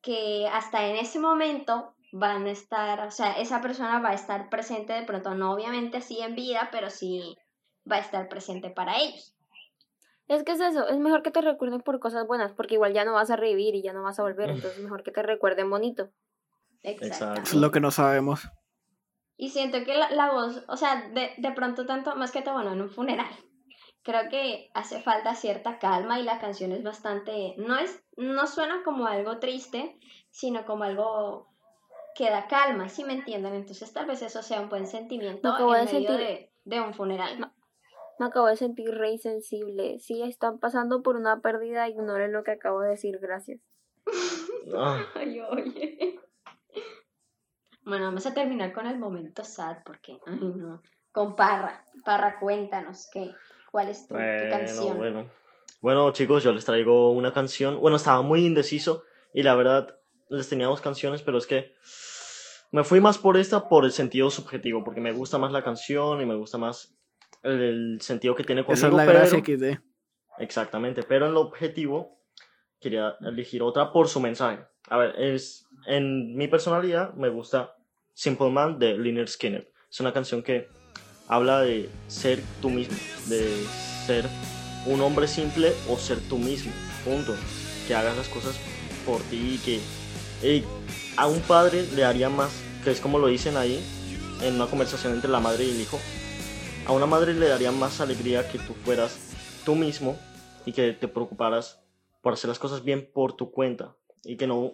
que 0.00 0.48
hasta 0.50 0.86
en 0.86 0.96
ese 0.96 1.18
momento 1.18 1.94
van 2.12 2.46
a 2.46 2.50
estar, 2.50 3.06
o 3.06 3.10
sea, 3.10 3.32
esa 3.32 3.60
persona 3.60 4.00
va 4.00 4.10
a 4.10 4.14
estar 4.14 4.48
presente 4.48 4.94
de 4.94 5.02
pronto, 5.02 5.34
no 5.34 5.52
obviamente 5.52 5.98
así 5.98 6.20
en 6.20 6.34
vida, 6.34 6.70
pero 6.72 6.88
sí 6.88 7.36
va 7.90 7.96
a 7.96 8.00
estar 8.00 8.28
presente 8.28 8.70
para 8.70 8.98
ellos. 8.98 9.34
Es 10.28 10.44
que 10.44 10.52
es 10.52 10.60
eso, 10.60 10.86
es 10.88 10.98
mejor 10.98 11.22
que 11.22 11.30
te 11.32 11.40
recuerden 11.40 11.80
por 11.80 11.98
cosas 11.98 12.26
buenas, 12.26 12.52
porque 12.52 12.74
igual 12.74 12.92
ya 12.92 13.04
no 13.04 13.14
vas 13.14 13.30
a 13.30 13.36
revivir 13.36 13.74
y 13.74 13.82
ya 13.82 13.92
no 13.92 14.02
vas 14.04 14.18
a 14.18 14.22
volver, 14.22 14.48
entonces 14.50 14.78
es 14.78 14.84
mejor 14.84 15.02
que 15.02 15.10
te 15.10 15.22
recuerden 15.22 15.68
bonito. 15.70 16.10
Exactamente. 16.82 17.42
Es 17.50 17.54
lo 17.54 17.70
que 17.72 17.80
no 17.80 17.90
sabemos. 17.90 18.48
Y 19.36 19.50
siento 19.50 19.84
que 19.84 19.94
la, 19.94 20.10
la 20.10 20.30
voz, 20.32 20.62
o 20.68 20.76
sea, 20.76 21.08
de, 21.08 21.32
de 21.36 21.52
pronto 21.52 21.84
tanto, 21.86 22.14
más 22.14 22.30
que 22.30 22.42
todo, 22.42 22.54
bueno, 22.54 22.72
en 22.72 22.82
un 22.82 22.90
funeral, 22.90 23.30
creo 24.02 24.28
que 24.30 24.70
hace 24.74 25.00
falta 25.00 25.34
cierta 25.34 25.78
calma 25.78 26.20
y 26.20 26.22
la 26.22 26.38
canción 26.38 26.72
es 26.72 26.82
bastante, 26.84 27.54
no 27.58 27.76
es, 27.76 28.04
no 28.16 28.46
suena 28.46 28.82
como 28.84 29.06
algo 29.06 29.38
triste, 29.38 29.98
sino 30.30 30.64
como 30.64 30.84
algo 30.84 31.48
que 32.14 32.30
da 32.30 32.46
calma, 32.46 32.88
si 32.88 33.02
me 33.04 33.14
entienden? 33.14 33.54
Entonces 33.54 33.92
tal 33.92 34.06
vez 34.06 34.22
eso 34.22 34.42
sea 34.42 34.60
un 34.60 34.68
buen 34.68 34.86
sentimiento 34.86 35.48
en 35.58 35.66
de 35.66 35.84
medio 35.92 36.10
sentir- 36.10 36.16
de, 36.18 36.52
de 36.64 36.80
un 36.80 36.94
funeral. 36.94 37.50
Me 38.20 38.26
acabo 38.26 38.48
de 38.48 38.56
sentir 38.56 38.90
re 38.90 39.16
sensible. 39.16 39.98
Si 39.98 40.20
están 40.22 40.58
pasando 40.58 41.02
por 41.02 41.16
una 41.16 41.40
pérdida, 41.40 41.88
ignoren 41.88 42.32
lo 42.32 42.44
que 42.44 42.50
acabo 42.50 42.82
de 42.82 42.90
decir, 42.90 43.18
gracias. 43.18 43.62
Ah, 44.76 45.02
Ay, 45.14 45.40
oye. 45.40 46.20
Bueno, 47.82 48.04
vamos 48.04 48.26
a 48.26 48.34
terminar 48.34 48.74
con 48.74 48.86
el 48.86 48.98
momento 48.98 49.42
sad 49.42 49.78
porque, 49.86 50.18
ay, 50.26 50.38
no. 50.38 50.82
Con 51.12 51.34
Parra. 51.34 51.82
Parra, 52.04 52.38
cuéntanos, 52.38 53.08
¿qué, 53.10 53.30
¿Cuál 53.72 53.88
es 53.88 54.06
tu, 54.06 54.14
canción? 54.14 54.98
bueno. 54.98 55.30
Bueno, 55.80 56.12
chicos, 56.12 56.44
yo 56.44 56.52
les 56.52 56.66
traigo 56.66 57.12
una 57.12 57.32
canción. 57.32 57.80
Bueno, 57.80 57.96
estaba 57.96 58.20
muy 58.20 58.44
indeciso 58.44 59.02
y 59.32 59.42
la 59.42 59.54
verdad 59.54 59.98
les 60.28 60.46
tenía 60.46 60.66
dos 60.66 60.82
canciones, 60.82 61.22
pero 61.22 61.38
es 61.38 61.46
que 61.46 61.72
me 62.70 62.84
fui 62.84 63.00
más 63.00 63.16
por 63.16 63.38
esta 63.38 63.66
por 63.66 63.86
el 63.86 63.92
sentido 63.92 64.28
subjetivo, 64.28 64.84
porque 64.84 65.00
me 65.00 65.12
gusta 65.12 65.38
más 65.38 65.52
la 65.52 65.64
canción 65.64 66.20
y 66.20 66.26
me 66.26 66.36
gusta 66.36 66.58
más 66.58 66.99
el, 67.42 67.60
el 67.60 68.00
sentido 68.00 68.34
que 68.34 68.44
tiene 68.44 68.62
conmigo. 68.64 68.74
Esa 68.78 68.88
es 68.88 68.94
la 68.94 69.06
pero- 69.06 69.18
gracia 69.18 69.42
que 69.42 69.56
de. 69.56 69.80
Exactamente, 70.38 71.02
pero 71.02 71.26
en 71.26 71.34
lo 71.34 71.40
objetivo 71.42 72.18
quería 72.80 73.14
elegir 73.20 73.62
otra 73.62 73.92
por 73.92 74.08
su 74.08 74.20
mensaje. 74.20 74.60
A 74.88 74.96
ver, 74.96 75.14
es 75.20 75.66
en 75.86 76.34
mi 76.36 76.48
personalidad 76.48 77.12
me 77.14 77.28
gusta 77.28 77.76
Simple 78.14 78.50
Man 78.50 78.78
de 78.78 78.96
Lynyrd 78.96 79.28
Skynyrd. 79.28 79.66
Es 79.90 80.00
una 80.00 80.12
canción 80.12 80.42
que 80.42 80.68
habla 81.28 81.60
de 81.60 81.90
ser 82.08 82.40
tú 82.62 82.70
mismo, 82.70 82.96
de 83.28 83.64
ser 84.06 84.24
un 84.86 85.00
hombre 85.02 85.28
simple 85.28 85.72
o 85.88 85.96
ser 85.98 86.18
tú 86.28 86.38
mismo, 86.38 86.72
punto. 87.04 87.34
Que 87.86 87.94
hagas 87.94 88.16
las 88.16 88.28
cosas 88.28 88.58
por 89.04 89.20
ti 89.24 89.56
y 89.56 89.58
que 89.58 89.80
ey, 90.42 90.64
a 91.16 91.26
un 91.26 91.40
padre 91.40 91.84
le 91.94 92.04
haría 92.04 92.30
más, 92.30 92.50
que 92.82 92.90
es 92.92 93.00
como 93.00 93.18
lo 93.18 93.26
dicen 93.26 93.56
ahí 93.56 93.78
en 94.42 94.54
una 94.54 94.66
conversación 94.68 95.12
entre 95.12 95.30
la 95.30 95.40
madre 95.40 95.64
y 95.64 95.70
el 95.70 95.80
hijo, 95.80 95.98
a 96.90 96.92
una 96.92 97.06
madre 97.06 97.34
le 97.34 97.46
daría 97.46 97.70
más 97.70 98.00
alegría 98.00 98.48
que 98.50 98.58
tú 98.58 98.74
fueras 98.74 99.16
tú 99.64 99.76
mismo 99.76 100.18
y 100.66 100.72
que 100.72 100.92
te 100.92 101.06
preocuparas 101.06 101.80
por 102.20 102.32
hacer 102.32 102.48
las 102.48 102.58
cosas 102.58 102.82
bien 102.82 103.08
por 103.12 103.36
tu 103.36 103.52
cuenta 103.52 103.94
y 104.24 104.36
que 104.36 104.48
no 104.48 104.72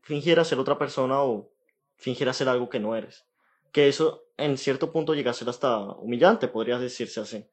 fingieras 0.00 0.48
ser 0.48 0.58
otra 0.58 0.78
persona 0.78 1.22
o 1.22 1.52
fingieras 1.96 2.38
ser 2.38 2.48
algo 2.48 2.70
que 2.70 2.80
no 2.80 2.96
eres. 2.96 3.26
Que 3.72 3.88
eso 3.88 4.24
en 4.38 4.56
cierto 4.56 4.90
punto 4.90 5.12
llega 5.12 5.32
a 5.32 5.34
ser 5.34 5.50
hasta 5.50 5.80
humillante, 5.80 6.48
podría 6.48 6.78
decirse 6.78 7.20
así. 7.20 7.44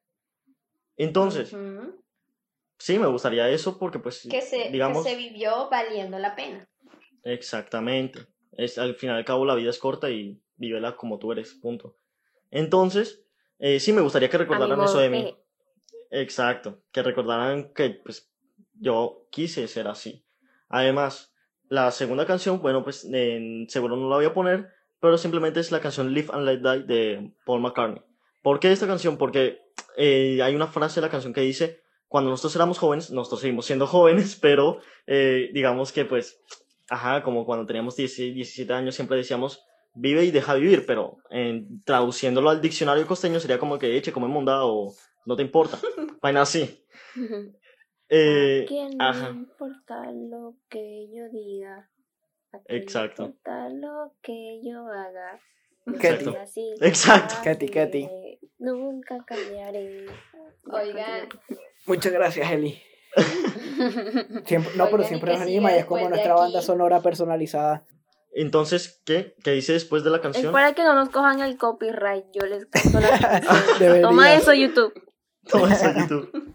Entonces, 0.95 1.53
sí, 2.77 2.99
me 2.99 3.07
gustaría 3.07 3.49
eso 3.49 3.77
porque 3.77 3.99
pues, 3.99 4.25
que, 4.31 4.41
se, 4.41 4.69
digamos, 4.69 5.03
que 5.03 5.09
se 5.09 5.17
vivió 5.17 5.69
valiendo 5.69 6.17
la 6.17 6.33
pena. 6.33 6.69
exactamente. 7.25 8.25
Es, 8.53 8.77
al 8.77 8.95
fin 8.95 9.09
y 9.09 9.13
al 9.13 9.25
cabo 9.25 9.43
la 9.43 9.55
vida 9.55 9.69
es 9.69 9.79
corta 9.79 10.09
y 10.09 10.39
vívela 10.55 10.95
como 10.95 11.19
tú 11.19 11.33
eres, 11.33 11.55
punto. 11.55 11.97
Entonces, 12.51 13.26
eh, 13.59 13.79
sí 13.79 13.93
me 13.93 14.01
gustaría 14.01 14.29
que 14.29 14.37
recordaran 14.37 14.77
eso 14.85 14.99
de 14.99 15.09
mí. 15.09 15.37
Exacto, 16.11 16.81
que 16.91 17.03
recordaran 17.03 17.73
que 17.73 17.89
pues 18.03 18.31
yo 18.79 19.27
quise 19.31 19.67
ser 19.67 19.87
así. 19.87 20.25
Además, 20.69 21.33
la 21.69 21.91
segunda 21.91 22.25
canción, 22.25 22.61
bueno, 22.61 22.83
pues 22.83 23.05
en- 23.05 23.67
seguro 23.69 23.95
no 23.97 24.09
la 24.09 24.15
voy 24.17 24.25
a 24.25 24.33
poner, 24.33 24.69
pero 24.99 25.17
simplemente 25.17 25.59
es 25.59 25.71
la 25.71 25.81
canción 25.81 26.13
Live 26.13 26.29
and 26.31 26.45
Let 26.45 26.59
Die 26.59 26.83
de 26.83 27.33
Paul 27.45 27.61
McCartney. 27.61 28.01
¿Por 28.41 28.59
qué 28.59 28.71
esta 28.71 28.87
canción? 28.87 29.17
Porque 29.17 29.59
eh, 29.97 30.39
hay 30.41 30.55
una 30.55 30.67
frase 30.67 30.99
de 31.01 31.07
la 31.07 31.11
canción 31.11 31.33
que 31.33 31.41
dice, 31.41 31.81
cuando 32.07 32.29
nosotros 32.29 32.55
éramos 32.55 32.77
jóvenes, 32.79 33.11
nosotros 33.11 33.41
seguimos 33.41 33.65
siendo 33.65 33.85
jóvenes, 33.87 34.37
pero 34.41 34.79
eh, 35.07 35.49
digamos 35.53 35.91
que 35.91 36.05
pues, 36.05 36.39
ajá, 36.89 37.21
como 37.23 37.45
cuando 37.45 37.65
teníamos 37.65 37.95
16, 37.97 38.33
17 38.33 38.71
años 38.73 38.95
siempre 38.95 39.17
decíamos, 39.17 39.61
vive 39.97 40.23
y 40.25 40.31
deja 40.31 40.53
vivir, 40.53 40.85
pero 40.85 41.17
en, 41.29 41.81
traduciéndolo 41.83 42.49
al 42.49 42.61
diccionario 42.61 43.07
costeño 43.07 43.39
sería 43.39 43.59
como 43.59 43.79
que 43.79 43.97
eche, 43.97 44.11
come 44.11 44.27
monda 44.27 44.65
o 44.65 44.93
no 45.25 45.35
te 45.35 45.41
importa. 45.43 45.77
Vaina 46.21 46.41
así. 46.41 46.83
Eh, 48.09 48.63
¿A 48.63 48.67
quién 48.67 49.01
ajá. 49.01 49.29
importa 49.31 50.09
lo 50.13 50.55
que 50.69 51.09
yo 51.13 51.27
diga? 51.29 51.89
¿A 52.53 52.59
quién 52.59 52.63
le 52.69 52.77
Exacto. 52.77 53.23
importa 53.25 53.67
lo 53.67 54.13
que 54.21 54.61
yo 54.63 54.87
haga? 54.87 55.41
Exacto. 55.87 56.33
así, 56.41 56.73
Exacto. 56.79 57.35
Katy, 57.43 57.67
Katy. 57.67 58.09
Nunca 58.59 59.17
cambiaré. 59.25 60.05
Oigan. 60.71 61.27
Muchas 61.85 62.13
gracias, 62.13 62.49
Eli. 62.49 62.81
Siempre, 64.45 64.71
no, 64.77 64.85
pero 64.85 64.97
Oigan, 64.97 65.01
¿y 65.01 65.07
siempre 65.07 65.33
nos 65.33 65.41
anima 65.41 65.73
y 65.73 65.79
es 65.79 65.85
como 65.85 66.07
nuestra 66.07 66.33
banda 66.35 66.61
sonora 66.61 67.01
personalizada. 67.01 67.85
Entonces, 68.33 69.01
¿qué? 69.05 69.35
¿Qué 69.43 69.51
dice 69.51 69.73
después 69.73 70.03
de 70.03 70.09
la 70.11 70.17
Es 70.17 70.21
canción? 70.23 70.51
para 70.53 70.73
que 70.73 70.83
no 70.83 70.93
nos 70.93 71.09
cojan 71.09 71.39
el 71.41 71.57
copyright. 71.57 72.25
Yo 72.33 72.45
les 72.45 72.65
canto 72.67 72.99
la. 72.99 74.01
Toma 74.01 74.33
eso, 74.35 74.53
YouTube. 74.53 74.93
Toma 75.49 75.73
eso, 75.73 75.85
YouTube. 75.99 76.53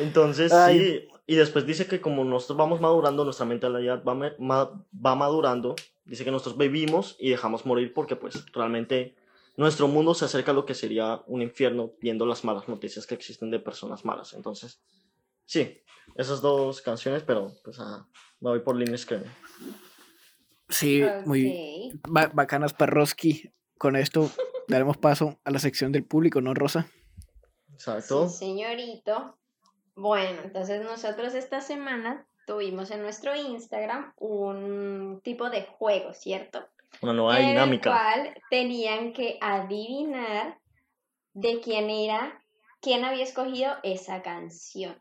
Entonces, 0.00 0.52
Ay. 0.52 0.78
sí, 0.78 1.08
y 1.26 1.36
después 1.36 1.66
dice 1.66 1.86
que 1.86 2.00
como 2.00 2.24
nosotros 2.24 2.58
vamos 2.58 2.80
madurando, 2.80 3.24
nuestra 3.24 3.46
mentalidad 3.46 4.02
va, 4.04 4.14
ma- 4.14 4.84
va 4.94 5.14
madurando, 5.14 5.76
dice 6.04 6.24
que 6.24 6.30
nosotros 6.30 6.58
vivimos 6.58 7.16
y 7.18 7.30
dejamos 7.30 7.64
morir 7.66 7.92
porque 7.94 8.16
pues 8.16 8.44
realmente 8.52 9.16
nuestro 9.56 9.88
mundo 9.88 10.12
se 10.14 10.24
acerca 10.26 10.50
a 10.50 10.54
lo 10.54 10.66
que 10.66 10.74
sería 10.74 11.22
un 11.26 11.40
infierno 11.42 11.92
viendo 12.00 12.26
las 12.26 12.44
malas 12.44 12.68
noticias 12.68 13.06
que 13.06 13.14
existen 13.14 13.50
de 13.50 13.58
personas 13.60 14.04
malas. 14.04 14.34
Entonces, 14.34 14.80
sí, 15.46 15.80
esas 16.16 16.42
dos 16.42 16.82
canciones, 16.82 17.22
pero 17.22 17.52
pues 17.64 17.78
ah, 17.80 18.06
me 18.40 18.50
voy 18.50 18.60
por 18.60 18.76
Lynyrd 18.76 18.98
Skynyrd. 18.98 19.30
Sí, 20.68 21.02
muy 21.24 21.92
ba- 22.08 22.30
bacanas 22.32 22.74
Perroski. 22.74 23.52
Con 23.78 23.94
esto 23.96 24.30
daremos 24.68 24.96
paso 24.96 25.38
a 25.44 25.50
la 25.50 25.58
sección 25.58 25.92
del 25.92 26.04
público, 26.04 26.40
¿no, 26.40 26.54
Rosa? 26.54 26.86
Exacto. 27.72 28.28
Sí, 28.28 28.38
señorito. 28.38 29.38
Bueno, 29.94 30.40
entonces 30.44 30.82
nosotros 30.82 31.34
esta 31.34 31.60
semana 31.60 32.26
tuvimos 32.46 32.90
en 32.90 33.02
nuestro 33.02 33.34
Instagram 33.36 34.12
un 34.16 35.20
tipo 35.22 35.50
de 35.50 35.62
juego, 35.62 36.14
¿cierto? 36.14 36.66
Una 37.02 37.12
nueva 37.12 37.40
en 37.40 37.48
dinámica. 37.48 37.90
el 37.90 37.96
cual 38.32 38.42
tenían 38.50 39.12
que 39.12 39.38
adivinar 39.40 40.58
de 41.34 41.60
quién 41.60 41.90
era, 41.90 42.42
quién 42.80 43.04
había 43.04 43.24
escogido 43.24 43.74
esa 43.82 44.22
canción. 44.22 44.96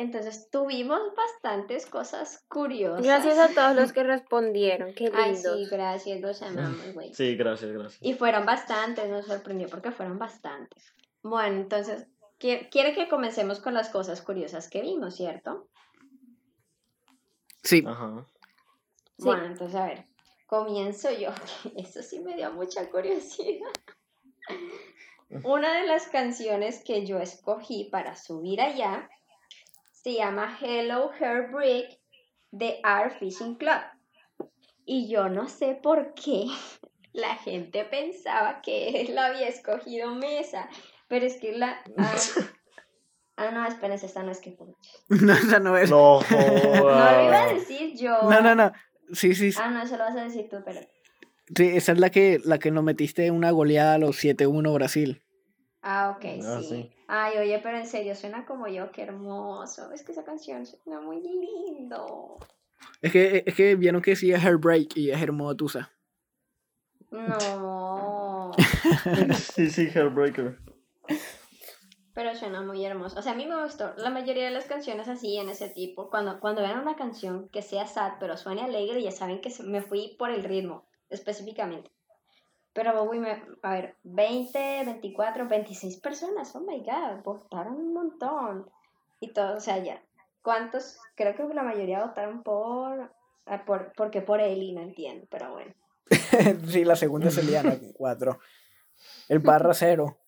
Entonces 0.00 0.48
tuvimos 0.48 1.00
bastantes 1.16 1.84
cosas 1.86 2.44
curiosas. 2.48 3.04
Gracias 3.04 3.36
a 3.36 3.48
todos 3.52 3.74
los 3.74 3.92
que 3.92 4.04
respondieron. 4.04 4.94
Qué 4.94 5.10
Ay, 5.12 5.32
lindos. 5.34 5.56
sí, 5.58 5.66
gracias, 5.68 6.20
los 6.20 6.40
amamos, 6.40 6.94
güey. 6.94 7.12
Sí, 7.12 7.34
gracias, 7.34 7.72
gracias. 7.72 7.98
Y 8.00 8.14
fueron 8.14 8.46
bastantes, 8.46 9.10
nos 9.10 9.26
sorprendió 9.26 9.68
porque 9.68 9.90
fueron 9.90 10.16
bastantes. 10.16 10.94
Bueno, 11.22 11.56
entonces, 11.56 12.06
qui- 12.38 12.70
quiere 12.70 12.94
que 12.94 13.08
comencemos 13.08 13.58
con 13.58 13.74
las 13.74 13.88
cosas 13.88 14.22
curiosas 14.22 14.70
que 14.70 14.82
vimos, 14.82 15.16
¿cierto? 15.16 15.68
Sí, 17.64 17.82
Ajá. 17.84 18.24
Sí. 19.18 19.24
Bueno, 19.24 19.46
entonces, 19.46 19.74
a 19.74 19.86
ver, 19.86 20.06
comienzo 20.46 21.10
yo. 21.10 21.30
Eso 21.76 22.02
sí 22.02 22.20
me 22.20 22.36
dio 22.36 22.52
mucha 22.52 22.88
curiosidad. 22.88 23.66
Una 25.42 25.80
de 25.80 25.86
las 25.88 26.06
canciones 26.06 26.82
que 26.84 27.04
yo 27.04 27.18
escogí 27.18 27.88
para 27.90 28.14
subir 28.14 28.60
allá 28.60 29.10
se 30.02 30.14
llama 30.14 30.56
Hello 30.60 31.10
Heartbreak 31.18 31.98
de 32.52 32.80
Our 32.84 33.10
Fishing 33.18 33.56
Club. 33.56 33.82
Y 34.84 35.08
yo 35.08 35.28
no 35.28 35.48
sé 35.48 35.78
por 35.82 36.14
qué 36.14 36.46
la 37.12 37.34
gente 37.36 37.84
pensaba 37.84 38.62
que 38.62 39.02
él 39.02 39.18
había 39.18 39.48
escogido 39.48 40.14
Mesa, 40.14 40.68
pero 41.08 41.26
es 41.26 41.36
que 41.36 41.52
la... 41.52 41.80
Ah, 41.96 42.14
ah, 43.36 43.50
no, 43.50 43.66
espérense, 43.66 44.06
esta 44.06 44.22
no 44.22 44.30
es 44.30 44.40
que... 44.40 44.56
No, 45.08 45.18
no, 45.20 45.34
esa 45.34 45.58
no 45.58 45.76
es. 45.76 45.90
No, 45.90 46.20
lo 46.30 46.80
iba 46.80 47.42
a 47.42 47.52
decir 47.52 47.96
yo. 47.96 48.22
No, 48.22 48.40
no, 48.40 48.54
no. 48.54 48.72
Sí, 49.12 49.34
sí, 49.34 49.52
sí, 49.52 49.60
Ah, 49.62 49.70
no, 49.70 49.82
eso 49.82 49.96
lo 49.96 50.04
vas 50.04 50.16
a 50.16 50.24
decir 50.24 50.48
tú, 50.50 50.58
pero... 50.64 50.80
sí, 51.56 51.68
esa 51.74 51.92
es 51.92 51.98
la 51.98 52.10
que, 52.10 52.40
la 52.44 52.58
que 52.58 52.70
nos 52.70 52.84
metiste 52.84 53.26
en 53.26 53.34
una 53.34 53.50
goleada 53.50 53.94
a 53.94 53.98
los 53.98 54.22
7-1 54.22 54.74
Brasil. 54.74 55.22
Ah, 55.82 56.14
ok, 56.16 56.24
Ah, 56.44 56.58
sí. 56.60 56.68
sí. 56.68 56.90
Ay, 57.06 57.38
oye, 57.38 57.58
pero 57.62 57.78
en 57.78 57.86
serio, 57.86 58.14
suena 58.14 58.44
como 58.44 58.66
yo, 58.68 58.90
qué 58.92 59.02
hermoso. 59.02 59.92
Es 59.92 60.02
que 60.02 60.12
esa 60.12 60.24
canción 60.24 60.66
suena 60.66 61.00
muy 61.00 61.20
lindo. 61.22 62.38
Es 63.00 63.12
que, 63.12 63.42
es 63.46 63.54
que 63.54 63.74
vieron 63.76 64.02
que 64.02 64.16
sí 64.16 64.32
es 64.32 64.42
Heartbreak 64.42 64.96
y 64.96 65.10
es 65.10 65.20
Hermosa. 65.22 65.90
No, 67.10 68.52
Sí, 69.54 69.70
sí, 69.70 69.88
Hairbreaker. 69.94 70.58
pero 72.12 72.34
suena 72.34 72.60
muy 72.60 72.84
hermoso. 72.84 73.18
O 73.18 73.22
sea, 73.22 73.32
a 73.32 73.34
mí 73.36 73.46
me 73.46 73.62
gustó. 73.62 73.94
La 73.96 74.10
mayoría 74.10 74.44
de 74.44 74.50
las 74.50 74.66
canciones 74.66 75.08
así, 75.08 75.38
en 75.38 75.48
ese 75.48 75.68
tipo, 75.70 76.10
cuando, 76.10 76.38
cuando 76.40 76.60
vean 76.62 76.80
una 76.80 76.96
canción 76.96 77.48
que 77.48 77.62
sea 77.62 77.86
sad, 77.86 78.14
pero 78.20 78.36
suene 78.36 78.62
alegre, 78.62 79.02
ya 79.02 79.10
saben 79.12 79.40
que 79.40 79.50
me 79.64 79.80
fui 79.80 80.16
por 80.18 80.30
el 80.30 80.44
ritmo, 80.44 80.86
específicamente. 81.08 81.90
Pero, 82.78 83.12
me, 83.12 83.42
a 83.62 83.72
ver, 83.72 83.96
20, 84.04 84.84
24, 84.84 85.48
26 85.48 85.96
personas, 85.98 86.54
oh 86.54 86.60
my 86.60 86.78
god, 86.78 87.24
votaron 87.24 87.74
un 87.74 87.92
montón. 87.92 88.70
Y 89.18 89.32
todo, 89.32 89.56
o 89.56 89.60
sea, 89.60 89.78
ya. 89.78 90.00
¿Cuántos? 90.42 91.00
Creo 91.16 91.34
que 91.34 91.42
la 91.54 91.64
mayoría 91.64 92.06
votaron 92.06 92.44
por, 92.44 93.12
ah, 93.46 93.64
por 93.64 93.92
porque 93.96 94.22
por 94.22 94.40
Eli, 94.40 94.70
no 94.70 94.82
entiendo, 94.82 95.26
pero 95.28 95.50
bueno. 95.50 95.74
sí, 96.68 96.84
la 96.84 96.94
segunda 96.94 97.26
es 97.26 97.38
Eliana 97.38 97.76
con 97.80 97.92
4. 97.94 98.38
El 99.28 99.40
barra 99.40 99.74
cero. 99.74 100.20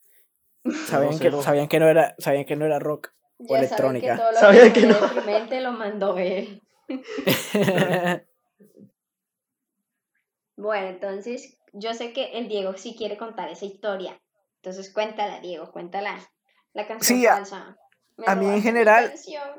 Sabían, 0.86 1.12
No, 1.12 1.18
que, 1.18 1.24
cero. 1.26 1.42
sabían, 1.42 1.68
que 1.68 1.78
no 1.78 1.86
era, 1.86 2.16
sabían 2.18 2.46
que 2.46 2.56
no 2.56 2.64
era 2.64 2.80
rock. 2.80 3.12
O 3.48 3.54
electrónica. 3.54 4.16
saben 4.34 4.72
que 4.72 4.82
todo 4.88 5.00
lo 5.00 5.14
que, 5.24 5.48
que 5.48 5.60
no. 5.60 5.70
lo 5.70 5.78
mandó 5.78 6.18
él. 6.18 6.60
Bueno, 10.60 10.88
entonces 10.88 11.56
yo 11.72 11.94
sé 11.94 12.12
que 12.12 12.38
el 12.38 12.48
Diego 12.48 12.74
sí 12.76 12.94
quiere 12.96 13.16
contar 13.16 13.48
esa 13.48 13.64
historia. 13.64 14.20
Entonces 14.56 14.92
cuéntala, 14.92 15.40
Diego, 15.40 15.70
cuéntala. 15.72 16.18
La 16.72 16.86
canción 16.86 17.18
Sí, 17.18 17.26
falsa. 17.26 17.76
Me 18.16 18.26
a 18.26 18.34
mí 18.34 18.46
en 18.46 18.62
general-. 18.62 19.12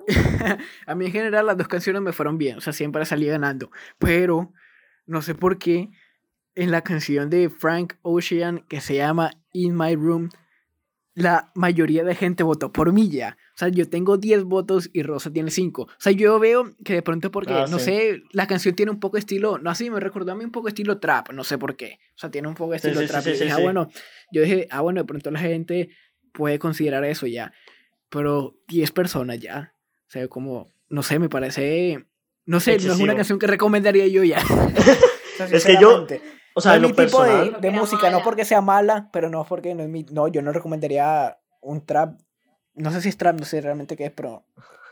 A 0.85 0.95
mí 0.95 1.05
en 1.07 1.11
general 1.11 1.47
las 1.47 1.57
dos 1.57 1.67
canciones 1.67 2.01
me 2.01 2.13
fueron 2.13 2.37
bien, 2.37 2.57
o 2.57 2.61
sea, 2.61 2.73
siempre 2.73 3.05
salí 3.05 3.25
ganando. 3.25 3.71
Pero 3.97 4.53
no 5.05 5.21
sé 5.21 5.33
por 5.33 5.57
qué 5.57 5.89
en 6.55 6.71
la 6.71 6.81
canción 6.81 7.29
de 7.29 7.49
Frank 7.49 7.95
Ocean 8.01 8.65
que 8.67 8.81
se 8.81 8.95
llama 8.95 9.31
In 9.51 9.75
My 9.75 9.95
Room, 9.95 10.29
la 11.13 11.51
mayoría 11.55 12.03
de 12.05 12.15
gente 12.15 12.43
votó 12.43 12.71
por 12.71 12.93
mí 12.93 13.09
ya. 13.09 13.37
O 13.53 13.57
sea, 13.57 13.67
yo 13.67 13.89
tengo 13.89 14.17
10 14.17 14.43
votos 14.45 14.89
y 14.93 15.03
Rosa 15.03 15.31
tiene 15.31 15.51
5. 15.51 15.81
O 15.83 15.87
sea, 15.97 16.13
yo 16.13 16.39
veo 16.39 16.71
que 16.85 16.93
de 16.93 17.01
pronto 17.01 17.31
porque, 17.31 17.53
Ah, 17.53 17.65
no 17.69 17.79
sí. 17.79 17.85
sé, 17.85 18.23
la 18.31 18.47
canción 18.47 18.75
tiene 18.75 18.91
un 18.91 18.99
poco 18.99 19.17
estilo, 19.17 19.57
no 19.57 19.69
así, 19.69 19.89
me 19.89 19.99
recordó 19.99 20.31
a 20.31 20.35
mí 20.35 20.45
un 20.45 20.51
poco 20.51 20.69
estilo 20.69 20.99
trap, 20.99 21.31
no 21.33 21.43
sé 21.43 21.57
por 21.57 21.75
qué. 21.75 21.99
O 22.15 22.17
sea, 22.17 22.31
tiene 22.31 22.47
un 22.47 22.55
poco 22.55 22.71
de 22.71 22.77
estilo 22.77 23.01
sí, 23.01 23.07
trap. 23.07 23.23
sí, 23.23 23.29
y 23.31 23.33
dije, 23.33 23.51
ah, 23.51 23.59
bueno, 23.59 23.89
yo 24.31 24.41
dije, 24.41 24.67
ah, 24.71 24.81
bueno, 24.81 25.01
de 25.01 25.05
pronto 25.07 25.31
la 25.31 25.39
gente 25.39 25.89
puede 26.31 26.59
considerar 26.59 27.03
eso 27.03 27.27
ya. 27.27 27.51
Pero 28.09 28.57
10 28.69 28.91
personas 28.91 29.39
ya. 29.39 29.73
O 30.07 30.11
sea, 30.11 30.27
como, 30.27 30.71
no 30.89 31.03
sé, 31.03 31.19
me 31.19 31.29
parece. 31.29 32.05
No 32.45 32.59
sé, 32.59 32.77
no 32.79 32.93
es 32.93 32.99
una 32.99 33.15
canción 33.15 33.37
que 33.37 33.47
recomendaría 33.47 34.07
yo 34.07 34.23
ya. 34.23 34.41
Es 35.51 35.65
que 35.65 35.77
yo- 35.81 36.05
O 36.55 36.61
sea, 36.61 36.71
no 36.73 36.77
en 36.77 36.83
es 36.85 36.89
lo 36.91 36.95
mi 36.97 37.05
tipo 37.05 37.23
de, 37.23 37.29
personal. 37.29 37.55
Que 37.55 37.61
de 37.61 37.67
era 37.69 37.79
música, 37.79 38.05
no 38.07 38.11
mala. 38.13 38.23
porque 38.23 38.45
sea 38.45 38.61
mala, 38.61 39.09
pero 39.13 39.29
no 39.29 39.43
porque 39.45 39.73
no 39.75 39.83
es 39.83 39.89
mi. 39.89 40.03
No, 40.11 40.27
yo 40.27 40.41
no 40.41 40.51
recomendaría 40.51 41.39
un 41.61 41.85
trap. 41.85 42.19
No 42.73 42.91
sé 42.91 43.01
si 43.01 43.09
es 43.09 43.17
trap, 43.17 43.39
no 43.39 43.45
sé 43.45 43.61
realmente 43.61 43.95
qué 43.95 44.05
es, 44.05 44.11
pero. 44.11 44.43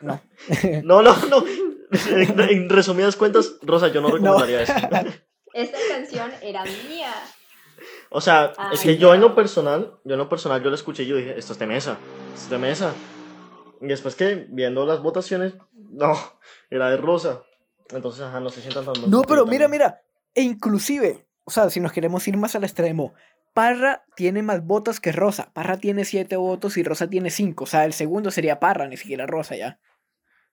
No. 0.01 0.21
No, 0.83 1.01
no, 1.01 1.15
no. 1.27 1.43
En, 2.09 2.39
en 2.39 2.69
resumidas 2.69 3.15
cuentas, 3.15 3.55
Rosa, 3.63 3.87
yo 3.89 3.99
no 4.01 4.09
recomendaría 4.09 4.61
eso. 4.61 4.73
Esta 5.53 5.77
canción 5.89 6.31
era 6.41 6.63
mía. 6.63 7.11
O 8.11 8.21
sea, 8.21 8.53
Ay, 8.57 8.69
es 8.73 8.81
que 8.81 8.97
yo 8.97 9.13
en 9.13 9.21
no. 9.21 9.29
lo 9.29 9.35
personal, 9.35 9.99
yo 10.03 10.13
en 10.13 10.19
lo 10.19 10.29
personal, 10.29 10.61
yo 10.61 10.69
lo 10.69 10.75
escuché 10.75 11.03
y 11.03 11.07
yo 11.07 11.15
dije, 11.15 11.37
esto 11.39 11.53
es 11.53 11.59
de 11.59 11.65
mesa, 11.65 11.97
esto 12.33 12.43
es 12.45 12.49
de 12.49 12.57
mesa. 12.59 12.93
Y 13.81 13.87
después 13.87 14.15
que, 14.15 14.45
viendo 14.49 14.85
las 14.85 15.01
votaciones, 15.01 15.53
no, 15.73 16.13
era 16.69 16.89
de 16.89 16.97
Rosa. 16.97 17.43
Entonces, 17.91 18.21
ajá, 18.21 18.39
no 18.39 18.49
se 18.49 18.61
sientan 18.61 18.85
tan 18.85 19.01
mal 19.01 19.09
No, 19.09 19.21
pero 19.23 19.45
mira, 19.45 19.65
también. 19.65 19.81
mira. 19.83 20.01
E 20.35 20.41
inclusive, 20.43 21.25
o 21.49 21.51
sea, 21.51 21.67
si 21.71 21.79
nos 21.79 21.91
queremos 21.91 22.27
ir 22.27 22.37
más 22.37 22.55
al 22.55 22.63
extremo, 22.63 23.15
Parra 23.55 24.05
tiene 24.15 24.43
más 24.43 24.63
votos 24.63 24.99
que 24.99 25.11
Rosa. 25.11 25.49
Parra 25.51 25.77
tiene 25.77 26.05
siete 26.05 26.35
votos 26.35 26.77
y 26.77 26.83
Rosa 26.83 27.09
tiene 27.09 27.31
cinco. 27.31 27.63
O 27.63 27.67
sea, 27.67 27.85
el 27.85 27.93
segundo 27.93 28.29
sería 28.29 28.59
Parra, 28.59 28.87
ni 28.87 28.97
siquiera 28.97 29.25
Rosa 29.25 29.55
ya. 29.55 29.79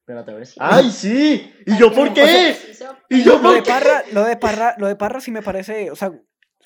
Espérate, 0.00 0.32
¿ves? 0.32 0.54
¡Ay, 0.58 0.90
sí! 0.90 1.52
¿Y 1.66 1.76
yo 1.76 1.92
por 1.92 2.14
qué? 2.14 2.56
¿Y 3.10 3.24
yo 3.24 3.34
Lo 3.34 3.42
por 3.42 3.54
de 3.56 3.62
qué? 3.62 3.70
Parra, 3.70 4.04
lo 4.12 4.24
de 4.24 4.38
Parra, 4.38 4.74
lo 4.78 4.86
de 4.86 4.96
Parra 4.96 5.20
sí 5.20 5.30
me 5.30 5.42
parece, 5.42 5.90
o 5.90 5.96
sea, 5.96 6.12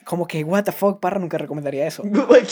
como 0.04 0.28
que 0.28 0.44
what 0.44 0.62
the 0.62 0.70
fuck, 0.70 1.00
Parra 1.00 1.18
nunca 1.18 1.38
recomendaría 1.38 1.88
eso. 1.88 2.04
Bueno. 2.04 2.46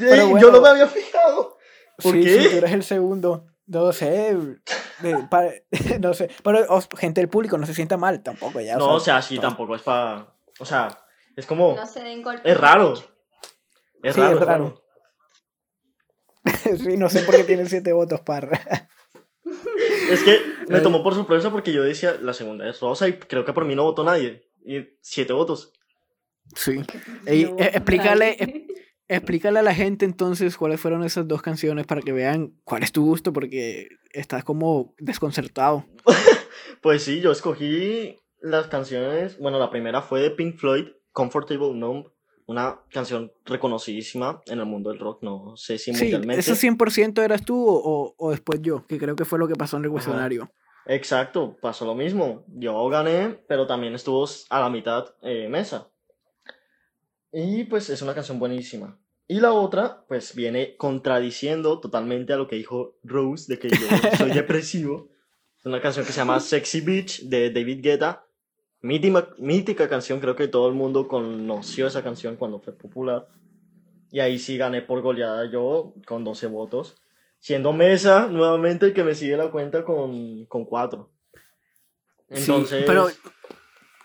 Yo 0.40 0.50
no 0.50 0.62
me 0.62 0.68
había 0.68 0.86
fijado. 0.86 1.58
¿Por 2.02 2.14
sí, 2.14 2.22
qué? 2.22 2.40
sí, 2.40 2.48
tú 2.48 2.56
eres 2.56 2.72
el 2.72 2.84
segundo. 2.84 3.44
No 3.68 3.92
sé, 3.92 4.34
no 6.00 6.14
sé, 6.14 6.30
pero 6.42 6.80
gente 6.96 7.20
del 7.20 7.28
público 7.28 7.58
no 7.58 7.66
se 7.66 7.74
sienta 7.74 7.98
mal 7.98 8.22
tampoco 8.22 8.60
ya. 8.60 8.76
No, 8.76 8.94
o 8.94 9.00
sea, 9.00 9.20
sí, 9.20 9.38
tampoco 9.38 9.76
es 9.76 9.82
para... 9.82 10.34
O 10.58 10.64
sea, 10.64 10.98
es 11.36 11.44
como... 11.44 11.76
No 11.76 11.86
se 11.86 12.02
den 12.02 12.22
golpes. 12.22 12.50
Es 12.50 12.58
raro. 12.58 12.94
Es 14.02 14.14
Sí, 14.14 14.20
raro, 14.20 14.38
es 14.38 14.46
raro. 14.46 14.82
sí, 16.78 16.96
no 16.96 17.10
sé 17.10 17.22
por 17.22 17.36
qué 17.36 17.44
tiene 17.44 17.66
siete 17.66 17.92
votos 17.92 18.20
Parra. 18.20 18.60
Es 20.10 20.22
que 20.22 20.40
me 20.68 20.80
tomó 20.80 21.02
por 21.02 21.14
sorpresa 21.14 21.50
porque 21.50 21.72
yo 21.72 21.82
decía, 21.82 22.16
la 22.20 22.32
segunda 22.32 22.68
es 22.68 22.80
Rosa 22.80 23.08
y 23.08 23.18
creo 23.18 23.44
que 23.44 23.52
por 23.52 23.64
mí 23.64 23.74
no 23.74 23.84
votó 23.84 24.04
nadie. 24.04 24.50
Y 24.64 24.96
siete 25.00 25.32
votos. 25.32 25.72
Sí. 26.54 26.76
No, 26.76 26.84
explícale. 27.58 28.67
Explícale 29.08 29.58
a 29.58 29.62
la 29.62 29.74
gente 29.74 30.04
entonces 30.04 30.56
cuáles 30.56 30.80
fueron 30.80 31.02
esas 31.04 31.26
dos 31.26 31.42
canciones 31.42 31.86
para 31.86 32.02
que 32.02 32.12
vean 32.12 32.52
cuál 32.64 32.82
es 32.82 32.92
tu 32.92 33.04
gusto, 33.04 33.32
porque 33.32 33.88
estás 34.12 34.44
como 34.44 34.94
desconcertado. 34.98 35.84
Pues 36.80 37.02
sí, 37.02 37.20
yo 37.20 37.32
escogí 37.32 38.16
las 38.40 38.68
canciones. 38.68 39.36
Bueno, 39.38 39.58
la 39.58 39.68
primera 39.70 40.00
fue 40.00 40.20
de 40.20 40.30
Pink 40.30 40.56
Floyd, 40.58 40.86
Comfortable 41.12 41.74
Numb. 41.74 42.06
Una 42.46 42.80
canción 42.92 43.32
reconocidísima 43.44 44.40
en 44.46 44.60
el 44.60 44.64
mundo 44.66 44.90
del 44.90 44.98
rock. 45.00 45.22
No 45.22 45.56
sé 45.56 45.76
si 45.78 45.92
Sí, 45.92 46.02
mundialmente. 46.02 46.40
¿eso 46.40 46.54
100% 46.54 47.22
eras 47.22 47.44
tú 47.44 47.66
o, 47.68 48.14
o- 48.16 48.30
después 48.30 48.60
yo? 48.62 48.86
Que 48.86 48.96
creo 48.98 49.16
que 49.16 49.24
fue 49.24 49.38
lo 49.40 49.48
que 49.48 49.54
pasó 49.56 49.76
en 49.76 49.84
el 49.86 49.90
cuestionario. 49.90 50.50
Exacto, 50.86 51.56
pasó 51.60 51.84
lo 51.84 51.94
mismo. 51.94 52.44
Yo 52.46 52.88
gané, 52.88 53.38
pero 53.48 53.66
también 53.66 53.94
estuvo 53.94 54.24
a 54.50 54.60
la 54.60 54.70
mitad 54.70 55.04
eh, 55.22 55.48
Mesa. 55.48 55.88
Y 57.32 57.64
pues 57.64 57.90
es 57.90 58.02
una 58.02 58.14
canción 58.14 58.38
buenísima. 58.38 58.98
Y 59.26 59.40
la 59.40 59.52
otra, 59.52 60.04
pues 60.08 60.34
viene 60.34 60.76
contradiciendo 60.76 61.80
totalmente 61.80 62.32
a 62.32 62.36
lo 62.36 62.48
que 62.48 62.56
dijo 62.56 62.98
Rose 63.02 63.52
de 63.52 63.58
que 63.58 63.68
yo 63.68 63.76
soy 64.16 64.30
depresivo. 64.30 65.10
Es 65.58 65.66
una 65.66 65.82
canción 65.82 66.06
que 66.06 66.12
se 66.12 66.18
llama 66.18 66.40
Sexy 66.40 66.80
Beach 66.80 67.22
de 67.24 67.50
David 67.50 67.80
Guetta. 67.82 68.24
Mítica, 68.80 69.28
mítica 69.38 69.88
canción, 69.88 70.20
creo 70.20 70.36
que 70.36 70.48
todo 70.48 70.68
el 70.68 70.74
mundo 70.74 71.08
conoció 71.08 71.88
esa 71.88 72.02
canción 72.02 72.36
cuando 72.36 72.60
fue 72.60 72.72
popular. 72.72 73.28
Y 74.10 74.20
ahí 74.20 74.38
sí 74.38 74.56
gané 74.56 74.80
por 74.80 75.02
goleada 75.02 75.50
yo 75.50 75.92
con 76.06 76.24
12 76.24 76.46
votos. 76.46 76.96
Siendo 77.38 77.72
Mesa 77.72 78.28
nuevamente 78.28 78.86
el 78.86 78.94
que 78.94 79.04
me 79.04 79.14
sigue 79.14 79.36
la 79.36 79.50
cuenta 79.50 79.84
con, 79.84 80.46
con 80.46 80.64
4. 80.64 81.10
Sí, 82.30 82.40
Entonces. 82.40 82.84
pero 82.86 83.08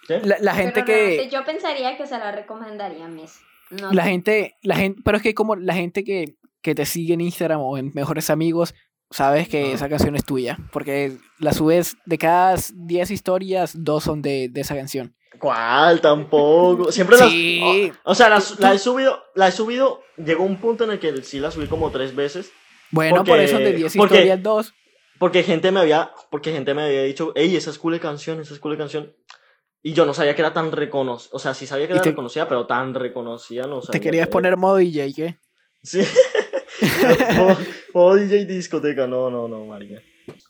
la, 0.07 0.37
la 0.39 0.55
gente 0.55 0.83
que... 0.85 1.29
yo 1.31 1.43
pensaría 1.45 1.97
que 1.97 2.05
se 2.07 2.17
la 2.17 2.31
recomendaría 2.31 3.05
a 3.05 3.07
Messi. 3.09 3.39
No 3.71 3.91
La 3.91 4.03
sé. 4.03 4.09
gente, 4.09 4.55
la 4.61 4.75
gente, 4.75 5.01
pero 5.03 5.17
es 5.17 5.23
que 5.23 5.33
como 5.33 5.55
la 5.55 5.73
gente 5.73 6.03
que, 6.03 6.35
que 6.61 6.75
te 6.75 6.85
sigue 6.85 7.13
en 7.13 7.21
Instagram 7.21 7.59
o 7.61 7.77
en 7.77 7.91
Mejores 7.95 8.29
Amigos, 8.29 8.75
sabes 9.09 9.47
que 9.49 9.73
esa 9.73 9.89
canción 9.89 10.15
es 10.15 10.25
tuya, 10.25 10.57
porque 10.71 11.17
la 11.39 11.53
subes 11.53 11.97
de 12.05 12.17
cada 12.17 12.55
10 12.73 13.11
historias, 13.11 13.73
dos 13.75 14.03
son 14.03 14.21
de, 14.21 14.49
de 14.49 14.61
esa 14.61 14.75
canción. 14.75 15.15
¿Cuál? 15.39 15.99
Tampoco. 16.01 16.91
Siempre 16.91 17.17
las. 17.17 17.29
Sí. 17.29 17.91
O, 18.03 18.11
o 18.11 18.15
sea, 18.15 18.29
las- 18.29 18.59
la, 18.59 18.73
he 18.73 18.79
subido. 18.79 19.19
La 19.35 19.47
he 19.47 19.51
subido. 19.51 20.01
Llegó 20.17 20.43
un 20.43 20.57
punto 20.57 20.83
en 20.83 20.91
el 20.91 20.99
que 20.99 21.21
sí 21.23 21.39
la 21.39 21.49
subí 21.51 21.65
como 21.67 21.89
tres 21.91 22.15
veces. 22.15 22.51
Bueno, 22.91 23.17
por 23.17 23.25
Porque- 23.29 23.43
eso 23.45 23.57
de 23.57 23.73
10 23.73 23.95
porque- 23.97 24.15
historias, 24.15 24.43
dos. 24.43 24.73
Porque 25.19 25.41
gente 25.43 25.71
me 25.71 25.79
había. 25.79 26.11
Porque 26.29 26.51
gente 26.51 26.73
me 26.75 26.83
había 26.83 27.01
dicho, 27.03 27.33
hey, 27.35 27.55
esa 27.55 27.71
es 27.71 27.79
cool 27.79 27.93
de 27.93 27.99
canción, 27.99 28.39
esa 28.39 28.53
es 28.53 28.59
cool 28.59 28.73
de 28.73 28.77
canción. 28.77 29.13
Y 29.85 29.93
yo 29.93 30.05
no 30.05 30.13
sabía 30.13 30.33
que 30.33 30.41
era 30.41 30.53
tan 30.53 30.71
reconocida. 30.71 31.29
O 31.35 31.39
sea, 31.39 31.53
sí 31.53 31.67
sabía 31.67 31.87
que 31.87 31.93
era 31.93 32.01
te- 32.01 32.09
reconocida, 32.11 32.47
pero 32.47 32.65
tan 32.65 32.93
reconocida 32.93 33.67
no 33.67 33.81
sabía. 33.81 33.91
Te 33.91 33.99
querías 34.01 34.27
que- 34.27 34.31
poner 34.31 34.55
modo 34.57 34.77
DJ, 34.77 35.13
¿qué? 35.13 35.37
Sí. 35.83 36.01
modo, 37.37 37.57
modo 37.93 38.15
DJ 38.15 38.45
discoteca. 38.45 39.05
No, 39.07 39.29
no, 39.29 39.47
no, 39.47 39.65
marica. 39.65 40.01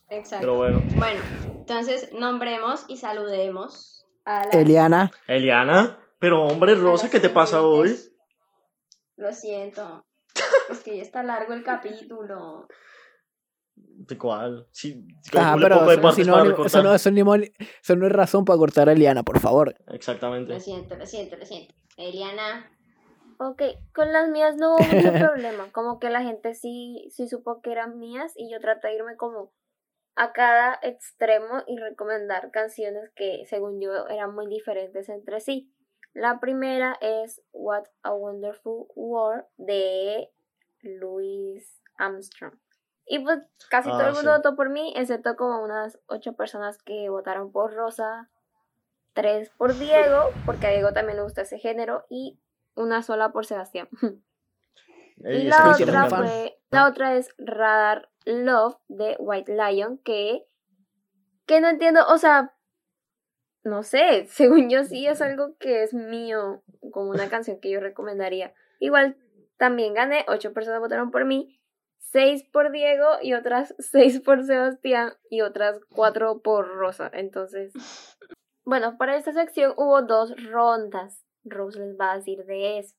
Exacto. 0.09 0.37
Pero 0.41 0.55
bueno. 0.55 0.83
Bueno, 0.95 1.19
entonces 1.45 2.13
nombremos 2.13 2.85
y 2.87 2.97
saludemos 2.97 4.05
a 4.23 4.45
la 4.45 4.51
Eliana. 4.61 5.11
Eliana. 5.27 5.99
Pero 6.19 6.43
hombre, 6.43 6.75
Rosa, 6.75 7.09
¿qué 7.09 7.19
te 7.19 7.29
pasa 7.29 7.61
hoy? 7.63 7.97
Lo 9.17 9.33
siento. 9.33 10.05
Es 10.69 10.79
que 10.79 10.95
ya 10.97 11.01
está 11.01 11.23
largo 11.23 11.53
el 11.53 11.63
capítulo. 11.63 12.67
¿De 13.75 14.17
cuál? 14.17 14.67
Sí, 14.71 15.05
Ah, 15.33 15.55
calcule 15.55 15.65
pero 15.65 15.75
poco 15.79 15.91
eso 15.91 16.01
no, 16.01 16.11
sinónimo- 16.97 17.43
eso 17.81 17.95
no 17.95 18.05
es 18.07 18.11
razón 18.11 18.45
para 18.45 18.57
cortar 18.57 18.89
a 18.89 18.93
Eliana, 18.93 19.23
por 19.23 19.39
favor. 19.39 19.75
Exactamente. 19.87 20.53
Lo 20.53 20.59
siento, 20.59 20.95
lo 20.95 21.05
siento, 21.05 21.37
lo 21.37 21.45
siento. 21.45 21.73
Eliana, 21.97 22.69
Ok, 23.39 23.61
con 23.93 24.13
las 24.13 24.29
mías 24.29 24.55
no 24.57 24.75
hubo 24.75 24.83
mucho 24.85 25.11
problema. 25.35 25.71
Como 25.71 25.99
que 25.99 26.09
la 26.09 26.21
gente 26.21 26.53
sí, 26.53 27.07
sí 27.09 27.27
supo 27.27 27.61
que 27.61 27.71
eran 27.71 27.97
mías 27.97 28.33
y 28.35 28.51
yo 28.51 28.59
traté 28.59 28.89
de 28.89 28.95
irme 28.95 29.17
como 29.17 29.51
a 30.15 30.31
cada 30.33 30.77
extremo 30.83 31.63
y 31.67 31.77
recomendar 31.77 32.51
canciones 32.51 33.09
que 33.15 33.43
según 33.47 33.81
yo 33.81 34.07
eran 34.07 34.33
muy 34.35 34.47
diferentes 34.47 35.09
entre 35.09 35.39
sí. 35.39 35.73
La 36.13 36.39
primera 36.39 36.95
es 37.01 37.41
What 37.51 37.85
a 38.03 38.13
Wonderful 38.13 38.85
World 38.95 39.45
de 39.57 40.29
Louis 40.83 41.81
Armstrong. 41.97 42.53
Y 43.05 43.19
pues 43.19 43.39
casi 43.69 43.89
Ah, 43.89 43.97
todo 43.97 44.07
el 44.07 44.13
mundo 44.13 44.31
sí. 44.31 44.37
votó 44.37 44.55
por 44.55 44.69
mí, 44.69 44.93
excepto 44.95 45.35
como 45.35 45.61
unas 45.63 45.99
ocho 46.07 46.33
personas 46.33 46.77
que 46.77 47.09
votaron 47.09 47.51
por 47.51 47.73
Rosa, 47.73 48.29
tres 49.13 49.49
por 49.57 49.77
Diego, 49.77 50.29
porque 50.45 50.67
a 50.67 50.69
Diego 50.71 50.93
también 50.93 51.17
le 51.17 51.23
gusta 51.23 51.41
ese 51.41 51.59
género, 51.59 52.05
y 52.09 52.39
una 52.75 53.01
sola 53.03 53.31
por 53.31 53.45
Sebastián. 53.45 53.89
Ey, 55.23 55.41
y 55.41 55.43
la 55.47 55.71
otra 55.71 56.05
fue, 56.09 56.59
la 56.71 56.87
otra 56.87 57.15
es 57.15 57.33
Radar 57.37 58.09
Love 58.25 58.77
de 58.87 59.15
White 59.19 59.53
Lion, 59.55 59.99
que, 59.99 60.47
que 61.45 61.61
no 61.61 61.69
entiendo, 61.69 62.05
o 62.07 62.17
sea, 62.17 62.55
no 63.63 63.83
sé, 63.83 64.25
según 64.29 64.69
yo 64.69 64.83
sí 64.83 65.05
es 65.07 65.21
algo 65.21 65.55
que 65.57 65.83
es 65.83 65.93
mío, 65.93 66.63
como 66.91 67.11
una 67.11 67.29
canción 67.29 67.59
que 67.59 67.69
yo 67.69 67.79
recomendaría. 67.79 68.53
Igual 68.79 69.17
también 69.57 69.93
gané, 69.93 70.25
ocho 70.27 70.51
personas 70.53 70.79
votaron 70.79 71.11
por 71.11 71.25
mí, 71.25 71.59
seis 72.11 72.43
por 72.51 72.71
Diego 72.71 73.07
y 73.21 73.33
otras 73.33 73.75
seis 73.79 74.19
por 74.19 74.43
Sebastián 74.43 75.13
y 75.29 75.41
otras 75.41 75.79
cuatro 75.89 76.41
por 76.41 76.67
Rosa. 76.67 77.09
Entonces, 77.13 77.73
bueno, 78.65 78.97
para 78.97 79.15
esta 79.15 79.33
sección 79.33 79.73
hubo 79.77 80.01
dos 80.01 80.33
rondas. 80.51 81.23
Rose 81.43 81.79
les 81.79 81.99
va 81.99 82.11
a 82.11 82.17
decir 82.17 82.45
de 82.45 82.79
eso. 82.79 82.95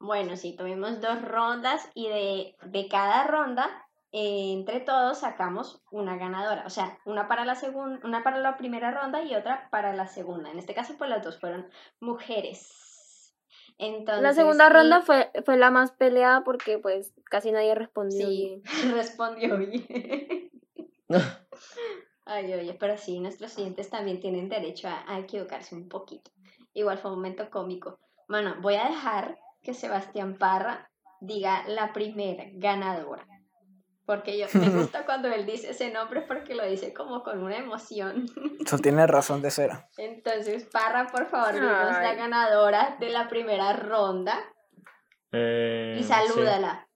Bueno, 0.00 0.36
sí, 0.36 0.54
tuvimos 0.56 1.00
dos 1.00 1.20
rondas 1.22 1.90
y 1.94 2.08
de, 2.08 2.56
de 2.70 2.88
cada 2.88 3.26
ronda, 3.26 3.68
eh, 4.12 4.52
entre 4.52 4.78
todos 4.78 5.18
sacamos 5.18 5.82
una 5.90 6.16
ganadora. 6.16 6.64
O 6.66 6.70
sea, 6.70 6.98
una 7.04 7.26
para 7.26 7.44
la 7.44 7.56
segunda, 7.56 8.06
una 8.06 8.22
para 8.22 8.38
la 8.38 8.56
primera 8.56 8.92
ronda 8.92 9.22
y 9.22 9.34
otra 9.34 9.68
para 9.70 9.92
la 9.92 10.06
segunda. 10.06 10.50
En 10.50 10.58
este 10.58 10.74
caso, 10.74 10.94
pues 10.96 11.10
las 11.10 11.24
dos 11.24 11.40
fueron 11.40 11.68
mujeres. 12.00 12.87
Entonces, 13.78 14.22
La 14.22 14.32
segunda 14.32 14.66
y- 14.68 14.72
ronda 14.72 15.02
fue, 15.02 15.30
fue 15.44 15.56
la 15.56 15.70
más 15.70 15.92
peleada 15.92 16.42
porque 16.44 16.78
pues 16.78 17.14
casi 17.30 17.52
nadie 17.52 17.74
respondió 17.74 18.26
Sí, 18.26 18.60
bien. 18.62 18.62
respondió 18.96 19.56
bien. 19.58 20.50
Ay, 22.24 22.52
oye, 22.52 22.74
pero 22.78 22.98
sí, 22.98 23.20
nuestros 23.20 23.54
clientes 23.54 23.88
también 23.88 24.20
tienen 24.20 24.48
derecho 24.48 24.88
a, 24.88 25.04
a 25.10 25.18
equivocarse 25.18 25.74
un 25.74 25.88
poquito. 25.88 26.30
Igual 26.74 26.98
fue 26.98 27.10
un 27.10 27.16
momento 27.16 27.48
cómico. 27.50 27.98
Bueno, 28.28 28.56
voy 28.60 28.74
a 28.74 28.88
dejar 28.88 29.38
que 29.62 29.72
Sebastián 29.72 30.36
Parra 30.36 30.90
diga 31.20 31.66
la 31.68 31.92
primera 31.92 32.44
ganadora. 32.52 33.26
Porque 34.08 34.38
yo 34.38 34.46
me 34.54 34.70
gusta 34.70 35.04
cuando 35.04 35.28
él 35.28 35.44
dice 35.44 35.68
ese 35.68 35.90
nombre 35.90 36.22
porque 36.22 36.54
lo 36.54 36.64
dice 36.64 36.94
como 36.94 37.22
con 37.22 37.42
una 37.42 37.58
emoción. 37.58 38.24
Eso 38.64 38.78
tiene 38.78 39.06
razón 39.06 39.42
de 39.42 39.50
ser. 39.50 39.70
Entonces, 39.98 40.64
Parra, 40.64 41.08
por 41.12 41.26
favor, 41.28 41.52
dinos 41.52 41.70
la 41.70 42.14
ganadora 42.14 42.96
de 42.98 43.10
la 43.10 43.28
primera 43.28 43.74
ronda 43.74 44.34
Eh, 45.30 45.96
y 46.00 46.02
sí. 46.02 46.08
salúdala. 46.08 46.88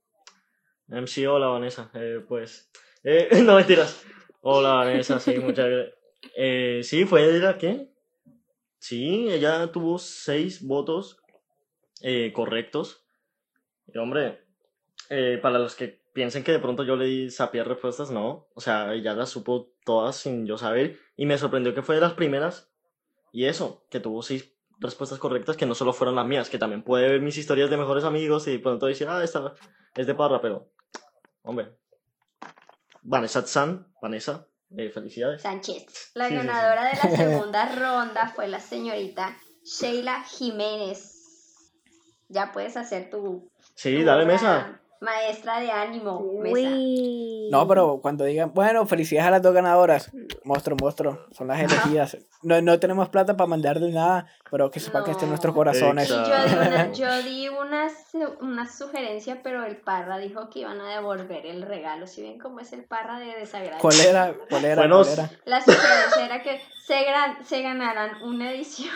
MC, 0.89 1.27
hola 1.29 1.49
Vanessa. 1.49 1.91
Eh, 1.93 2.25
pues. 2.27 2.71
eh, 3.05 3.29
no 3.45 3.57
mentiras. 3.57 4.07
Hola 4.41 4.73
Vanessa, 4.77 5.21
sí, 5.21 5.39
muchas 5.39 5.67
gracias. 5.67 5.95
Eh, 6.35 6.81
sí, 6.83 7.05
fue 7.05 7.27
de 7.31 7.41
la 7.41 7.59
que. 7.59 7.93
Sí, 8.79 9.29
ella 9.31 9.71
tuvo 9.71 9.99
seis 9.99 10.67
votos 10.67 11.19
eh, 12.01 12.33
correctos. 12.33 13.05
Y 13.87 13.99
hombre, 13.99 14.47
eh, 15.11 15.39
para 15.43 15.59
los 15.59 15.77
que 15.77 16.01
piensen 16.13 16.45
que 16.45 16.53
de 16.53 16.59
pronto 16.59 16.85
yo 16.85 16.97
le 16.97 17.07
di 17.07 17.31
sapiar 17.31 17.69
respuestas, 17.69 18.11
no. 18.11 18.49
O 18.55 18.61
sea, 18.61 18.93
ella 18.95 19.15
las 19.15 19.31
supo 19.31 19.73
todas 19.85 20.17
sin 20.17 20.47
yo 20.47 20.59
saber. 20.59 20.99
Y 21.17 21.27
me 21.27 21.39
sorprendió 21.39 21.75
que 21.75 21.83
fue 21.83 21.95
de 21.97 22.01
las 22.01 22.15
primeras. 22.15 22.71
Y 23.33 23.47
eso, 23.47 23.87
que 23.91 24.01
tuvo 24.01 24.23
seis 24.23 24.53
respuestas 24.79 25.19
correctas 25.19 25.57
que 25.57 25.67
no 25.67 25.75
solo 25.75 25.93
fueron 25.93 26.17
las 26.17 26.27
mías, 26.27 26.51
que 26.51 26.59
también 26.59 26.83
puede 26.83 27.09
ver 27.09 27.21
mis 27.21 27.39
historias 27.39 27.71
de 27.71 27.77
mejores 27.77 28.05
amigos 28.05 28.47
y 28.49 28.53
de 28.53 28.59
pronto 28.59 28.87
decir, 28.87 29.09
ah, 29.09 29.23
esta 29.23 29.55
es 29.95 30.07
de 30.07 30.15
Parra, 30.15 30.41
pero, 30.41 30.71
hombre. 31.43 31.77
Vanessa 33.03 33.47
San, 33.47 33.87
Vanessa, 34.01 34.47
eh, 34.77 34.91
felicidades. 34.91 35.43
Sánchez. 35.43 36.13
La 36.15 36.29
Sí, 36.29 36.35
sí, 36.35 36.41
sí. 36.41 36.47
ganadora 36.47 36.85
de 36.85 36.97
la 36.97 37.17
segunda 37.17 37.75
ronda 37.75 38.33
fue 38.35 38.49
la 38.49 38.61
señorita 38.61 39.37
Sheila 39.65 40.23
Jiménez. 40.25 41.73
Ya 42.29 42.53
puedes 42.53 42.77
hacer 42.77 43.11
tu. 43.11 43.51
Sí, 43.75 43.99
tu 43.99 44.05
dale 44.05 44.25
obra 44.25 44.33
mesa. 44.35 44.82
Maestra 45.03 45.61
de 45.61 45.70
ánimo. 45.70 46.22
Mesa. 46.40 46.70
No, 47.50 47.66
pero 47.68 48.00
cuando 48.00 48.24
digan, 48.24 48.53
bueno, 48.55 48.86
felicidades 48.86 49.28
a 49.28 49.30
las 49.32 49.42
dos 49.42 49.53
ganadoras. 49.53 50.11
Monstruo, 50.44 50.76
monstruo, 50.80 51.18
son 51.32 51.48
las 51.48 51.61
elegidas. 51.61 52.16
No, 52.42 52.61
no 52.62 52.78
tenemos 52.78 53.09
plata 53.09 53.36
para 53.36 53.48
mandarle 53.48 53.90
nada, 53.92 54.26
pero 54.50 54.70
que 54.70 54.80
sepa 54.80 55.05
que 55.05 55.11
está 55.11 55.24
en 55.24 55.30
nuestros 55.30 55.53
No. 55.53 55.57
corazones. 55.59 56.09
Yo 56.09 56.22
di, 56.22 56.30
una, 56.55 56.92
yo 56.92 57.22
di 57.22 57.48
una, 57.48 57.88
su- 57.90 58.34
una 58.40 58.66
sugerencia, 58.70 59.40
pero 59.42 59.64
el 59.64 59.76
Parra 59.76 60.18
dijo 60.18 60.48
que 60.50 60.61
iban 60.61 60.80
a 60.80 60.88
devolver 60.88 61.46
el 61.46 61.62
regalo. 61.62 62.07
Si 62.07 62.22
ven 62.22 62.38
cómo 62.38 62.61
es 62.61 62.72
el 62.72 62.84
Parra 62.84 63.18
de 63.18 63.26
desagradable. 63.36 63.80
¿Cuál 63.80 64.00
era? 64.00 64.34
¿Cuál 64.48 64.64
era? 64.64 64.76
Bueno, 64.82 65.03
¿Cuál 65.03 65.12
era? 65.12 65.30
La 65.44 65.61
sugerencia 65.61 66.24
era 66.24 66.42
que 66.42 66.61
se, 66.84 67.05
gran- 67.05 67.44
se 67.44 67.62
ganaran 67.62 68.22
una 68.22 68.50
edición 68.53 68.90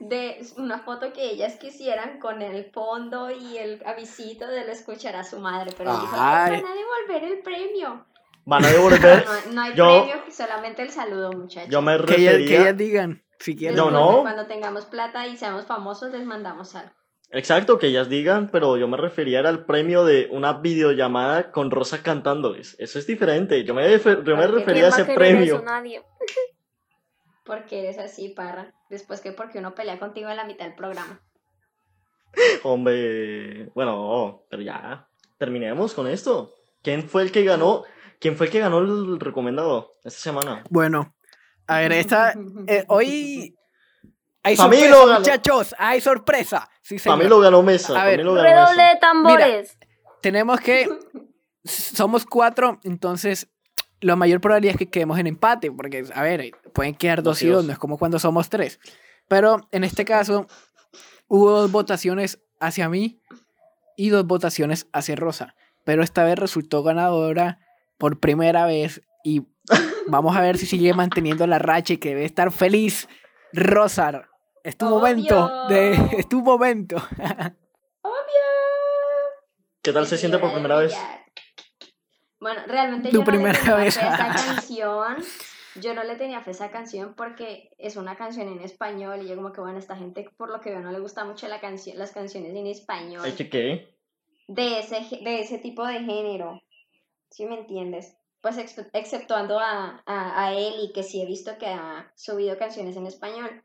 de 0.00 0.44
una 0.58 0.78
foto 0.80 1.12
que 1.12 1.30
ellas 1.30 1.54
quisieran 1.56 2.18
con 2.20 2.42
el 2.42 2.64
fondo 2.70 3.30
y 3.30 3.58
el 3.58 3.82
avisito 3.84 4.46
de 4.46 4.64
lo 4.64 4.72
escuchar 4.72 5.16
a 5.20 5.24
su 5.24 5.38
madre, 5.38 5.72
pero 5.76 5.92
dijo, 5.92 6.08
Ay. 6.12 6.54
"Ay, 6.54 6.62
van 6.62 6.72
a 6.72 6.74
devolver 6.74 7.24
el 7.32 7.42
premio. 7.42 8.06
Van 8.44 8.64
a 8.64 8.68
devolver. 8.72 9.24
No, 9.46 9.52
no 9.54 9.60
hay 9.62 9.74
Yo- 9.74 10.04
premio, 10.06 10.24
solamente 10.30 10.82
el 10.82 10.90
saludo, 10.90 11.30
muchachos. 11.32 11.70
Yo 11.70 11.82
me 11.82 11.96
Que 11.98 12.14
ellas, 12.16 12.32
que 12.34 12.38
refería. 12.38 12.60
ellas 12.62 12.76
digan, 12.76 13.24
si 13.38 13.56
quieren. 13.56 13.76
No, 13.76 13.90
no. 13.90 14.22
Cuando 14.22 14.46
tengamos 14.46 14.86
plata 14.86 15.26
y 15.26 15.36
seamos 15.36 15.66
famosos, 15.66 16.10
les 16.12 16.24
mandamos 16.24 16.74
algo. 16.74 16.92
Exacto, 17.32 17.78
que 17.78 17.86
ellas 17.86 18.08
digan, 18.08 18.48
pero 18.50 18.76
yo 18.76 18.88
me 18.88 18.96
refería 18.96 19.38
era 19.38 19.50
al 19.50 19.64
premio 19.64 20.04
de 20.04 20.26
una 20.32 20.54
videollamada 20.54 21.52
con 21.52 21.70
Rosa 21.70 22.02
cantándoles. 22.02 22.74
Eso 22.80 22.98
es 22.98 23.06
diferente. 23.06 23.62
Yo 23.62 23.72
me, 23.72 23.88
yo 23.88 24.36
me 24.36 24.46
refería 24.48 24.88
a 24.88 24.90
¿Quién 24.90 25.06
va 25.06 25.10
ese 25.10 25.14
premio. 25.14 25.54
eso? 25.56 25.64
Nadie. 25.64 26.02
Porque 27.44 27.80
eres 27.80 27.98
así, 27.98 28.30
Parra. 28.30 28.74
Después 28.90 29.20
que 29.20 29.30
porque 29.32 29.58
uno 29.58 29.74
pelea 29.76 29.98
contigo 30.00 30.28
en 30.28 30.36
la 30.36 30.44
mitad 30.44 30.64
del 30.64 30.74
programa. 30.74 31.20
Hombre, 32.62 33.66
bueno, 33.74 34.44
pero 34.50 34.62
ya, 34.62 35.08
terminemos 35.40 35.94
con 35.94 36.06
esto. 36.06 36.52
¿Quién 36.82 37.08
fue 37.08 37.22
el 37.22 37.32
que 37.32 37.42
ganó? 37.44 37.82
¿Quién 38.20 38.36
fue 38.36 38.46
el 38.46 38.52
que 38.52 38.60
ganó 38.60 38.78
el 38.78 39.18
recomendado 39.18 39.94
esta 40.04 40.20
semana? 40.20 40.62
Bueno, 40.68 41.14
a 41.66 41.78
ver, 41.80 41.92
esta. 41.92 42.34
eh, 42.68 42.84
hoy. 42.88 43.56
Hay 44.42 44.56
sorpresa, 44.56 44.86
ganó. 45.06 45.18
muchachos. 45.18 45.74
Hay 45.78 46.00
sorpresa. 46.02 46.68
Sí, 46.82 46.98
señor. 46.98 47.18
Camilo 47.18 47.40
ganó 47.40 47.62
mesa. 47.62 48.00
A 48.00 48.04
ver, 48.04 48.18
ganó 48.18 48.34
Redoble 48.34 48.76
mesa. 48.76 48.92
de 48.94 49.00
tambores. 49.00 49.78
Tenemos 50.20 50.60
que. 50.60 50.88
Somos 51.64 52.24
cuatro, 52.26 52.78
entonces. 52.84 53.48
La 54.02 54.16
mayor 54.16 54.40
probabilidad 54.40 54.74
es 54.76 54.78
que 54.78 54.88
quedemos 54.88 55.18
en 55.18 55.26
empate, 55.26 55.70
porque, 55.70 56.06
a 56.14 56.22
ver, 56.22 56.52
pueden 56.72 56.94
quedar 56.94 57.22
dos 57.22 57.36
Dos 57.36 57.42
y 57.42 57.46
y 57.46 57.48
dos, 57.50 57.56
dos. 57.58 57.66
no 57.66 57.72
es 57.74 57.78
como 57.78 57.98
cuando 57.98 58.18
somos 58.18 58.48
tres. 58.48 58.78
Pero 59.28 59.68
en 59.72 59.84
este 59.84 60.06
caso, 60.06 60.46
hubo 61.28 61.50
dos 61.50 61.70
votaciones 61.70 62.40
hacia 62.60 62.88
mí 62.88 63.20
y 63.96 64.08
dos 64.10 64.26
votaciones 64.26 64.86
hacia 64.92 65.16
Rosa. 65.16 65.54
Pero 65.84 66.02
esta 66.02 66.24
vez 66.24 66.38
resultó 66.38 66.82
ganadora 66.82 67.58
por 67.98 68.20
primera 68.20 68.66
vez 68.66 69.02
y 69.24 69.42
vamos 70.06 70.36
a 70.36 70.40
ver 70.40 70.58
si 70.58 70.66
sigue 70.66 70.92
manteniendo 70.94 71.46
la 71.46 71.58
racha 71.58 71.94
y 71.94 71.98
que 71.98 72.10
debe 72.10 72.24
estar 72.24 72.50
feliz. 72.52 73.08
Rosa, 73.52 74.28
es 74.62 74.76
tu 74.76 74.86
momento. 74.86 75.66
De, 75.68 75.92
Obvio. 75.98 76.18
es 76.18 76.28
tu 76.28 76.42
momento. 76.42 76.96
¿Qué 79.82 79.92
tal 79.92 80.06
se 80.06 80.18
siente 80.18 80.38
por 80.38 80.52
primera 80.52 80.76
vez? 80.76 80.94
Bueno, 82.38 82.60
realmente 82.66 83.08
Tu 83.08 83.14
yo 83.14 83.20
no 83.20 83.24
primera 83.24 83.74
vez. 83.76 83.96
canción. 83.98 85.16
Yo 85.76 85.94
no 85.94 86.02
le 86.02 86.16
tenía 86.16 86.40
fe 86.40 86.50
a 86.50 86.52
esa 86.52 86.70
canción 86.70 87.14
porque 87.14 87.70
es 87.78 87.96
una 87.96 88.16
canción 88.16 88.48
en 88.48 88.60
español 88.60 89.22
y 89.22 89.28
yo 89.28 89.36
como 89.36 89.52
que 89.52 89.60
bueno, 89.60 89.78
esta 89.78 89.96
gente 89.96 90.28
por 90.36 90.50
lo 90.50 90.60
que 90.60 90.70
veo 90.70 90.80
no 90.80 90.90
le 90.90 90.98
gusta 91.00 91.24
mucho 91.24 91.46
la 91.48 91.60
canción, 91.60 91.96
las 91.98 92.12
canciones 92.12 92.54
en 92.54 92.66
español 92.66 93.24
¿Hay 93.24 93.32
que 93.32 93.48
qué? 93.48 93.96
de 94.48 94.80
ese 94.80 94.96
de 95.22 95.40
ese 95.40 95.58
tipo 95.58 95.86
de 95.86 96.00
género. 96.00 96.60
¿Sí 97.30 97.46
me 97.46 97.58
entiendes? 97.60 98.16
Pues 98.40 98.58
ex- 98.58 98.84
exceptuando 98.92 99.60
a, 99.60 100.02
a, 100.06 100.44
a 100.46 100.52
él 100.54 100.74
y 100.82 100.92
que 100.92 101.02
sí 101.04 101.22
he 101.22 101.26
visto 101.26 101.56
que 101.58 101.66
ha 101.66 102.10
subido 102.16 102.58
canciones 102.58 102.96
en 102.96 103.06
español. 103.06 103.62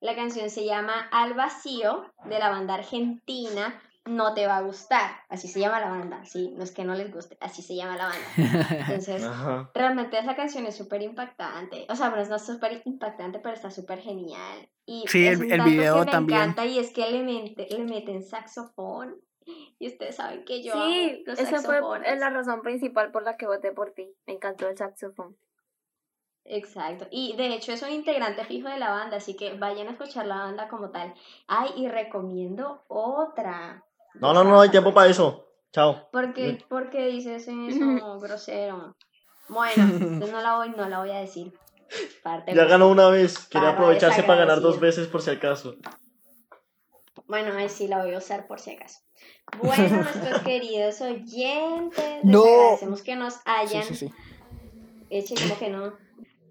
La 0.00 0.14
canción 0.14 0.50
se 0.50 0.64
llama 0.64 1.08
Al 1.10 1.34
Vacío 1.34 2.12
de 2.26 2.38
la 2.38 2.50
banda 2.50 2.74
argentina 2.74 3.82
No 4.04 4.34
Te 4.34 4.46
Va 4.46 4.56
a 4.56 4.62
Gustar. 4.62 5.10
Así 5.28 5.46
se 5.48 5.60
llama 5.60 5.78
la 5.80 5.88
banda, 5.90 6.24
sí, 6.24 6.52
no 6.56 6.64
es 6.64 6.72
que 6.72 6.84
no 6.84 6.94
les 6.94 7.12
guste, 7.14 7.36
así 7.40 7.62
se 7.62 7.76
llama 7.76 7.96
la 7.96 8.06
banda. 8.08 8.26
Entonces, 8.98 9.22
Ajá. 9.24 9.70
realmente 9.74 10.18
esa 10.18 10.34
canción 10.34 10.66
es 10.66 10.76
súper 10.76 11.02
impactante. 11.02 11.86
O 11.88 11.94
sea, 11.94 12.10
pero 12.10 12.26
no 12.26 12.36
es 12.36 12.44
súper 12.44 12.82
impactante, 12.84 13.38
pero 13.38 13.54
está 13.54 13.70
súper 13.70 14.00
genial. 14.00 14.68
Y 14.86 15.04
Sí, 15.06 15.26
es 15.26 15.38
el- 15.38 15.46
un 15.46 15.52
el 15.52 15.58
dato 15.58 15.70
video 15.70 15.94
que 16.00 16.04
me 16.06 16.10
también. 16.10 16.38
encanta 16.40 16.66
y 16.66 16.78
es 16.80 16.90
que 16.92 17.08
le, 17.10 17.22
mete- 17.22 17.68
le 17.70 17.84
meten 17.84 18.22
saxofón. 18.24 19.20
Y 19.78 19.88
ustedes 19.88 20.16
saben 20.16 20.44
que 20.44 20.62
yo 20.62 20.72
Sí, 20.72 20.78
amo 20.78 21.22
los 21.26 21.38
esa 21.38 21.50
fue 21.62 21.74
saxofones. 21.76 22.18
la 22.20 22.30
razón 22.30 22.62
principal 22.62 23.10
por 23.12 23.22
la 23.24 23.36
que 23.36 23.46
voté 23.46 23.72
por 23.72 23.92
ti. 23.92 24.08
Me 24.26 24.34
encantó 24.34 24.68
el 24.68 24.76
saxofón. 24.76 25.36
Exacto. 26.44 27.06
Y 27.10 27.36
de 27.36 27.54
hecho 27.54 27.72
es 27.72 27.82
un 27.82 27.90
integrante 27.90 28.44
fijo 28.44 28.68
de 28.68 28.78
la 28.78 28.90
banda, 28.90 29.18
así 29.18 29.36
que 29.36 29.54
vayan 29.54 29.86
a 29.88 29.92
escuchar 29.92 30.26
la 30.26 30.36
banda 30.38 30.68
como 30.68 30.90
tal. 30.90 31.14
Ay, 31.46 31.70
y 31.76 31.88
recomiendo 31.88 32.82
otra. 32.88 33.84
No, 34.14 34.32
no, 34.34 34.44
no 34.44 34.60
hay 34.60 34.68
tiempo 34.70 34.92
para 34.94 35.08
eso. 35.10 35.46
Chao. 35.72 36.08
¿Por 36.10 36.34
qué, 36.34 36.62
por 36.68 36.90
qué 36.90 37.06
dices 37.08 37.48
eso, 37.48 38.18
grosero? 38.20 38.96
Bueno, 39.48 39.82
entonces 39.82 40.32
no 40.32 40.40
la 40.40 40.56
voy, 40.56 40.70
no 40.70 40.88
la 40.88 40.98
voy 41.00 41.10
a 41.10 41.18
decir. 41.18 41.52
Parte 42.22 42.54
Ya 42.54 42.64
ganó 42.64 42.88
una 42.88 43.08
vez. 43.08 43.38
Quiere 43.48 43.66
Parra 43.66 43.78
aprovecharse 43.78 44.22
para 44.22 44.40
ganar 44.40 44.60
dos 44.60 44.80
veces 44.80 45.08
por 45.08 45.20
si 45.22 45.30
acaso. 45.30 45.76
Bueno, 47.26 47.54
ahí 47.56 47.68
sí 47.68 47.88
la 47.88 48.02
voy 48.02 48.14
a 48.14 48.18
usar 48.18 48.46
por 48.46 48.60
si 48.60 48.70
acaso. 48.72 49.00
Bueno, 49.62 49.96
nuestros 50.02 50.40
queridos 50.42 51.00
oyentes, 51.00 52.04
les 52.22 52.24
No. 52.24 52.44
agradecemos 52.44 53.02
que 53.02 53.16
nos 53.16 53.36
hayan 53.44 53.84
sí, 53.84 53.94
sí. 53.94 54.12
hecho 55.10 55.34
como 55.42 55.58
que 55.58 55.70
no. 55.70 55.92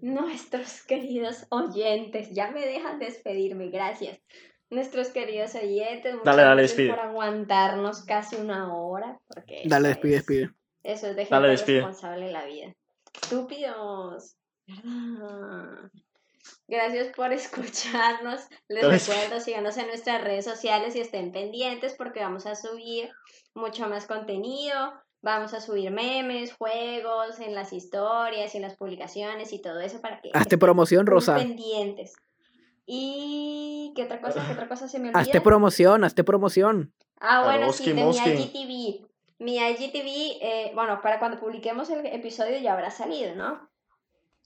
Nuestros 0.00 0.82
queridos 0.82 1.46
oyentes, 1.50 2.30
ya 2.32 2.50
me 2.50 2.66
dejan 2.66 2.98
despedirme, 2.98 3.68
gracias. 3.68 4.18
Nuestros 4.72 5.08
queridos 5.08 5.54
oyentes, 5.54 6.12
muchas 6.14 6.24
Dale, 6.24 6.42
dale, 6.42 6.62
despide. 6.62 6.90
por 6.90 7.00
aguantarnos 7.00 8.02
casi 8.04 8.36
una 8.36 8.74
hora. 8.74 9.18
Porque 9.28 9.62
Dale, 9.66 9.88
despide, 9.88 10.16
es- 10.16 10.26
despide. 10.26 10.50
Eso 10.82 11.06
es 11.08 11.16
de 11.16 11.24
Dale, 11.26 11.48
gente 11.48 11.50
despide. 11.50 11.76
responsable 11.78 12.26
en 12.26 12.32
la 12.32 12.44
vida. 12.46 12.74
Estúpidos, 13.22 14.36
¿verdad? 14.66 15.90
Gracias 16.66 17.08
por 17.14 17.32
escucharnos. 17.32 18.40
Les 18.68 18.82
recuerdo, 18.82 19.40
síganos 19.40 19.76
en 19.76 19.86
nuestras 19.88 20.24
redes 20.24 20.44
sociales 20.44 20.96
y 20.96 21.00
estén 21.00 21.32
pendientes 21.32 21.94
porque 21.96 22.20
vamos 22.20 22.46
a 22.46 22.54
subir 22.54 23.10
mucho 23.54 23.88
más 23.88 24.06
contenido. 24.06 24.94
Vamos 25.20 25.54
a 25.54 25.60
subir 25.60 25.90
memes, 25.92 26.52
juegos 26.54 27.38
en 27.38 27.54
las 27.54 27.72
historias 27.72 28.54
y 28.54 28.56
en 28.56 28.62
las 28.62 28.76
publicaciones 28.76 29.52
y 29.52 29.60
todo 29.62 29.78
eso 29.80 30.00
para 30.00 30.20
que 30.20 30.30
Hazte 30.34 30.58
promoción, 30.58 31.06
Rosa. 31.06 31.36
pendientes. 31.36 32.14
Y 32.86 33.92
qué 33.96 34.04
otra 34.04 34.20
cosa, 34.20 34.44
qué 34.46 34.52
otra 34.52 34.68
cosa 34.68 34.88
se 34.88 34.98
me 34.98 35.08
olvida. 35.08 35.20
Hazte 35.20 35.40
promoción, 35.40 36.04
hazte 36.04 36.24
promoción. 36.24 36.92
Ah, 37.20 37.44
bueno, 37.44 37.66
Moski, 37.66 37.84
sí, 37.84 37.92
de 37.92 38.04
mi. 38.04 38.10
IGTV. 38.16 39.06
Mi 39.38 39.56
IGTV, 39.58 40.38
eh, 40.40 40.72
bueno, 40.74 41.00
para 41.02 41.18
cuando 41.18 41.38
publiquemos 41.40 41.90
el 41.90 42.04
episodio 42.06 42.58
ya 42.58 42.72
habrá 42.74 42.90
salido, 42.90 43.34
¿no? 43.34 43.68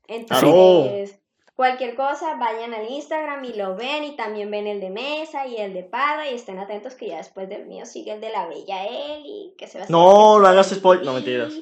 Entonces, 0.08 1.18
cualquier 1.54 1.94
cosa, 1.96 2.36
vayan 2.36 2.72
al 2.74 2.88
Instagram 2.90 3.44
y 3.44 3.52
lo 3.54 3.76
ven 3.76 4.04
y 4.04 4.16
también 4.16 4.50
ven 4.50 4.66
el 4.66 4.80
de 4.80 4.90
Mesa 4.90 5.46
y 5.46 5.56
el 5.56 5.74
de 5.74 5.82
Pada 5.82 6.30
y 6.30 6.34
estén 6.34 6.58
atentos 6.58 6.94
que 6.94 7.08
ya 7.08 7.16
después 7.18 7.48
del 7.48 7.66
mío 7.66 7.84
sigue 7.86 8.12
el 8.12 8.20
de 8.20 8.30
la 8.30 8.46
Bella 8.46 8.86
Eli, 8.86 9.54
que 9.58 9.66
se 9.66 9.78
va 9.78 9.84
a 9.84 9.88
No, 9.88 10.38
no 10.38 10.46
hagas 10.46 10.70
IGTV. 10.72 10.80
spoil- 10.82 11.02
no, 11.04 11.12
mentiras. 11.14 11.54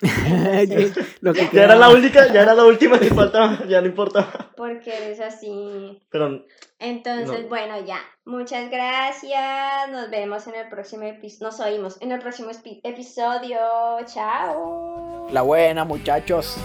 Lo 1.20 1.32
que 1.32 1.48
Ya 1.52 1.64
era 1.64 1.74
la 1.74 1.88
única, 1.88 2.32
ya 2.32 2.42
era 2.42 2.54
la 2.54 2.64
última 2.64 2.98
que 3.00 3.06
faltaba, 3.10 3.64
ya 3.68 3.80
no 3.80 3.86
importa. 3.88 4.50
Porque 4.56 4.94
eres 4.94 5.20
así. 5.20 6.00
Pero 6.10 6.44
Entonces, 6.78 7.42
No. 7.42 7.48
bueno, 7.48 7.74
ya. 7.84 7.98
Muchas 8.24 8.70
gracias. 8.70 9.90
Nos 9.90 10.10
vemos 10.10 10.46
en 10.46 10.54
el 10.54 10.68
próximo 10.68 11.04
episodio. 11.04 11.46
Nos 11.50 11.60
oímos 11.60 11.96
en 12.00 12.12
el 12.12 12.20
próximo 12.20 12.50
episodio. 12.84 13.58
Chao. 14.06 15.28
La 15.32 15.42
buena, 15.42 15.84
muchachos. 15.84 16.56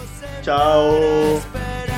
chao. 0.42 1.93